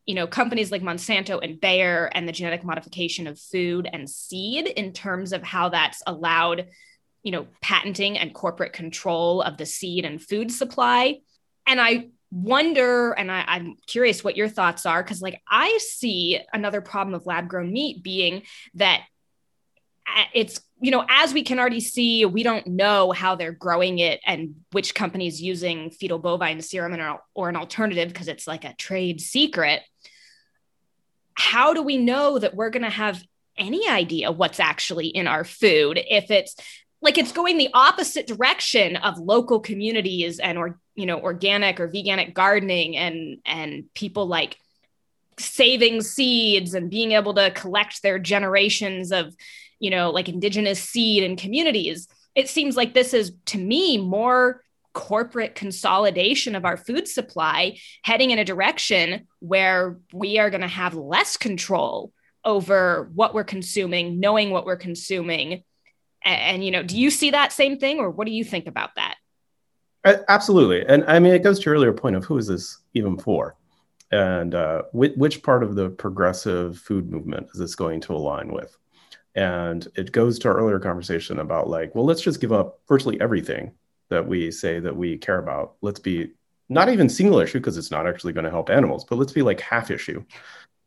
you 0.08 0.14
know, 0.14 0.26
companies 0.26 0.72
like 0.72 0.82
Monsanto 0.82 1.38
and 1.40 1.60
Bayer 1.60 2.10
and 2.14 2.26
the 2.26 2.32
genetic 2.32 2.64
modification 2.64 3.26
of 3.26 3.38
food 3.38 3.88
and 3.92 4.08
seed 4.08 4.66
in 4.66 4.92
terms 4.92 5.32
of 5.32 5.42
how 5.42 5.68
that's 5.68 6.02
allowed 6.06 6.66
you 7.22 7.32
know, 7.32 7.46
patenting 7.60 8.18
and 8.18 8.32
corporate 8.32 8.72
control 8.72 9.42
of 9.42 9.56
the 9.56 9.66
seed 9.66 10.04
and 10.04 10.22
food 10.22 10.50
supply. 10.50 11.18
And 11.66 11.80
I 11.80 12.08
wonder, 12.30 13.12
and 13.12 13.30
I, 13.30 13.56
am 13.56 13.76
curious 13.86 14.22
what 14.22 14.36
your 14.36 14.48
thoughts 14.48 14.86
are, 14.86 15.02
because 15.02 15.20
like 15.20 15.40
I 15.48 15.78
see 15.78 16.40
another 16.52 16.80
problem 16.80 17.14
of 17.14 17.26
lab 17.26 17.48
grown 17.48 17.72
meat 17.72 18.02
being 18.02 18.42
that 18.74 19.02
uh, 20.06 20.24
it's 20.32 20.60
you 20.80 20.90
know 20.90 21.04
as 21.08 21.34
we 21.34 21.42
can 21.42 21.58
already 21.58 21.80
see 21.80 22.24
we 22.24 22.42
don't 22.42 22.66
know 22.66 23.12
how 23.12 23.34
they're 23.34 23.52
growing 23.52 23.98
it 23.98 24.20
and 24.24 24.54
which 24.72 24.94
company 24.94 25.26
is 25.26 25.42
using 25.42 25.90
fetal 25.90 26.18
bovine 26.18 26.62
serum 26.62 26.94
or, 26.94 27.20
or 27.34 27.50
an 27.50 27.56
alternative 27.56 28.08
because 28.08 28.28
it's 28.28 28.46
like 28.46 28.64
a 28.64 28.74
trade 28.76 29.20
secret 29.20 29.82
how 31.38 31.72
do 31.72 31.82
we 31.84 31.96
know 31.96 32.36
that 32.36 32.56
we're 32.56 32.68
going 32.68 32.82
to 32.82 32.90
have 32.90 33.22
any 33.56 33.88
idea 33.88 34.32
what's 34.32 34.58
actually 34.58 35.06
in 35.06 35.28
our 35.28 35.44
food 35.44 36.00
if 36.10 36.32
it's 36.32 36.56
like 37.00 37.16
it's 37.16 37.30
going 37.30 37.58
the 37.58 37.70
opposite 37.74 38.26
direction 38.26 38.96
of 38.96 39.18
local 39.18 39.60
communities 39.60 40.40
and 40.40 40.58
or 40.58 40.80
you 40.96 41.06
know 41.06 41.20
organic 41.20 41.78
or 41.78 41.88
veganic 41.88 42.34
gardening 42.34 42.96
and 42.96 43.38
and 43.46 43.84
people 43.94 44.26
like 44.26 44.56
saving 45.38 46.02
seeds 46.02 46.74
and 46.74 46.90
being 46.90 47.12
able 47.12 47.34
to 47.34 47.52
collect 47.52 48.02
their 48.02 48.18
generations 48.18 49.12
of 49.12 49.32
you 49.78 49.90
know 49.90 50.10
like 50.10 50.28
indigenous 50.28 50.82
seed 50.82 51.22
and 51.22 51.38
communities. 51.38 52.08
It 52.34 52.48
seems 52.48 52.76
like 52.76 52.94
this 52.94 53.14
is 53.14 53.32
to 53.46 53.58
me 53.58 53.96
more 53.96 54.62
corporate 54.98 55.54
consolidation 55.54 56.56
of 56.56 56.64
our 56.64 56.76
food 56.76 57.06
supply 57.06 57.78
heading 58.02 58.32
in 58.32 58.38
a 58.40 58.44
direction 58.44 59.28
where 59.38 59.96
we 60.12 60.40
are 60.40 60.50
going 60.50 60.60
to 60.60 60.66
have 60.66 60.96
less 60.96 61.36
control 61.36 62.12
over 62.44 63.08
what 63.14 63.32
we're 63.32 63.44
consuming 63.44 64.18
knowing 64.18 64.50
what 64.50 64.66
we're 64.66 64.76
consuming 64.76 65.62
and, 66.24 66.40
and, 66.40 66.64
you 66.64 66.72
know, 66.72 66.82
do 66.82 66.98
you 66.98 67.10
see 67.10 67.30
that 67.30 67.52
same 67.52 67.78
thing 67.78 68.00
or 68.00 68.10
what 68.10 68.26
do 68.26 68.32
you 68.32 68.42
think 68.42 68.66
about 68.66 68.90
that? 68.96 69.14
Absolutely. 70.04 70.84
And 70.84 71.04
I 71.06 71.20
mean, 71.20 71.32
it 71.32 71.44
goes 71.44 71.60
to 71.60 71.64
your 71.66 71.74
earlier 71.74 71.92
point 71.92 72.16
of 72.16 72.24
who 72.24 72.36
is 72.38 72.48
this 72.48 72.78
even 72.94 73.16
for? 73.16 73.54
And 74.10 74.52
uh, 74.54 74.82
which, 74.92 75.12
which 75.14 75.42
part 75.44 75.62
of 75.62 75.76
the 75.76 75.90
progressive 75.90 76.76
food 76.76 77.08
movement 77.08 77.50
is 77.54 77.60
this 77.60 77.76
going 77.76 78.00
to 78.00 78.14
align 78.14 78.52
with? 78.52 78.76
And 79.36 79.86
it 79.94 80.10
goes 80.10 80.40
to 80.40 80.48
our 80.48 80.56
earlier 80.56 80.80
conversation 80.80 81.38
about 81.38 81.68
like, 81.68 81.94
well, 81.94 82.04
let's 82.04 82.22
just 82.22 82.40
give 82.40 82.52
up 82.52 82.80
virtually 82.88 83.20
everything 83.20 83.72
that 84.08 84.26
we 84.26 84.50
say 84.50 84.80
that 84.80 84.96
we 84.96 85.16
care 85.16 85.38
about. 85.38 85.74
Let's 85.80 86.00
be 86.00 86.32
not 86.68 86.88
even 86.88 87.08
single 87.08 87.40
issue 87.40 87.58
because 87.58 87.78
it's 87.78 87.90
not 87.90 88.06
actually 88.06 88.32
going 88.32 88.44
to 88.44 88.50
help 88.50 88.70
animals, 88.70 89.04
but 89.04 89.16
let's 89.16 89.32
be 89.32 89.42
like 89.42 89.60
half 89.60 89.90
issue. 89.90 90.24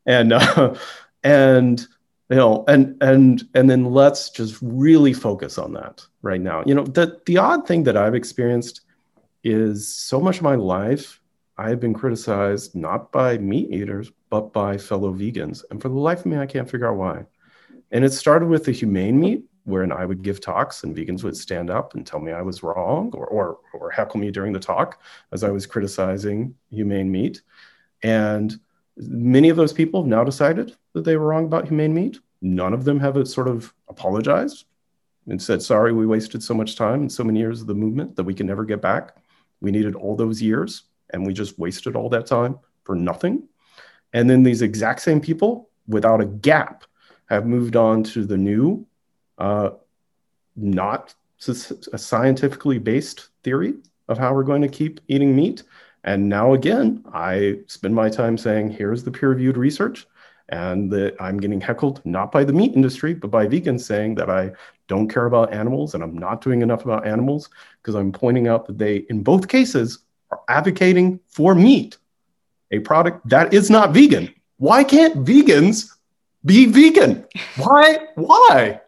And 0.06 0.34
uh, 0.34 0.76
and 1.24 1.86
you 2.32 2.38
know 2.38 2.64
and 2.68 2.96
and 3.02 3.44
and 3.54 3.70
then 3.70 3.86
let's 3.86 4.30
just 4.30 4.58
really 4.62 5.14
focus 5.14 5.58
on 5.58 5.74
that 5.74 6.04
right 6.22 6.40
now 6.40 6.64
you 6.66 6.74
know 6.74 6.86
the 6.86 7.20
the 7.26 7.38
odd 7.38 7.68
thing 7.68 7.84
that 7.84 7.98
i've 7.98 8.16
experienced 8.16 8.82
is 9.44 9.94
so 9.94 10.20
much 10.20 10.38
of 10.38 10.44
my 10.44 10.56
life 10.56 11.20
i've 11.58 11.80
been 11.80 11.94
criticized 11.94 12.74
not 12.74 13.12
by 13.12 13.38
meat 13.38 13.70
eaters 13.70 14.12
but 14.30 14.54
by 14.54 14.78
fellow 14.78 15.14
vegans 15.14 15.64
and 15.70 15.82
for 15.82 15.90
the 15.90 15.96
life 15.96 16.20
of 16.20 16.26
me 16.26 16.38
i 16.38 16.46
can't 16.46 16.70
figure 16.70 16.90
out 16.90 16.96
why 16.96 17.26
and 17.92 18.06
it 18.06 18.14
started 18.14 18.48
with 18.48 18.64
the 18.64 18.72
humane 18.72 19.20
meat 19.20 19.44
wherein 19.66 19.92
i 19.92 20.06
would 20.06 20.22
give 20.22 20.42
talks 20.42 20.84
and 20.84 20.96
vegans 20.96 21.24
would 21.24 21.38
stand 21.38 21.70
up 21.70 21.94
and 21.94 22.06
tell 22.06 22.20
me 22.20 22.32
i 22.32 22.42
was 22.42 22.64
wrong 22.64 23.12
or 23.14 23.28
or, 23.28 23.58
or 23.74 23.92
heckle 23.92 24.20
me 24.20 24.32
during 24.32 24.54
the 24.54 24.60
talk 24.60 25.02
as 25.32 25.44
i 25.44 25.50
was 25.50 25.66
criticizing 25.66 26.54
humane 26.70 27.12
meat 27.12 27.42
and 28.04 28.60
many 28.98 29.50
of 29.50 29.58
those 29.58 29.74
people 29.74 30.02
have 30.02 30.10
now 30.10 30.24
decided 30.24 30.76
that 30.94 31.04
they 31.04 31.18
were 31.18 31.28
wrong 31.28 31.46
about 31.46 31.68
humane 31.68 31.94
meat. 31.94 32.20
None 32.42 32.74
of 32.74 32.84
them 32.84 33.00
have 33.00 33.18
uh, 33.18 33.26
sort 33.26 33.48
of 33.48 33.74
apologized 33.88 34.66
and 35.28 35.42
said, 35.42 35.62
sorry, 35.62 35.94
we 35.94 36.06
wasted 36.06 36.42
so 36.42 36.54
much 36.54 36.76
time 36.76 37.02
and 37.02 37.12
so 37.12 37.24
many 37.24 37.40
years 37.40 37.62
of 37.62 37.68
the 37.68 37.74
movement 37.74 38.16
that 38.16 38.24
we 38.24 38.34
can 38.34 38.48
never 38.48 38.66
get 38.66 38.82
back. 38.82 39.16
We 39.62 39.72
needed 39.72 39.96
all 39.96 40.16
those 40.16 40.42
years 40.42 40.84
and 41.12 41.26
we 41.26 41.34
just 41.34 41.60
wasted 41.60 41.96
all 41.96 42.10
that 42.10 42.26
time 42.26 42.60
for 42.84 42.96
nothing. 42.96 43.48
And 44.14 44.30
then 44.30 44.44
these 44.44 44.62
exact 44.62 45.02
same 45.02 45.22
people, 45.22 45.70
without 45.88 46.22
a 46.22 46.26
gap, 46.26 46.84
have 47.28 47.46
moved 47.46 47.76
on 47.76 48.04
to 48.04 48.26
the 48.26 48.38
new, 48.38 48.86
uh, 49.42 49.72
not 50.56 51.14
a 51.48 51.98
scientifically 51.98 52.78
based 52.78 53.30
theory 53.44 53.74
of 54.08 54.18
how 54.18 54.34
we're 54.34 54.44
going 54.44 54.62
to 54.62 54.68
keep 54.68 55.00
eating 55.08 55.36
meat 55.36 55.64
and 56.04 56.28
now 56.28 56.54
again, 56.54 57.04
I 57.14 57.60
spend 57.68 57.94
my 57.94 58.10
time 58.10 58.38
saying, 58.38 58.72
here's 58.72 59.04
the 59.04 59.12
peer 59.12 59.30
reviewed 59.30 59.58
research. 59.58 60.08
And 60.50 60.92
that 60.92 61.16
I'm 61.18 61.40
getting 61.40 61.62
heckled 61.62 62.02
not 62.04 62.30
by 62.30 62.44
the 62.44 62.52
meat 62.52 62.76
industry, 62.76 63.14
but 63.14 63.32
by 63.32 63.48
vegans 63.48 63.82
saying 63.82 64.16
that 64.16 64.30
I 64.30 64.52
don't 64.90 65.08
care 65.08 65.26
about 65.26 65.54
animals 65.54 65.94
and 65.96 66.04
I'm 66.04 66.18
not 66.18 66.42
doing 66.42 66.62
enough 66.62 66.84
about 66.84 67.08
animals 67.08 67.50
because 67.82 67.96
I'm 67.96 68.12
pointing 68.12 68.50
out 68.50 68.68
that 68.68 68.78
they, 68.78 69.06
in 69.10 69.24
both 69.24 69.48
cases, 69.48 70.00
are 70.30 70.42
advocating 70.50 71.22
for 71.30 71.56
meat, 71.56 71.98
a 72.72 72.80
product 72.80 73.30
that 73.30 73.54
is 73.54 73.70
not 73.70 73.94
vegan. 73.94 74.34
Why 74.58 74.84
can't 74.84 75.24
vegans 75.24 75.94
be 76.44 76.66
vegan? 76.66 77.26
Why? 77.56 78.08
Why? 78.16 78.81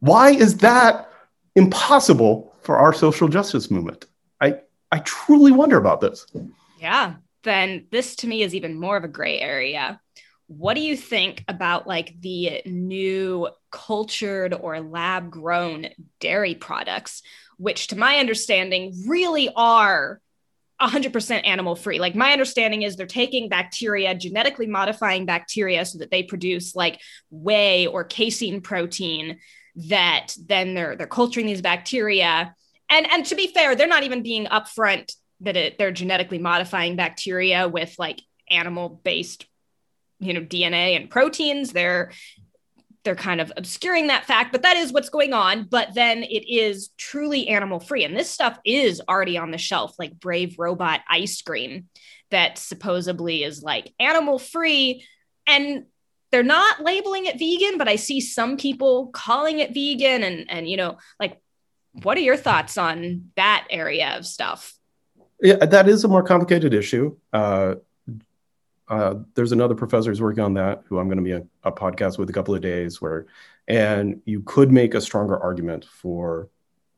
Why 0.00 0.30
is 0.30 0.58
that 0.58 1.10
impossible 1.54 2.54
for 2.62 2.76
our 2.76 2.92
social 2.92 3.28
justice 3.28 3.70
movement? 3.70 4.06
I, 4.40 4.60
I 4.92 4.98
truly 5.00 5.52
wonder 5.52 5.78
about 5.78 6.00
this. 6.00 6.26
Yeah. 6.78 7.14
Then 7.42 7.86
this 7.90 8.16
to 8.16 8.26
me 8.26 8.42
is 8.42 8.54
even 8.54 8.78
more 8.78 8.96
of 8.96 9.04
a 9.04 9.08
gray 9.08 9.40
area. 9.40 10.00
What 10.48 10.74
do 10.74 10.80
you 10.80 10.96
think 10.96 11.44
about 11.48 11.86
like 11.86 12.20
the 12.20 12.62
new 12.66 13.48
cultured 13.70 14.54
or 14.54 14.80
lab 14.80 15.30
grown 15.30 15.88
dairy 16.20 16.54
products, 16.54 17.22
which 17.58 17.88
to 17.88 17.98
my 17.98 18.16
understanding 18.16 18.94
really 19.06 19.50
are 19.54 20.20
100% 20.80 21.46
animal 21.46 21.74
free. 21.74 21.98
Like 21.98 22.14
my 22.14 22.32
understanding 22.32 22.82
is 22.82 22.96
they're 22.96 23.06
taking 23.06 23.48
bacteria, 23.48 24.14
genetically 24.14 24.66
modifying 24.66 25.24
bacteria 25.24 25.84
so 25.84 25.98
that 25.98 26.10
they 26.10 26.22
produce 26.22 26.74
like 26.74 27.00
whey 27.30 27.86
or 27.86 28.04
casein 28.04 28.60
protein 28.60 29.38
that 29.76 30.34
then 30.38 30.74
they're 30.74 30.96
they're 30.96 31.06
culturing 31.06 31.46
these 31.46 31.62
bacteria. 31.62 32.54
And 32.88 33.10
and 33.10 33.24
to 33.26 33.34
be 33.34 33.48
fair, 33.48 33.76
they're 33.76 33.86
not 33.86 34.04
even 34.04 34.22
being 34.22 34.46
upfront 34.46 35.12
that 35.40 35.56
it, 35.56 35.78
they're 35.78 35.92
genetically 35.92 36.38
modifying 36.38 36.96
bacteria 36.96 37.68
with 37.68 37.94
like 37.98 38.20
animal 38.50 39.00
based 39.04 39.46
you 40.18 40.32
know 40.32 40.40
dna 40.40 40.96
and 40.96 41.10
proteins. 41.10 41.72
They're 41.72 42.12
they're 43.04 43.14
kind 43.14 43.40
of 43.40 43.52
obscuring 43.56 44.08
that 44.08 44.24
fact 44.24 44.50
but 44.50 44.62
that 44.62 44.76
is 44.76 44.92
what's 44.92 45.10
going 45.10 45.32
on. 45.32 45.68
But 45.70 45.94
then 45.94 46.22
it 46.22 46.48
is 46.48 46.90
truly 46.96 47.48
animal 47.48 47.80
free 47.80 48.04
and 48.04 48.16
this 48.16 48.30
stuff 48.30 48.58
is 48.64 49.02
already 49.08 49.36
on 49.36 49.50
the 49.50 49.58
shelf 49.58 49.94
like 49.98 50.18
brave 50.18 50.56
robot 50.58 51.00
ice 51.08 51.42
cream 51.42 51.88
that 52.30 52.58
supposedly 52.58 53.44
is 53.44 53.62
like 53.62 53.92
animal 54.00 54.38
free 54.38 55.04
and 55.46 55.84
they're 56.30 56.42
not 56.42 56.82
labeling 56.82 57.26
it 57.26 57.38
vegan, 57.38 57.78
but 57.78 57.88
I 57.88 57.96
see 57.96 58.20
some 58.20 58.56
people 58.56 59.08
calling 59.08 59.58
it 59.58 59.72
vegan 59.72 60.22
and 60.22 60.50
and 60.50 60.68
you 60.68 60.76
know, 60.76 60.98
like 61.20 61.40
what 62.02 62.16
are 62.18 62.22
your 62.22 62.36
thoughts 62.36 62.76
on 62.76 63.30
that 63.36 63.66
area 63.70 64.16
of 64.16 64.26
stuff? 64.26 64.74
Yeah, 65.40 65.56
that 65.56 65.88
is 65.88 66.04
a 66.04 66.08
more 66.08 66.22
complicated 66.22 66.74
issue. 66.74 67.16
Uh, 67.32 67.76
uh, 68.88 69.14
there's 69.34 69.52
another 69.52 69.74
professor 69.74 70.10
who's 70.10 70.20
working 70.20 70.44
on 70.44 70.54
that 70.54 70.82
who 70.86 70.98
I'm 70.98 71.08
going 71.08 71.18
to 71.18 71.24
be 71.24 71.32
a, 71.32 71.42
a 71.64 71.72
podcast 71.72 72.18
with 72.18 72.30
a 72.30 72.32
couple 72.32 72.54
of 72.54 72.60
days 72.60 73.00
where, 73.00 73.26
and 73.66 74.22
you 74.24 74.42
could 74.42 74.70
make 74.70 74.94
a 74.94 75.00
stronger 75.00 75.38
argument 75.38 75.84
for 75.84 76.48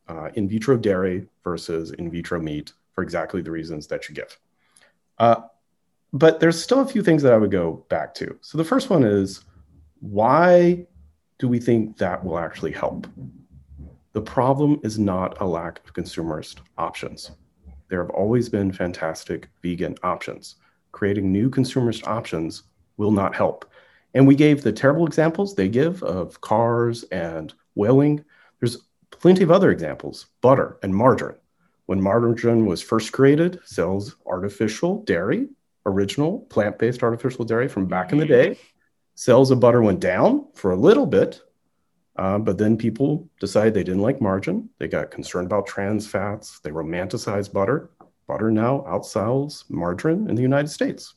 uh, 0.06 0.30
in 0.34 0.48
vitro 0.48 0.76
dairy 0.76 1.26
versus 1.44 1.92
in 1.92 2.10
vitro 2.10 2.40
meat 2.40 2.72
for 2.94 3.02
exactly 3.02 3.40
the 3.42 3.50
reasons 3.50 3.86
that 3.86 4.08
you 4.08 4.14
give. 4.14 4.38
But 6.12 6.40
there's 6.40 6.62
still 6.62 6.80
a 6.80 6.86
few 6.86 7.02
things 7.02 7.22
that 7.22 7.32
I 7.32 7.36
would 7.36 7.50
go 7.50 7.84
back 7.88 8.14
to. 8.14 8.36
So 8.40 8.56
the 8.56 8.64
first 8.64 8.88
one 8.90 9.04
is 9.04 9.44
why 10.00 10.86
do 11.38 11.48
we 11.48 11.59
think 11.59 11.98
that 11.98 12.24
will 12.24 12.38
actually 12.38 12.72
help? 12.72 13.06
The 14.12 14.22
problem 14.22 14.80
is 14.82 14.98
not 14.98 15.40
a 15.40 15.46
lack 15.46 15.80
of 15.84 15.94
consumerist 15.94 16.56
options. 16.78 17.32
There 17.88 18.02
have 18.02 18.11
always 18.11 18.48
been 18.48 18.72
fantastic 18.72 19.48
vegan 19.62 19.96
options. 20.02 20.56
Creating 20.92 21.30
new 21.30 21.50
consumerist 21.50 22.06
options 22.06 22.64
will 22.96 23.12
not 23.12 23.34
help. 23.34 23.70
And 24.14 24.26
we 24.26 24.34
gave 24.34 24.62
the 24.62 24.72
terrible 24.72 25.06
examples 25.06 25.54
they 25.54 25.68
give 25.68 26.02
of 26.02 26.40
cars 26.40 27.04
and 27.04 27.52
whaling. 27.74 28.24
There's 28.61 28.78
plenty 29.11 29.42
of 29.42 29.50
other 29.50 29.70
examples 29.70 30.26
butter 30.40 30.78
and 30.82 30.94
margarine. 30.94 31.36
When 31.86 32.02
margarine 32.02 32.66
was 32.66 32.82
first 32.82 33.12
created, 33.12 33.61
sells 33.64 34.16
artificial 34.26 35.02
dairy, 35.04 35.48
original 35.89 36.41
plant 36.51 36.78
based 36.78 37.03
artificial 37.03 37.45
dairy 37.45 37.68
from 37.68 37.86
back 37.86 38.12
in 38.12 38.18
the 38.18 38.26
day. 38.26 38.59
Sales 39.14 39.51
of 39.51 39.61
butter 39.61 39.82
went 39.82 40.01
down 40.01 40.47
for 40.55 40.70
a 40.70 40.76
little 40.76 41.07
bit, 41.07 41.41
uh, 42.16 42.39
but 42.39 42.59
then 42.59 42.76
people 42.76 43.28
decided 43.41 43.74
they 43.74 43.82
didn't 43.82 44.03
like 44.03 44.20
margin. 44.20 44.68
They 44.78 44.89
got 44.89 45.11
concerned 45.11 45.47
about 45.47 45.66
trans 45.66 46.07
fats. 46.07 46.61
They 46.61 46.70
romanticized 46.70 47.53
butter. 47.53 47.91
Butter 48.26 48.51
now 48.51 48.84
outsells 48.86 49.64
margarine 49.70 50.28
in 50.28 50.36
the 50.36 50.43
United 50.43 50.68
States. 50.68 51.14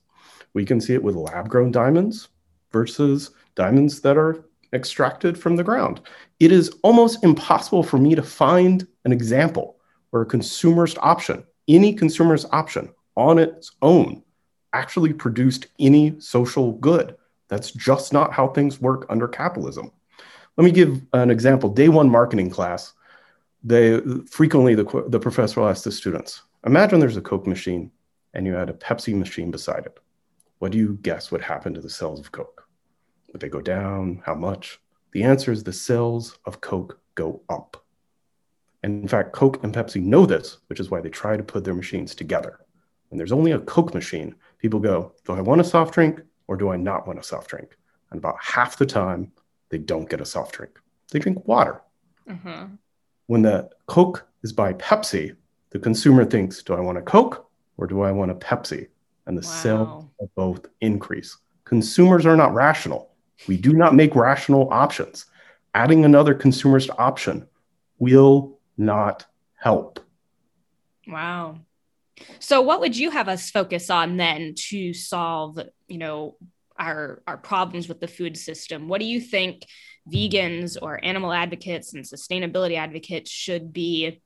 We 0.54 0.66
can 0.66 0.82
see 0.82 0.94
it 0.94 1.04
with 1.04 1.16
lab 1.16 1.50
grown 1.50 1.72
diamonds 1.72 2.30
versus 2.72 3.32
diamonds 3.56 4.02
that 4.02 4.18
are 4.18 4.46
extracted 4.74 5.38
from 5.38 5.56
the 5.56 5.64
ground. 5.64 6.02
It 6.40 6.52
is 6.52 6.72
almost 6.84 7.24
impossible 7.24 7.84
for 7.84 7.98
me 7.98 8.16
to 8.16 8.24
find 8.24 8.88
an 9.06 9.12
example 9.12 9.78
where 10.12 10.24
a 10.24 10.28
consumerist 10.28 10.98
option, 11.02 11.44
any 11.68 11.96
consumerist 11.96 12.48
option 12.52 12.90
on 13.16 13.40
its 13.40 13.72
own, 13.82 14.24
actually 14.74 15.14
produced 15.14 15.68
any 15.80 16.20
social 16.20 16.74
good. 16.74 17.16
That's 17.48 17.72
just 17.72 18.14
not 18.14 18.34
how 18.34 18.48
things 18.48 18.80
work 18.80 19.06
under 19.10 19.28
capitalism. 19.28 19.92
Let 20.58 20.66
me 20.66 20.72
give 20.72 21.02
an 21.14 21.30
example. 21.30 21.70
Day 21.70 21.90
one 21.90 22.10
marketing 22.10 22.50
class, 22.50 22.94
they 23.64 24.00
frequently 24.30 24.76
the, 24.76 25.06
the 25.08 25.20
professor 25.20 25.62
will 25.62 25.70
ask 25.70 25.84
the 25.84 25.92
students, 25.92 26.44
Imagine 26.66 27.00
there's 27.00 27.18
a 27.18 27.22
Coke 27.22 27.48
machine 27.48 27.92
and 28.34 28.46
you 28.46 28.54
had 28.54 28.70
a 28.70 28.74
Pepsi 28.74 29.14
machine 29.14 29.52
beside 29.52 29.86
it. 29.86 30.00
What 30.60 30.72
do 30.72 30.78
you 30.78 31.00
guess 31.02 31.32
would 31.32 31.42
happen 31.42 31.74
to 31.74 31.82
the 31.82 31.90
sales 31.90 32.20
of 32.20 32.32
Coke? 32.32 32.68
Would 33.32 33.42
they 33.42 33.50
go 33.50 33.62
down? 33.62 34.22
How 34.26 34.36
much? 34.36 34.80
The 35.12 35.24
answer 35.24 35.52
is 35.52 35.64
the 35.64 35.74
sales 35.74 36.38
of 36.46 36.62
Coke 36.62 37.00
go 37.16 37.42
up. 37.50 37.84
And 38.84 39.02
in 39.02 39.08
fact, 39.08 39.34
Coke 39.34 39.64
and 39.64 39.74
Pepsi 39.74 40.02
know 40.02 40.26
this, 40.26 40.58
which 40.68 40.80
is 40.80 40.90
why 40.90 41.02
they 41.02 41.10
try 41.10 41.36
to 41.36 41.44
put 41.44 41.64
their 41.64 41.74
machines 41.74 42.16
together. 42.16 42.60
When 43.10 43.18
there's 43.18 43.32
only 43.32 43.52
a 43.52 43.60
Coke 43.60 43.94
machine, 43.94 44.36
people 44.62 44.80
go, 44.80 45.14
Do 45.26 45.34
I 45.34 45.42
want 45.42 45.60
a 45.60 45.66
soft 45.66 45.94
drink 45.94 46.22
or 46.48 46.56
do 46.56 46.70
I 46.70 46.78
not 46.78 47.08
want 47.08 47.20
a 47.20 47.24
soft 47.24 47.50
drink? 47.50 47.76
And 48.12 48.20
about 48.20 48.38
half 48.40 48.78
the 48.78 48.86
time, 48.86 49.32
they 49.70 49.78
don't 49.78 50.10
get 50.10 50.22
a 50.22 50.26
soft 50.26 50.54
drink. 50.54 50.80
They 51.12 51.20
drink 51.20 51.48
water. 51.48 51.82
Mm-hmm. 52.30 52.76
When 53.28 53.42
the 53.42 53.70
Coke 53.88 54.28
is 54.44 54.54
by 54.54 54.74
Pepsi, 54.74 55.36
the 55.72 55.80
consumer 55.80 56.26
thinks, 56.26 56.62
do 56.62 56.74
I 56.74 56.80
want 56.80 56.98
a 56.98 57.02
Coke 57.02 57.50
or 57.78 57.88
do 57.88 58.02
I 58.02 58.12
want 58.12 58.32
a 58.32 58.36
Pepsi? 58.36 58.88
And 59.26 59.38
the 59.38 59.48
wow. 59.48 59.54
sales 59.54 60.06
of 60.20 60.36
both 60.36 60.66
increase. 60.82 61.38
Consumers 61.64 62.26
are 62.26 62.36
not 62.36 62.54
rational. 62.54 63.12
We 63.48 63.58
do 63.58 63.74
not 63.74 63.96
make 63.96 64.16
rational 64.16 64.68
options. 64.72 65.26
Adding 65.74 66.04
another 66.04 66.36
consumerist 66.36 66.90
option 66.98 67.48
will 67.98 68.60
not 68.78 69.26
help. 69.56 70.00
Wow. 71.08 71.60
So 72.40 72.62
what 72.62 72.80
would 72.82 72.98
you 72.98 73.12
have 73.12 73.28
us 73.28 73.50
focus 73.50 73.90
on 73.90 74.18
then 74.18 74.54
to 74.70 74.94
solve, 74.94 75.60
you 75.88 75.98
know, 75.98 76.38
our 76.78 77.22
our 77.28 77.38
problems 77.38 77.88
with 77.88 78.00
the 78.00 78.08
food 78.08 78.38
system? 78.38 78.88
What 78.88 79.00
do 79.00 79.06
you 79.06 79.22
think 79.22 79.66
vegans 80.12 80.78
or 80.82 81.04
animal 81.04 81.32
advocates 81.32 81.94
and 81.94 82.04
sustainability 82.04 82.76
advocates 82.76 83.30
should 83.30 83.72
be 83.72 84.22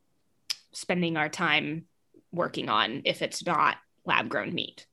spending 0.74 1.18
our 1.18 1.30
time 1.30 1.86
working 2.32 2.70
on 2.70 3.02
if 3.06 3.22
it's 3.22 3.46
not 3.46 3.78
lab 4.06 4.30
grown 4.30 4.54
meat 4.54 4.86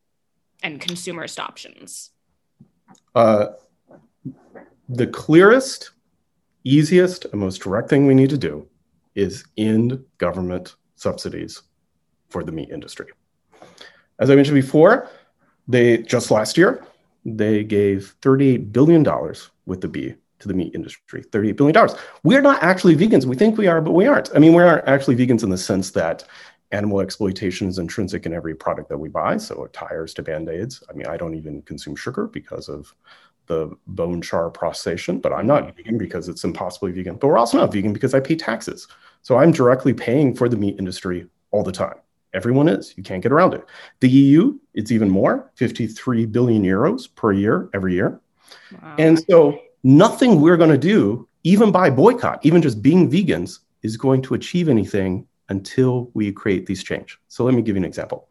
and 0.62 0.80
consumerist 0.80 1.38
options? 1.38 2.10
Uh, 3.14 3.46
the 4.88 5.06
clearest, 5.06 5.92
easiest, 6.64 7.24
and 7.26 7.40
most 7.40 7.62
direct 7.62 7.88
thing 7.88 8.06
we 8.06 8.14
need 8.14 8.30
to 8.30 8.38
do 8.38 8.66
is 9.14 9.44
end 9.56 10.02
government 10.18 10.76
subsidies 10.96 11.62
for 12.32 12.42
the 12.42 12.52
meat 12.52 12.70
industry. 12.70 13.06
As 14.18 14.30
I 14.30 14.34
mentioned 14.34 14.56
before, 14.56 15.08
they 15.68 15.98
just 15.98 16.30
last 16.30 16.56
year 16.56 16.84
they 17.24 17.62
gave 17.62 18.16
$38 18.20 18.72
billion 18.72 19.04
with 19.66 19.80
the 19.80 19.88
B 19.88 20.14
to 20.40 20.48
the 20.48 20.54
meat 20.54 20.74
industry, 20.74 21.22
$38 21.22 21.56
billion. 21.56 21.88
We're 22.24 22.42
not 22.42 22.62
actually 22.62 22.96
vegans. 22.96 23.26
We 23.26 23.36
think 23.36 23.56
we 23.56 23.68
are, 23.68 23.80
but 23.80 23.92
we 23.92 24.06
aren't. 24.06 24.34
I 24.34 24.40
mean, 24.40 24.54
we 24.54 24.62
aren't 24.62 24.88
actually 24.88 25.14
vegans 25.16 25.44
in 25.44 25.50
the 25.50 25.58
sense 25.58 25.92
that 25.92 26.24
animal 26.72 27.00
exploitation 27.00 27.68
is 27.68 27.78
intrinsic 27.78 28.26
in 28.26 28.32
every 28.32 28.54
product 28.54 28.88
that 28.88 28.98
we 28.98 29.08
buy. 29.08 29.36
So 29.36 29.66
tires 29.72 30.14
to 30.14 30.22
band-aids. 30.22 30.82
I 30.90 30.94
mean, 30.94 31.06
I 31.06 31.16
don't 31.16 31.34
even 31.34 31.62
consume 31.62 31.94
sugar 31.94 32.26
because 32.26 32.68
of 32.68 32.92
the 33.46 33.76
bone 33.86 34.22
char 34.22 34.50
processation, 34.50 35.20
but 35.20 35.32
I'm 35.32 35.46
not 35.46 35.76
vegan 35.76 35.98
because 35.98 36.28
it's 36.28 36.44
impossibly 36.44 36.92
vegan. 36.92 37.16
But 37.16 37.28
we're 37.28 37.38
also 37.38 37.58
not 37.58 37.72
vegan 37.72 37.92
because 37.92 38.14
I 38.14 38.20
pay 38.20 38.36
taxes. 38.36 38.88
So 39.22 39.36
I'm 39.38 39.52
directly 39.52 39.92
paying 39.94 40.34
for 40.34 40.48
the 40.48 40.56
meat 40.56 40.78
industry 40.78 41.28
all 41.50 41.62
the 41.62 41.72
time. 41.72 41.96
Everyone 42.34 42.68
is. 42.68 42.94
You 42.96 43.02
can't 43.02 43.22
get 43.22 43.32
around 43.32 43.54
it. 43.54 43.64
The 44.00 44.08
EU, 44.08 44.58
it's 44.74 44.90
even 44.90 45.10
more 45.10 45.50
53 45.56 46.26
billion 46.26 46.62
euros 46.62 47.14
per 47.14 47.32
year, 47.32 47.68
every 47.74 47.94
year. 47.94 48.20
Wow. 48.80 48.94
And 48.98 49.22
so 49.28 49.58
nothing 49.82 50.40
we're 50.40 50.56
going 50.56 50.70
to 50.70 50.78
do, 50.78 51.28
even 51.44 51.70
by 51.70 51.90
boycott, 51.90 52.44
even 52.44 52.62
just 52.62 52.82
being 52.82 53.10
vegans, 53.10 53.58
is 53.82 53.96
going 53.96 54.22
to 54.22 54.34
achieve 54.34 54.68
anything 54.68 55.26
until 55.48 56.10
we 56.14 56.32
create 56.32 56.66
these 56.66 56.82
change. 56.82 57.18
So 57.28 57.44
let 57.44 57.54
me 57.54 57.62
give 57.62 57.76
you 57.76 57.80
an 57.80 57.84
example. 57.84 58.28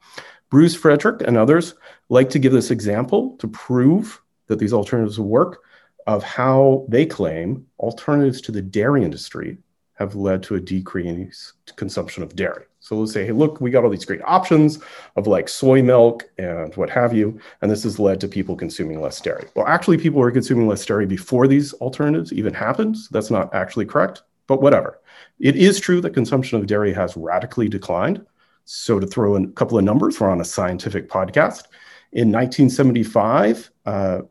Bruce 0.50 0.76
Friedrich 0.76 1.22
and 1.22 1.38
others 1.38 1.76
like 2.10 2.30
to 2.32 2.40
give 2.40 2.52
this 2.52 2.72
example 2.72 3.38
to 3.38 3.48
prove 3.48 4.22
that 4.48 4.60
these 4.60 4.74
alternatives 4.74 5.20
work 5.20 5.64
of 6.08 6.24
how 6.24 6.86
they 6.90 7.06
claim 7.06 7.66
alternatives 7.80 8.42
to 8.42 8.52
the 8.52 8.62
dairy 8.62 9.04
industry 9.04 9.58
have 9.94 10.16
led 10.16 10.42
to 10.44 10.56
a 10.56 10.60
decreased 10.60 11.54
consumption 11.76 12.24
of 12.24 12.36
dairy. 12.36 12.66
So 12.82 12.98
let's 12.98 13.14
say, 13.14 13.28
hey, 13.28 13.32
look, 13.32 13.62
we 13.62 13.70
got 13.70 13.84
all 13.84 13.92
these 13.92 14.06
great 14.06 14.24
options 14.24 14.80
of 15.16 15.28
like 15.28 15.48
soy 15.48 15.84
milk 15.84 16.28
and 16.40 16.76
what 16.76 16.90
have 16.90 17.14
you, 17.14 17.40
and 17.62 17.70
this 17.70 17.84
has 17.84 18.00
led 18.00 18.20
to 18.22 18.28
people 18.28 18.56
consuming 18.56 19.00
less 19.00 19.22
dairy. 19.22 19.48
Well, 19.56 19.68
actually, 19.68 20.00
people 20.00 20.20
were 20.20 20.32
consuming 20.32 20.68
less 20.68 20.84
dairy 20.84 21.06
before 21.06 21.48
these 21.48 21.74
alternatives 21.74 22.34
even 22.34 22.56
happened. 22.56 22.98
So 22.98 23.10
that's 23.12 23.30
not 23.30 23.54
actually 23.54 23.86
correct, 23.86 24.24
but 24.48 24.64
whatever. 24.64 25.00
It 25.40 25.56
is 25.56 25.80
true 25.80 26.02
that 26.02 26.16
consumption 26.16 26.58
of 26.58 26.66
dairy 26.66 26.92
has 26.94 27.16
radically 27.16 27.70
declined. 27.70 28.26
So 28.66 29.00
to 29.00 29.06
throw 29.06 29.36
in 29.36 29.46
a 29.46 29.52
couple 29.52 29.78
of 29.78 29.84
numbers, 29.84 30.20
we're 30.20 30.32
on 30.32 30.42
a 30.42 30.46
scientific 30.46 31.08
podcast. 31.08 31.66
In 32.14 32.32
1975, 32.32 33.70
uh, 33.86 34.22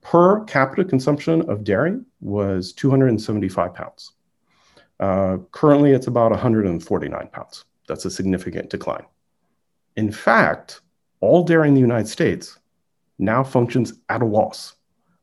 per 0.00 0.42
capita 0.44 0.84
consumption 0.84 1.48
of 1.48 1.62
dairy 1.62 2.00
was 2.20 2.72
275 2.72 3.74
pounds. 3.74 4.12
Uh, 4.98 5.38
currently, 5.52 5.92
it's 5.92 6.08
about 6.08 6.32
149 6.32 7.28
pounds. 7.28 7.64
That's 7.88 8.04
a 8.04 8.10
significant 8.10 8.70
decline. 8.70 9.04
In 9.96 10.10
fact, 10.10 10.80
all 11.20 11.44
dairy 11.44 11.68
in 11.68 11.74
the 11.74 11.80
United 11.80 12.08
States 12.08 12.58
now 13.18 13.44
functions 13.44 13.94
at 14.08 14.22
a 14.22 14.26
loss. 14.26 14.74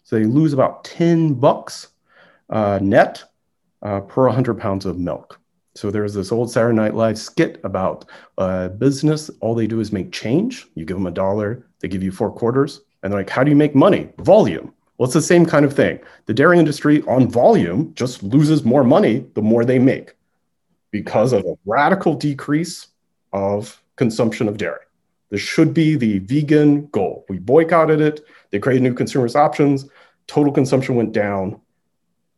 So 0.03 0.18
they 0.18 0.26
lose 0.26 0.53
about 0.53 0.84
10 0.84 1.36
bucks 1.36 1.89
uh, 2.49 2.80
net 2.82 3.24
uh, 3.82 4.01
per 4.01 4.26
100 4.26 4.60
pounds 4.60 4.86
of 4.86 4.97
milk. 4.97 5.39
So 5.76 5.91
there's 5.91 6.14
this 6.14 6.32
old 6.32 6.51
Saturday 6.51 6.76
Night 6.76 6.95
Live 6.95 7.18
skit 7.18 7.62
about 7.64 8.05
a 8.38 8.70
business. 8.70 9.30
All 9.39 9.55
they 9.55 9.68
do 9.68 9.80
is 9.80 9.91
make 9.91 10.12
change. 10.12 10.68
You 10.76 10.84
give 10.84 10.97
them 10.97 11.05
a 11.05 11.12
dollar, 11.12 11.66
they 11.80 11.88
give 11.88 12.03
you 12.03 12.12
four 12.12 12.32
quarters. 12.32 12.82
And 13.01 13.14
they're 13.14 13.20
like, 13.20 13.30
how 13.30 13.43
do 13.43 13.51
you 13.51 13.55
make 13.55 13.76
money? 13.76 14.10
Volume. 14.18 14.74
Well, 14.97 15.05
it's 15.05 15.14
the 15.14 15.22
same 15.22 15.45
kind 15.45 15.64
of 15.64 15.74
thing. 15.74 15.99
The 16.26 16.34
dairy 16.34 16.60
industry 16.60 17.01
on 17.03 17.30
volume 17.30 17.93
just 17.93 18.22
loses 18.22 18.66
more 18.66 18.84
money 18.84 19.26
the 19.36 19.41
more 19.41 19.64
they 19.64 19.80
make 19.80 20.16
because 20.92 21.34
of 21.34 21.46
a 21.46 21.56
radical 21.66 22.14
decrease 22.16 22.88
of 23.34 23.82
consumption 23.96 24.48
of 24.48 24.58
dairy. 24.58 24.80
This 25.30 25.42
should 25.42 25.74
be 25.74 25.96
the 25.96 26.20
vegan 26.20 26.88
goal. 26.88 27.26
We 27.30 27.38
boycotted 27.38 28.02
it. 28.02 28.26
They 28.52 28.60
created 28.60 28.84
new 28.84 28.94
consumers 28.94 29.36
options. 29.36 29.88
total 30.28 30.54
consumption 30.54 30.96
went 30.96 31.12
down, 31.12 31.60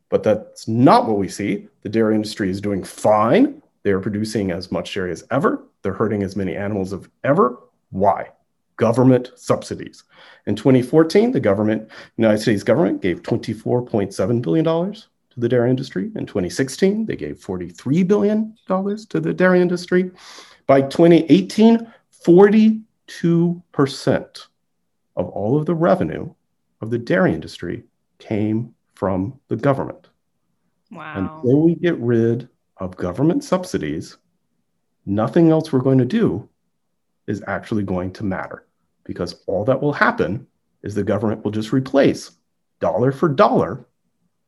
but 0.08 0.22
that's 0.22 0.68
not 0.68 1.06
what 1.06 1.18
we 1.18 1.28
see. 1.28 1.68
The 1.82 1.88
dairy 1.88 2.14
industry 2.14 2.50
is 2.50 2.60
doing 2.60 2.84
fine. 2.84 3.62
They 3.82 3.90
are 3.90 4.00
producing 4.00 4.50
as 4.50 4.70
much 4.70 4.94
dairy 4.94 5.12
as 5.12 5.24
ever. 5.30 5.64
They're 5.82 5.92
hurting 5.92 6.22
as 6.22 6.36
many 6.36 6.56
animals 6.56 6.92
as 6.92 7.08
ever. 7.24 7.58
Why? 7.90 8.30
Government 8.76 9.32
subsidies. 9.36 10.04
In 10.46 10.56
2014, 10.56 11.32
the 11.32 11.40
government, 11.40 11.90
United 12.16 12.38
States 12.38 12.62
government, 12.62 13.02
gave 13.02 13.22
$24.7 13.22 14.42
billion 14.42 14.96
to 15.32 15.40
the 15.40 15.48
dairy 15.48 15.70
industry. 15.70 16.10
In 16.14 16.26
2016, 16.26 17.06
they 17.06 17.16
gave 17.16 17.38
$43 17.38 18.06
billion 18.06 18.54
to 18.66 19.20
the 19.20 19.34
dairy 19.34 19.60
industry. 19.60 20.10
By 20.66 20.82
2018, 20.82 21.92
42% 22.24 24.46
of 25.16 25.28
all 25.28 25.58
of 25.58 25.66
the 25.66 25.74
revenue 25.74 26.32
of 26.80 26.90
the 26.90 26.98
dairy 26.98 27.34
industry 27.34 27.84
came 28.18 28.74
from 28.94 29.38
the 29.48 29.56
government. 29.56 30.08
Wow. 30.90 31.40
Until 31.42 31.62
we 31.62 31.74
get 31.74 31.98
rid 31.98 32.48
of 32.76 32.96
government 32.96 33.44
subsidies, 33.44 34.18
nothing 35.06 35.50
else 35.50 35.72
we're 35.72 35.80
going 35.80 35.98
to 35.98 36.04
do 36.04 36.48
is 37.26 37.42
actually 37.46 37.82
going 37.82 38.12
to 38.12 38.24
matter 38.24 38.66
because 39.04 39.42
all 39.46 39.64
that 39.64 39.80
will 39.80 39.92
happen 39.92 40.46
is 40.82 40.94
the 40.94 41.02
government 41.02 41.44
will 41.44 41.50
just 41.50 41.72
replace 41.72 42.32
dollar 42.80 43.12
for 43.12 43.28
dollar 43.28 43.86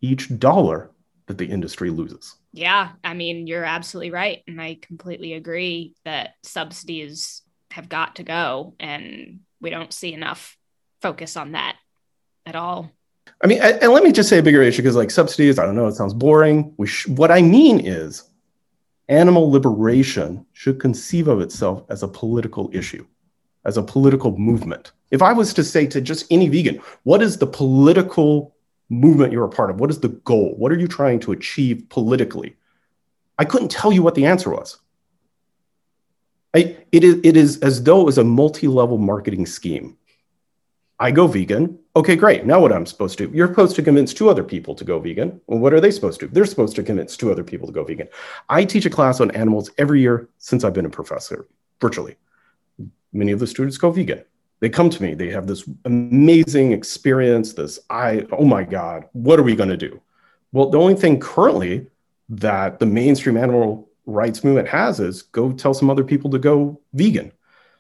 each 0.04 0.38
dollar 0.38 0.90
that 1.26 1.38
the 1.38 1.46
industry 1.46 1.90
loses. 1.90 2.36
Yeah, 2.52 2.90
I 3.02 3.14
mean, 3.14 3.46
you're 3.46 3.64
absolutely 3.64 4.10
right. 4.10 4.42
And 4.46 4.60
I 4.60 4.78
completely 4.80 5.32
agree 5.32 5.94
that 6.04 6.34
subsidies 6.42 7.42
have 7.70 7.88
got 7.88 8.16
to 8.16 8.22
go, 8.22 8.74
and 8.78 9.40
we 9.60 9.70
don't 9.70 9.92
see 9.92 10.12
enough 10.12 10.56
focus 11.00 11.36
on 11.36 11.52
that 11.52 11.76
at 12.46 12.54
all. 12.54 12.90
I 13.42 13.46
mean, 13.46 13.60
and 13.62 13.92
let 13.92 14.04
me 14.04 14.12
just 14.12 14.28
say 14.28 14.38
a 14.38 14.42
bigger 14.42 14.62
issue 14.62 14.82
because, 14.82 14.96
like, 14.96 15.10
subsidies, 15.10 15.58
I 15.58 15.64
don't 15.64 15.74
know, 15.74 15.86
it 15.86 15.94
sounds 15.94 16.14
boring. 16.14 16.74
We 16.76 16.86
sh- 16.86 17.08
what 17.08 17.30
I 17.30 17.42
mean 17.42 17.80
is, 17.80 18.30
animal 19.08 19.50
liberation 19.50 20.46
should 20.52 20.78
conceive 20.78 21.28
of 21.28 21.40
itself 21.40 21.84
as 21.88 22.02
a 22.02 22.08
political 22.08 22.70
issue, 22.72 23.06
as 23.64 23.76
a 23.76 23.82
political 23.82 24.36
movement. 24.38 24.92
If 25.10 25.22
I 25.22 25.32
was 25.32 25.52
to 25.54 25.64
say 25.64 25.86
to 25.88 26.00
just 26.00 26.26
any 26.30 26.48
vegan, 26.48 26.80
what 27.02 27.22
is 27.22 27.38
the 27.38 27.46
political 27.46 28.53
movement 28.94 29.32
you're 29.32 29.44
a 29.44 29.48
part 29.48 29.70
of? 29.70 29.80
What 29.80 29.90
is 29.90 30.00
the 30.00 30.08
goal? 30.08 30.54
What 30.56 30.72
are 30.72 30.78
you 30.78 30.88
trying 30.88 31.20
to 31.20 31.32
achieve 31.32 31.86
politically? 31.88 32.56
I 33.38 33.44
couldn't 33.44 33.70
tell 33.70 33.92
you 33.92 34.02
what 34.02 34.14
the 34.14 34.26
answer 34.26 34.50
was. 34.50 34.78
I, 36.54 36.76
it, 36.92 37.02
is, 37.02 37.20
it 37.24 37.36
is 37.36 37.58
as 37.60 37.82
though 37.82 38.00
it 38.00 38.04
was 38.04 38.18
a 38.18 38.24
multi 38.24 38.68
level 38.68 38.98
marketing 38.98 39.46
scheme. 39.46 39.96
I 41.00 41.10
go 41.10 41.26
vegan. 41.26 41.78
Okay, 41.96 42.14
great. 42.14 42.46
Now 42.46 42.60
what 42.60 42.72
I'm 42.72 42.86
supposed 42.86 43.18
to 43.18 43.26
do? 43.26 43.36
You're 43.36 43.48
supposed 43.48 43.74
to 43.76 43.82
convince 43.82 44.14
two 44.14 44.28
other 44.28 44.44
people 44.44 44.76
to 44.76 44.84
go 44.84 45.00
vegan. 45.00 45.40
Well, 45.48 45.58
what 45.58 45.72
are 45.74 45.80
they 45.80 45.90
supposed 45.90 46.20
to 46.20 46.28
do? 46.28 46.32
They're 46.32 46.44
supposed 46.44 46.76
to 46.76 46.84
convince 46.84 47.16
two 47.16 47.32
other 47.32 47.42
people 47.42 47.66
to 47.66 47.72
go 47.72 47.82
vegan. 47.82 48.08
I 48.48 48.64
teach 48.64 48.86
a 48.86 48.90
class 48.90 49.20
on 49.20 49.32
animals 49.32 49.70
every 49.76 50.00
year 50.00 50.28
since 50.38 50.62
I've 50.62 50.72
been 50.72 50.86
a 50.86 50.90
professor, 50.90 51.48
virtually. 51.80 52.16
Many 53.12 53.32
of 53.32 53.40
the 53.40 53.46
students 53.46 53.76
go 53.76 53.90
vegan. 53.90 54.24
They 54.64 54.70
come 54.70 54.88
to 54.88 55.02
me. 55.02 55.12
They 55.12 55.28
have 55.28 55.46
this 55.46 55.68
amazing 55.84 56.72
experience. 56.72 57.52
This, 57.52 57.80
I, 57.90 58.26
oh 58.32 58.46
my 58.46 58.64
God, 58.64 59.04
what 59.12 59.38
are 59.38 59.42
we 59.42 59.54
going 59.54 59.68
to 59.68 59.76
do? 59.76 60.00
Well, 60.52 60.70
the 60.70 60.78
only 60.78 60.94
thing 60.94 61.20
currently 61.20 61.86
that 62.30 62.78
the 62.78 62.86
mainstream 62.86 63.36
animal 63.36 63.90
rights 64.06 64.42
movement 64.42 64.66
has 64.68 65.00
is 65.00 65.20
go 65.20 65.52
tell 65.52 65.74
some 65.74 65.90
other 65.90 66.02
people 66.02 66.30
to 66.30 66.38
go 66.38 66.80
vegan. 66.94 67.30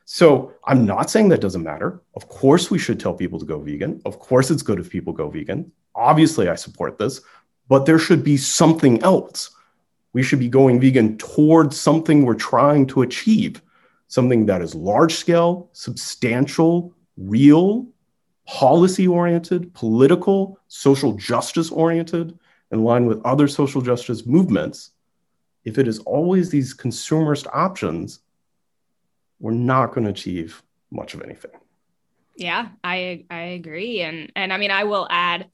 So 0.04 0.52
I'm 0.66 0.84
not 0.84 1.08
saying 1.08 1.30
that 1.30 1.40
doesn't 1.40 1.62
matter. 1.62 2.02
Of 2.16 2.28
course, 2.28 2.70
we 2.70 2.78
should 2.78 3.00
tell 3.00 3.14
people 3.14 3.38
to 3.38 3.46
go 3.46 3.60
vegan. 3.60 4.02
Of 4.04 4.18
course, 4.18 4.50
it's 4.50 4.60
good 4.60 4.78
if 4.78 4.90
people 4.90 5.14
go 5.14 5.30
vegan. 5.30 5.72
Obviously, 5.94 6.50
I 6.50 6.54
support 6.54 6.98
this, 6.98 7.22
but 7.66 7.86
there 7.86 7.98
should 7.98 8.22
be 8.22 8.36
something 8.36 9.02
else. 9.02 9.52
We 10.12 10.22
should 10.22 10.38
be 10.38 10.50
going 10.50 10.82
vegan 10.82 11.16
towards 11.16 11.80
something 11.80 12.26
we're 12.26 12.34
trying 12.34 12.86
to 12.88 13.00
achieve, 13.00 13.62
something 14.08 14.46
that 14.46 14.62
is 14.62 14.74
large 14.74 15.14
scale, 15.14 15.68
substantial, 15.72 16.94
real, 17.16 17.86
policy 18.46 19.08
oriented, 19.08 19.72
political, 19.74 20.58
social 20.68 21.14
justice 21.14 21.70
oriented, 21.70 22.38
in 22.70 22.82
line 22.82 23.06
with 23.06 23.24
other 23.24 23.48
social 23.48 23.80
justice 23.80 24.26
movements. 24.26 24.90
If 25.64 25.78
it 25.78 25.88
is 25.88 25.98
always 26.00 26.50
these 26.50 26.76
consumerist 26.76 27.46
options, 27.52 28.20
we're 29.40 29.52
not 29.52 29.94
going 29.94 30.04
to 30.04 30.10
achieve 30.10 30.62
much 30.90 31.14
of 31.14 31.22
anything. 31.22 31.52
Yeah, 32.36 32.68
I 32.82 33.24
I 33.30 33.40
agree, 33.58 34.00
and 34.00 34.32
and 34.34 34.52
I 34.52 34.56
mean 34.58 34.72
I 34.72 34.84
will 34.84 35.06
add 35.08 35.48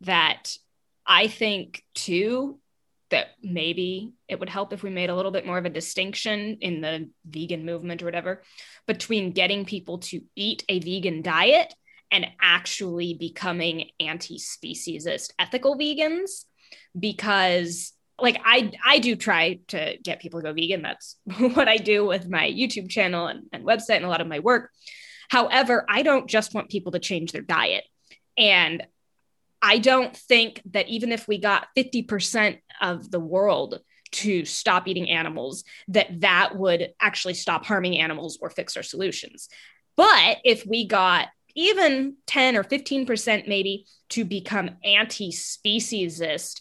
that 0.00 0.58
I 1.06 1.28
think 1.28 1.84
too 1.94 2.58
that 3.14 3.28
maybe 3.40 4.12
it 4.26 4.40
would 4.40 4.48
help 4.48 4.72
if 4.72 4.82
we 4.82 4.90
made 4.90 5.08
a 5.08 5.14
little 5.14 5.30
bit 5.30 5.46
more 5.46 5.56
of 5.56 5.64
a 5.64 5.70
distinction 5.70 6.58
in 6.60 6.80
the 6.80 7.08
vegan 7.24 7.64
movement 7.64 8.02
or 8.02 8.06
whatever 8.06 8.42
between 8.88 9.30
getting 9.30 9.64
people 9.64 9.98
to 9.98 10.20
eat 10.34 10.64
a 10.68 10.80
vegan 10.80 11.22
diet 11.22 11.72
and 12.10 12.26
actually 12.40 13.14
becoming 13.14 13.88
anti-speciesist 14.00 15.30
ethical 15.38 15.78
vegans 15.78 16.44
because 16.98 17.92
like 18.20 18.40
I 18.44 18.72
I 18.84 18.98
do 18.98 19.14
try 19.14 19.60
to 19.68 19.96
get 20.02 20.20
people 20.20 20.40
to 20.40 20.48
go 20.48 20.52
vegan. 20.52 20.82
That's 20.82 21.16
what 21.54 21.68
I 21.68 21.76
do 21.76 22.04
with 22.04 22.28
my 22.28 22.50
YouTube 22.50 22.90
channel 22.90 23.28
and, 23.28 23.44
and 23.52 23.64
website 23.64 23.96
and 23.96 24.04
a 24.04 24.08
lot 24.08 24.22
of 24.22 24.26
my 24.26 24.40
work. 24.40 24.70
However, 25.28 25.86
I 25.88 26.02
don't 26.02 26.28
just 26.28 26.52
want 26.52 26.68
people 26.68 26.92
to 26.92 26.98
change 26.98 27.30
their 27.30 27.42
diet. 27.42 27.84
And 28.36 28.84
I 29.64 29.78
don't 29.78 30.14
think 30.14 30.60
that 30.72 30.88
even 30.88 31.10
if 31.10 31.26
we 31.26 31.38
got 31.38 31.68
50% 31.74 32.58
of 32.82 33.10
the 33.10 33.18
world 33.18 33.80
to 34.12 34.44
stop 34.44 34.86
eating 34.86 35.08
animals, 35.08 35.64
that 35.88 36.20
that 36.20 36.54
would 36.54 36.90
actually 37.00 37.32
stop 37.32 37.64
harming 37.64 37.98
animals 37.98 38.38
or 38.42 38.50
fix 38.50 38.76
our 38.76 38.82
solutions. 38.82 39.48
But 39.96 40.36
if 40.44 40.66
we 40.66 40.86
got 40.86 41.28
even 41.54 42.16
10 42.26 42.56
or 42.56 42.62
15% 42.62 43.48
maybe 43.48 43.86
to 44.10 44.26
become 44.26 44.72
anti 44.84 45.30
speciesist, 45.30 46.60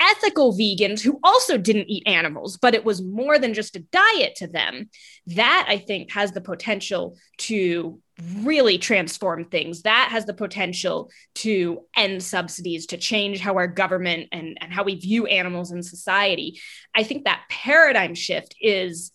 ethical 0.00 0.54
vegans 0.54 1.02
who 1.02 1.20
also 1.22 1.58
didn't 1.58 1.90
eat 1.90 2.08
animals, 2.08 2.56
but 2.56 2.74
it 2.74 2.84
was 2.84 3.02
more 3.02 3.38
than 3.38 3.52
just 3.52 3.76
a 3.76 3.84
diet 3.92 4.36
to 4.36 4.46
them. 4.46 4.88
That 5.26 5.66
I 5.68 5.76
think 5.76 6.12
has 6.12 6.32
the 6.32 6.40
potential 6.40 7.18
to 7.38 8.00
really 8.42 8.78
transform 8.78 9.44
things. 9.44 9.82
That 9.82 10.08
has 10.10 10.26
the 10.26 10.34
potential 10.34 11.10
to 11.36 11.82
end 11.96 12.22
subsidies, 12.22 12.86
to 12.86 12.96
change 12.96 13.40
how 13.40 13.54
our 13.56 13.66
government 13.66 14.28
and, 14.32 14.58
and 14.60 14.72
how 14.72 14.84
we 14.84 14.96
view 14.96 15.26
animals 15.26 15.72
in 15.72 15.82
society. 15.82 16.60
I 16.94 17.02
think 17.02 17.24
that 17.24 17.44
paradigm 17.48 18.14
shift 18.14 18.54
is 18.60 19.12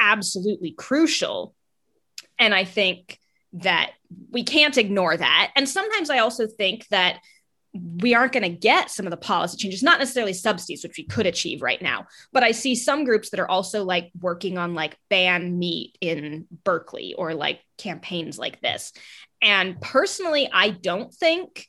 absolutely 0.00 0.72
crucial. 0.72 1.54
And 2.38 2.54
I 2.54 2.64
think 2.64 3.18
that 3.54 3.92
we 4.30 4.44
can't 4.44 4.76
ignore 4.78 5.16
that. 5.16 5.50
And 5.56 5.68
sometimes 5.68 6.10
I 6.10 6.18
also 6.18 6.46
think 6.46 6.86
that 6.88 7.20
we 8.00 8.14
aren't 8.14 8.32
going 8.32 8.42
to 8.42 8.48
get 8.48 8.90
some 8.90 9.06
of 9.06 9.10
the 9.10 9.16
policy 9.16 9.56
changes, 9.56 9.82
not 9.82 9.98
necessarily 9.98 10.32
subsidies, 10.32 10.82
which 10.82 10.96
we 10.98 11.04
could 11.04 11.26
achieve 11.26 11.62
right 11.62 11.80
now. 11.80 12.06
But 12.32 12.42
I 12.42 12.52
see 12.52 12.74
some 12.74 13.04
groups 13.04 13.30
that 13.30 13.40
are 13.40 13.48
also 13.48 13.84
like 13.84 14.10
working 14.20 14.58
on 14.58 14.74
like 14.74 14.96
ban 15.08 15.58
meat 15.58 15.96
in 16.00 16.46
Berkeley 16.64 17.14
or 17.14 17.34
like 17.34 17.60
campaigns 17.76 18.38
like 18.38 18.60
this. 18.60 18.92
And 19.42 19.80
personally, 19.80 20.48
I 20.52 20.70
don't 20.70 21.12
think 21.12 21.66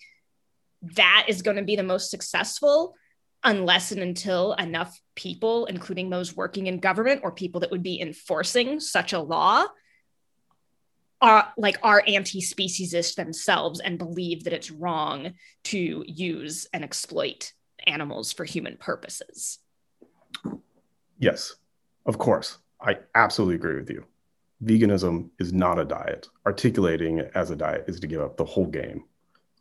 that 0.95 1.25
is 1.27 1.41
going 1.41 1.57
to 1.57 1.63
be 1.63 1.75
the 1.75 1.83
most 1.83 2.09
successful 2.09 2.95
unless 3.43 3.91
and 3.91 4.01
until 4.01 4.53
enough 4.53 4.99
people, 5.15 5.65
including 5.65 6.09
those 6.09 6.35
working 6.35 6.67
in 6.67 6.79
government 6.79 7.21
or 7.23 7.31
people 7.31 7.61
that 7.61 7.71
would 7.71 7.83
be 7.83 8.01
enforcing 8.01 8.79
such 8.79 9.13
a 9.13 9.19
law, 9.19 9.65
are 11.21 11.51
like 11.57 11.77
are 11.83 12.03
anti-speciesist 12.07 13.15
themselves 13.15 13.79
and 13.79 13.97
believe 13.97 14.43
that 14.43 14.53
it's 14.53 14.71
wrong 14.71 15.33
to 15.65 16.03
use 16.07 16.67
and 16.73 16.83
exploit 16.83 17.53
animals 17.87 18.31
for 18.31 18.45
human 18.45 18.77
purposes. 18.77 19.59
Yes, 21.17 21.55
of 22.05 22.17
course. 22.17 22.57
I 22.81 22.99
absolutely 23.15 23.55
agree 23.55 23.75
with 23.75 23.89
you. 23.89 24.05
Veganism 24.63 25.29
is 25.39 25.51
not 25.51 25.79
a 25.79 25.85
diet. 25.85 26.29
Articulating 26.45 27.19
it 27.19 27.31
as 27.35 27.51
a 27.51 27.55
diet 27.55 27.85
is 27.87 27.99
to 27.99 28.07
give 28.07 28.21
up 28.21 28.37
the 28.37 28.45
whole 28.45 28.67
game 28.67 29.03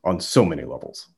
on 0.05 0.21
so 0.21 0.45
many 0.45 0.65
levels. 0.65 1.09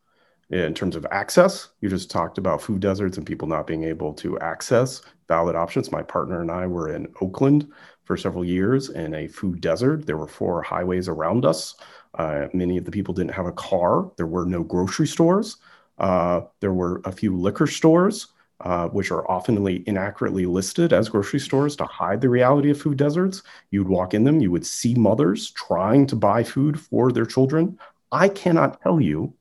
In 0.51 0.75
terms 0.75 0.97
of 0.97 1.07
access, 1.11 1.69
you 1.81 1.89
just 1.89 2.11
talked 2.11 2.37
about 2.37 2.61
food 2.61 2.81
deserts 2.81 3.17
and 3.19 3.27
people 3.27 3.47
not 3.47 3.67
being 3.67 3.85
able 3.85 4.13
to 4.15 4.39
access 4.41 5.03
valid 5.29 5.55
options. 5.55 5.93
My 5.93 6.03
partner 6.03 6.41
and 6.41 6.51
I 6.51 6.67
were 6.67 6.93
in 6.95 7.13
Oakland 7.21 7.71
for 8.05 8.17
several 8.17 8.45
years 8.45 8.89
in 8.91 9.15
a 9.15 9.29
food 9.29 9.61
desert. 9.61 10.07
There 10.07 10.17
were 10.17 10.27
four 10.27 10.63
highways 10.63 11.09
around 11.09 11.45
us. 11.45 11.75
Uh, 12.15 12.49
many 12.53 12.77
of 12.77 12.85
the 12.85 12.91
people 12.91 13.15
didn't 13.15 13.35
have 13.35 13.47
a 13.47 13.53
car. 13.53 14.11
There 14.17 14.27
were 14.27 14.47
no 14.47 14.63
grocery 14.63 15.07
stores. 15.07 15.59
Uh, 15.99 16.43
there 16.61 16.73
were 16.73 17.03
a 17.05 17.13
few 17.13 17.37
liquor 17.37 17.67
stores, 17.67 18.29
uh, 18.61 18.89
which 18.89 19.11
are 19.11 19.27
oftenly 19.29 19.87
inaccurately 19.87 20.47
listed 20.47 20.93
as 20.93 21.09
grocery 21.09 21.41
stores 21.41 21.77
to 21.77 21.85
hide 21.85 22.21
the 22.21 22.29
reality 22.29 22.71
of 22.71 22.81
food 22.81 22.97
deserts. 22.97 23.43
You'd 23.71 23.89
walk 23.89 24.15
in 24.15 24.25
them, 24.25 24.41
you 24.41 24.51
would 24.51 24.67
see 24.67 24.95
mothers 24.95 25.51
trying 25.53 26.07
to 26.09 26.17
buy 26.17 26.43
food 26.43 26.81
for 26.81 27.13
their 27.13 27.27
children. 27.27 27.79
I 28.11 28.29
cannot 28.29 28.83
tell 28.83 29.01
you 29.01 29.35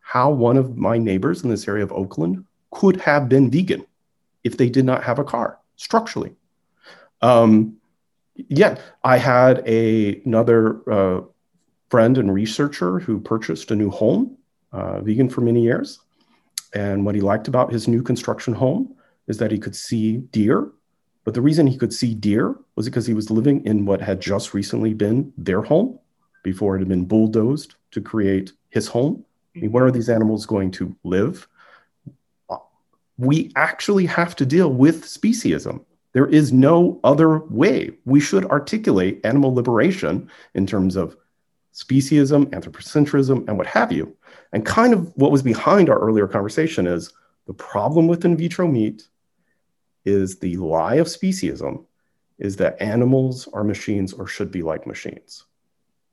how 0.00 0.30
one 0.30 0.56
of 0.56 0.76
my 0.76 0.98
neighbors 0.98 1.42
in 1.42 1.50
this 1.50 1.68
area 1.68 1.84
of 1.84 1.92
Oakland 1.92 2.44
could 2.70 2.96
have 3.00 3.28
been 3.28 3.50
vegan 3.50 3.86
if 4.44 4.56
they 4.56 4.68
did 4.68 4.84
not 4.84 5.04
have 5.04 5.18
a 5.18 5.24
car 5.24 5.58
structurally. 5.76 6.34
Um, 7.22 7.75
yeah, 8.48 8.78
I 9.04 9.18
had 9.18 9.62
a, 9.66 10.20
another 10.24 10.90
uh, 10.90 11.20
friend 11.90 12.18
and 12.18 12.32
researcher 12.32 12.98
who 12.98 13.20
purchased 13.20 13.70
a 13.70 13.76
new 13.76 13.90
home, 13.90 14.36
uh, 14.72 15.00
vegan 15.00 15.28
for 15.28 15.40
many 15.40 15.62
years. 15.62 16.00
And 16.74 17.04
what 17.04 17.14
he 17.14 17.20
liked 17.20 17.48
about 17.48 17.72
his 17.72 17.88
new 17.88 18.02
construction 18.02 18.54
home 18.54 18.94
is 19.28 19.38
that 19.38 19.50
he 19.50 19.58
could 19.58 19.76
see 19.76 20.18
deer. 20.18 20.70
But 21.24 21.34
the 21.34 21.40
reason 21.40 21.66
he 21.66 21.78
could 21.78 21.92
see 21.92 22.14
deer 22.14 22.56
was 22.76 22.86
because 22.86 23.06
he 23.06 23.14
was 23.14 23.30
living 23.30 23.64
in 23.64 23.86
what 23.86 24.00
had 24.00 24.20
just 24.20 24.54
recently 24.54 24.94
been 24.94 25.32
their 25.36 25.62
home 25.62 25.98
before 26.42 26.76
it 26.76 26.80
had 26.80 26.88
been 26.88 27.06
bulldozed 27.06 27.74
to 27.92 28.00
create 28.00 28.52
his 28.70 28.86
home. 28.86 29.24
I 29.56 29.60
mean, 29.60 29.72
where 29.72 29.86
are 29.86 29.90
these 29.90 30.08
animals 30.08 30.46
going 30.46 30.70
to 30.72 30.94
live? 31.02 31.48
We 33.18 33.50
actually 33.56 34.06
have 34.06 34.36
to 34.36 34.46
deal 34.46 34.70
with 34.70 35.04
speciesism. 35.04 35.84
There 36.16 36.26
is 36.26 36.50
no 36.50 36.98
other 37.04 37.40
way. 37.40 37.90
We 38.06 38.20
should 38.20 38.46
articulate 38.46 39.20
animal 39.22 39.54
liberation 39.54 40.30
in 40.54 40.66
terms 40.66 40.96
of 40.96 41.14
speciesism, 41.74 42.46
anthropocentrism, 42.52 43.46
and 43.46 43.58
what 43.58 43.66
have 43.66 43.92
you. 43.92 44.16
And 44.54 44.64
kind 44.64 44.94
of 44.94 45.12
what 45.16 45.30
was 45.30 45.42
behind 45.42 45.90
our 45.90 45.98
earlier 45.98 46.26
conversation 46.26 46.86
is 46.86 47.12
the 47.46 47.52
problem 47.52 48.06
with 48.06 48.24
in 48.24 48.34
vitro 48.34 48.66
meat 48.66 49.06
is 50.06 50.38
the 50.38 50.56
lie 50.56 50.94
of 50.94 51.06
speciesism 51.06 51.84
is 52.38 52.56
that 52.56 52.80
animals 52.80 53.46
are 53.52 53.62
machines 53.62 54.14
or 54.14 54.26
should 54.26 54.50
be 54.50 54.62
like 54.62 54.86
machines. 54.86 55.44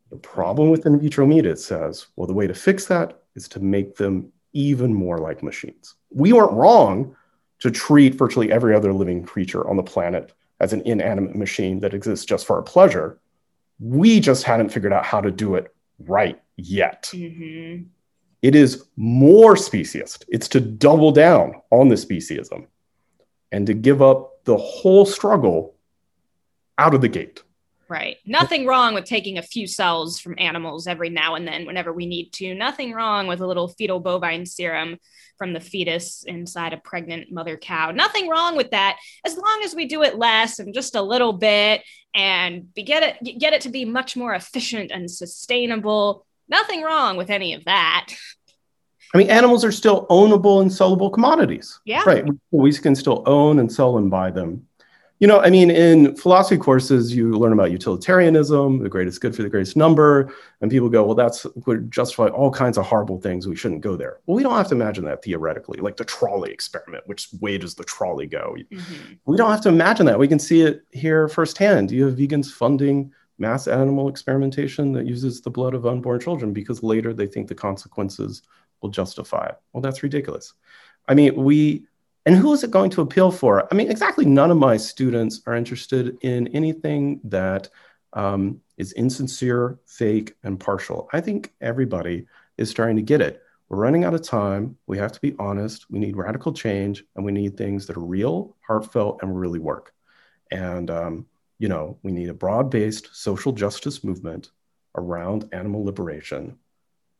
The 0.09 0.17
problem 0.17 0.69
with 0.69 0.85
in 0.85 0.99
vitro 0.99 1.25
meat, 1.25 1.45
it 1.45 1.59
says, 1.59 2.07
well, 2.17 2.27
the 2.27 2.33
way 2.33 2.45
to 2.45 2.53
fix 2.53 2.87
that 2.87 3.21
is 3.35 3.47
to 3.47 3.61
make 3.61 3.95
them 3.95 4.33
even 4.51 4.93
more 4.93 5.19
like 5.19 5.41
machines. 5.41 5.95
We 6.09 6.33
weren't 6.33 6.51
wrong 6.51 7.15
to 7.63 7.71
treat 7.71 8.13
virtually 8.13 8.51
every 8.51 8.75
other 8.75 8.91
living 8.91 9.23
creature 9.23 9.65
on 9.69 9.77
the 9.77 9.83
planet 9.83 10.33
as 10.59 10.73
an 10.73 10.81
inanimate 10.81 11.33
machine 11.33 11.79
that 11.79 11.93
exists 11.93 12.25
just 12.25 12.45
for 12.45 12.57
our 12.57 12.61
pleasure. 12.61 13.21
We 13.79 14.19
just 14.19 14.43
hadn't 14.43 14.67
figured 14.67 14.91
out 14.91 15.05
how 15.05 15.21
to 15.21 15.31
do 15.31 15.55
it 15.55 15.73
right 15.97 16.41
yet. 16.57 17.09
Mm-hmm. 17.13 17.83
It 18.41 18.55
is 18.55 18.83
more 18.97 19.55
speciesist. 19.55 20.25
It's 20.27 20.49
to 20.49 20.59
double 20.59 21.13
down 21.13 21.53
on 21.71 21.87
the 21.87 21.95
speciesism 21.95 22.67
and 23.53 23.65
to 23.67 23.73
give 23.73 24.01
up 24.01 24.43
the 24.43 24.57
whole 24.57 25.05
struggle 25.05 25.75
out 26.77 26.93
of 26.93 26.99
the 26.99 27.07
gate. 27.07 27.43
Right. 27.89 28.17
Nothing 28.25 28.65
wrong 28.65 28.93
with 28.93 29.05
taking 29.05 29.37
a 29.37 29.43
few 29.43 29.67
cells 29.67 30.19
from 30.19 30.35
animals 30.37 30.87
every 30.87 31.09
now 31.09 31.35
and 31.35 31.47
then 31.47 31.65
whenever 31.65 31.93
we 31.93 32.05
need 32.05 32.31
to. 32.33 32.55
Nothing 32.55 32.93
wrong 32.93 33.27
with 33.27 33.41
a 33.41 33.47
little 33.47 33.67
fetal 33.67 33.99
bovine 33.99 34.45
serum 34.45 34.97
from 35.37 35.53
the 35.53 35.59
fetus 35.59 36.23
inside 36.23 36.73
a 36.73 36.77
pregnant 36.77 37.31
mother 37.31 37.57
cow. 37.57 37.91
Nothing 37.91 38.29
wrong 38.29 38.55
with 38.55 38.71
that 38.71 38.97
as 39.25 39.37
long 39.37 39.61
as 39.63 39.75
we 39.75 39.85
do 39.85 40.03
it 40.03 40.17
less 40.17 40.59
and 40.59 40.73
just 40.73 40.95
a 40.95 41.01
little 41.01 41.33
bit 41.33 41.81
and 42.15 42.67
get 42.75 43.17
it 43.21 43.39
get 43.39 43.53
it 43.53 43.61
to 43.61 43.69
be 43.69 43.85
much 43.85 44.15
more 44.15 44.33
efficient 44.33 44.91
and 44.91 45.09
sustainable. 45.09 46.25
Nothing 46.47 46.83
wrong 46.83 47.17
with 47.17 47.29
any 47.29 47.53
of 47.53 47.65
that. 47.65 48.13
I 49.13 49.17
mean, 49.19 49.29
animals 49.29 49.63
are 49.63 49.71
still 49.71 50.07
ownable 50.07 50.61
and 50.61 50.71
sellable 50.71 51.11
commodities. 51.11 51.79
Yeah. 51.85 52.03
Right. 52.05 52.25
We 52.51 52.73
can 52.73 52.95
still 52.95 53.21
own 53.27 53.59
and 53.59 53.71
sell 53.71 53.97
and 53.97 54.09
buy 54.09 54.31
them. 54.31 54.67
You 55.23 55.27
know, 55.27 55.39
I 55.39 55.49
mean, 55.49 55.71
in 55.71 56.17
philosophy 56.17 56.57
courses, 56.57 57.15
you 57.15 57.37
learn 57.37 57.53
about 57.53 57.71
utilitarianism, 57.71 58.79
the 58.79 58.89
greatest 58.89 59.21
good 59.21 59.33
for 59.33 59.41
the 59.41 59.47
greatest 59.47 59.77
number, 59.77 60.33
and 60.59 60.69
people 60.69 60.89
go, 60.89 61.05
well, 61.05 61.15
that's 61.15 61.45
would 61.65 61.89
justify 61.89 62.27
all 62.27 62.51
kinds 62.51 62.77
of 62.77 62.85
horrible 62.85 63.21
things. 63.21 63.47
We 63.47 63.55
shouldn't 63.55 63.79
go 63.79 63.95
there. 63.95 64.17
Well, 64.25 64.35
we 64.35 64.43
don't 64.43 64.57
have 64.57 64.67
to 64.67 64.75
imagine 64.75 65.05
that 65.05 65.23
theoretically, 65.23 65.79
like 65.79 65.95
the 65.95 66.03
trolley 66.03 66.51
experiment. 66.51 67.07
Which 67.07 67.29
way 67.39 67.57
does 67.57 67.73
the 67.73 67.85
trolley 67.85 68.25
go? 68.25 68.57
Mm-hmm. 68.69 69.13
We 69.25 69.37
don't 69.37 69.49
have 69.49 69.61
to 69.61 69.69
imagine 69.69 70.07
that. 70.07 70.19
We 70.19 70.27
can 70.27 70.39
see 70.39 70.59
it 70.59 70.83
here 70.91 71.29
firsthand. 71.29 71.89
You 71.89 72.07
have 72.07 72.17
vegans 72.17 72.51
funding 72.51 73.13
mass 73.37 73.69
animal 73.69 74.09
experimentation 74.09 74.91
that 74.91 75.05
uses 75.05 75.39
the 75.39 75.49
blood 75.49 75.73
of 75.73 75.85
unborn 75.85 76.19
children 76.19 76.51
because 76.51 76.83
later 76.83 77.13
they 77.13 77.27
think 77.27 77.47
the 77.47 77.55
consequences 77.55 78.41
will 78.81 78.89
justify 78.89 79.45
it. 79.45 79.55
Well, 79.71 79.79
that's 79.79 80.03
ridiculous. 80.03 80.53
I 81.07 81.13
mean, 81.13 81.33
we, 81.35 81.85
and 82.25 82.35
who 82.35 82.53
is 82.53 82.63
it 82.63 82.71
going 82.71 82.89
to 82.91 83.01
appeal 83.01 83.31
for? 83.31 83.67
I 83.71 83.75
mean, 83.75 83.91
exactly 83.91 84.25
none 84.25 84.51
of 84.51 84.57
my 84.57 84.77
students 84.77 85.41
are 85.45 85.55
interested 85.55 86.17
in 86.21 86.47
anything 86.49 87.19
that 87.25 87.69
um, 88.13 88.61
is 88.77 88.93
insincere, 88.93 89.79
fake, 89.85 90.35
and 90.43 90.59
partial. 90.59 91.09
I 91.11 91.21
think 91.21 91.53
everybody 91.59 92.27
is 92.57 92.69
starting 92.69 92.95
to 92.95 93.01
get 93.01 93.21
it. 93.21 93.41
We're 93.67 93.77
running 93.77 94.05
out 94.05 94.13
of 94.13 94.21
time. 94.21 94.77
We 94.87 94.97
have 94.99 95.11
to 95.13 95.21
be 95.21 95.35
honest. 95.39 95.89
We 95.89 95.99
need 95.99 96.15
radical 96.15 96.53
change, 96.53 97.03
and 97.15 97.25
we 97.25 97.31
need 97.31 97.57
things 97.57 97.87
that 97.87 97.97
are 97.97 98.01
real, 98.01 98.55
heartfelt, 98.61 99.21
and 99.21 99.37
really 99.37 99.59
work. 99.59 99.93
And, 100.51 100.89
um, 100.91 101.25
you 101.59 101.67
know, 101.67 101.97
we 102.03 102.11
need 102.11 102.29
a 102.29 102.33
broad 102.33 102.69
based 102.69 103.09
social 103.15 103.51
justice 103.51 104.03
movement 104.03 104.51
around 104.95 105.49
animal 105.51 105.83
liberation 105.83 106.57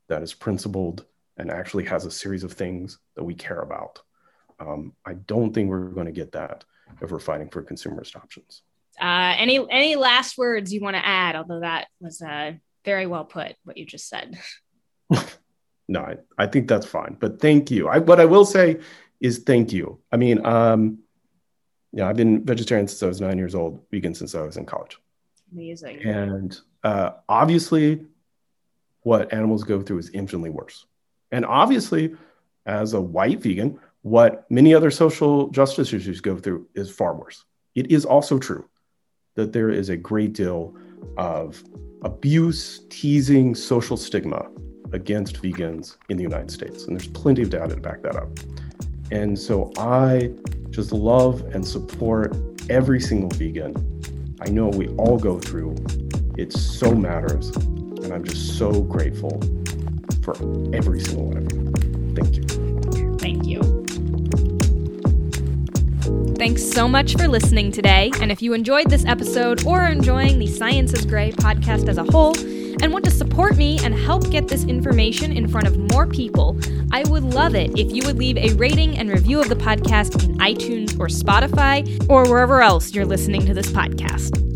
that 0.10 0.22
is 0.22 0.34
principled 0.34 1.06
and 1.38 1.50
actually 1.50 1.86
has 1.86 2.06
a 2.06 2.12
series 2.12 2.44
of 2.44 2.54
things 2.54 3.00
that 3.16 3.24
we 3.24 3.34
care 3.34 3.62
about. 3.62 4.02
Um, 4.60 4.94
I 5.06 5.14
don't 5.14 5.54
think 5.54 5.70
we're 5.70 5.90
going 5.90 6.08
to 6.08 6.12
get 6.12 6.34
that 6.34 6.66
if 7.02 7.12
we're 7.12 7.20
fighting 7.20 7.50
for 7.50 7.64
consumerist 7.64 8.16
options. 8.16 8.64
Uh, 9.02 9.34
any 9.38 9.60
any 9.72 9.96
last 9.96 10.38
words 10.38 10.72
you 10.72 10.80
want 10.80 10.96
to 10.96 11.06
add? 11.06 11.36
Although 11.36 11.62
that 11.62 11.88
was 12.00 12.22
uh, 12.22 12.54
very 12.86 13.08
well 13.08 13.26
put, 13.26 13.56
what 13.64 13.78
you 13.78 13.86
just 13.86 14.08
said. 14.08 14.38
no, 15.88 16.00
I, 16.00 16.18
I, 16.38 16.48
think 16.48 16.68
that's 16.68 16.86
fine. 16.86 17.18
But 17.20 17.42
thank 17.42 17.72
you. 17.72 17.88
I, 17.88 18.00
what 18.00 18.20
I 18.20 18.26
will 18.26 18.46
say 18.46 18.80
is 19.20 19.40
thank 19.40 19.74
you. 19.74 20.00
I 20.12 20.18
mean, 20.18 20.46
um, 20.46 21.00
yeah, 21.92 22.08
I've 22.08 22.18
been 22.18 22.44
vegetarian 22.46 22.88
since 22.88 23.02
I 23.04 23.08
was 23.08 23.22
nine 23.22 23.38
years 23.38 23.56
old, 23.56 23.80
vegan 23.92 24.14
since 24.14 24.36
I 24.36 24.42
was 24.42 24.58
in 24.58 24.66
college. 24.66 24.98
Amazing. 25.52 26.04
And 26.04 26.60
uh, 26.84 27.12
obviously, 27.30 28.06
what 29.02 29.34
animals 29.34 29.64
go 29.64 29.82
through 29.82 30.00
is 30.00 30.10
infinitely 30.10 30.50
worse. 30.50 30.86
And 31.32 31.46
obviously, 31.46 32.16
as 32.66 32.94
a 32.94 33.02
white 33.02 33.42
vegan, 33.42 33.80
what 34.04 34.46
many 34.50 34.74
other 34.74 34.92
social 34.92 35.48
justice 35.50 35.94
issues 35.94 36.22
go 36.22 36.38
through 36.38 36.68
is 36.76 36.90
far 36.90 37.16
worse. 37.16 37.44
It 37.74 37.92
is 37.92 38.06
also 38.06 38.38
true 38.38 38.70
that 39.36 39.54
there 39.54 39.70
is 39.70 39.90
a 39.90 39.98
great 39.98 40.34
deal 40.34 40.76
of 41.18 41.64
abuse, 42.04 42.86
teasing, 42.90 43.56
social 43.56 43.98
stigma 43.98 44.50
against 44.92 45.42
vegans 45.42 45.98
in 46.10 46.18
the 46.18 46.24
United 46.24 46.52
States. 46.52 46.84
And 46.84 46.96
there's 46.96 47.10
plenty 47.10 47.42
of 47.42 47.50
data 47.50 47.76
to 47.76 47.82
back 47.82 48.02
that 48.04 48.16
up. 48.16 48.30
And 49.12 49.40
so 49.40 49.72
I 49.78 50.32
just 50.70 50.92
love 50.92 51.42
and 51.54 51.66
support 51.66 52.36
every 52.70 53.00
single 53.00 53.30
vegan. 53.30 53.74
I 54.42 54.50
know 54.50 54.68
we 54.68 54.90
all 54.90 55.18
go 55.18 55.40
through. 55.40 55.76
It 56.38 56.52
so 56.52 56.94
matters. 56.94 57.56
And 57.56 58.12
I'm 58.14 58.24
just 58.24 58.58
so 58.58 58.82
grateful 58.82 59.42
for 60.24 60.36
every 60.76 61.00
single 61.00 61.28
one 61.28 61.38
of 61.38 61.52
you. 61.54 62.16
Thank 62.16 62.36
you. 62.36 62.53
Thanks 66.44 66.70
so 66.70 66.90
much 66.90 67.16
for 67.16 67.26
listening 67.30 67.72
today. 67.72 68.12
And 68.20 68.30
if 68.30 68.42
you 68.42 68.52
enjoyed 68.52 68.90
this 68.90 69.06
episode 69.06 69.66
or 69.66 69.80
are 69.80 69.90
enjoying 69.90 70.40
the 70.40 70.48
Science 70.48 70.92
is 70.92 71.06
Gray 71.06 71.32
podcast 71.32 71.88
as 71.88 71.98
a 71.98 72.04
whole, 72.04 72.38
and 72.38 72.92
want 72.92 73.06
to 73.06 73.12
support 73.12 73.56
me 73.56 73.80
and 73.82 73.96
help 73.96 74.30
get 74.30 74.50
this 74.50 74.66
information 74.66 75.32
in 75.32 75.48
front 75.48 75.68
of 75.68 75.78
more 75.94 76.06
people, 76.06 76.60
I 76.92 77.04
would 77.04 77.24
love 77.24 77.56
it 77.56 77.80
if 77.80 77.94
you 77.94 78.06
would 78.06 78.18
leave 78.18 78.38
a 78.38 78.54
rating 78.56 78.98
and 78.98 79.10
review 79.10 79.40
of 79.40 79.48
the 79.48 79.56
podcast 79.56 80.22
in 80.22 80.38
iTunes 80.40 81.00
or 81.00 81.08
Spotify 81.08 81.88
or 82.10 82.30
wherever 82.30 82.62
else 82.62 82.94
you're 82.94 83.06
listening 83.06 83.46
to 83.46 83.54
this 83.54 83.72
podcast. 83.72 84.53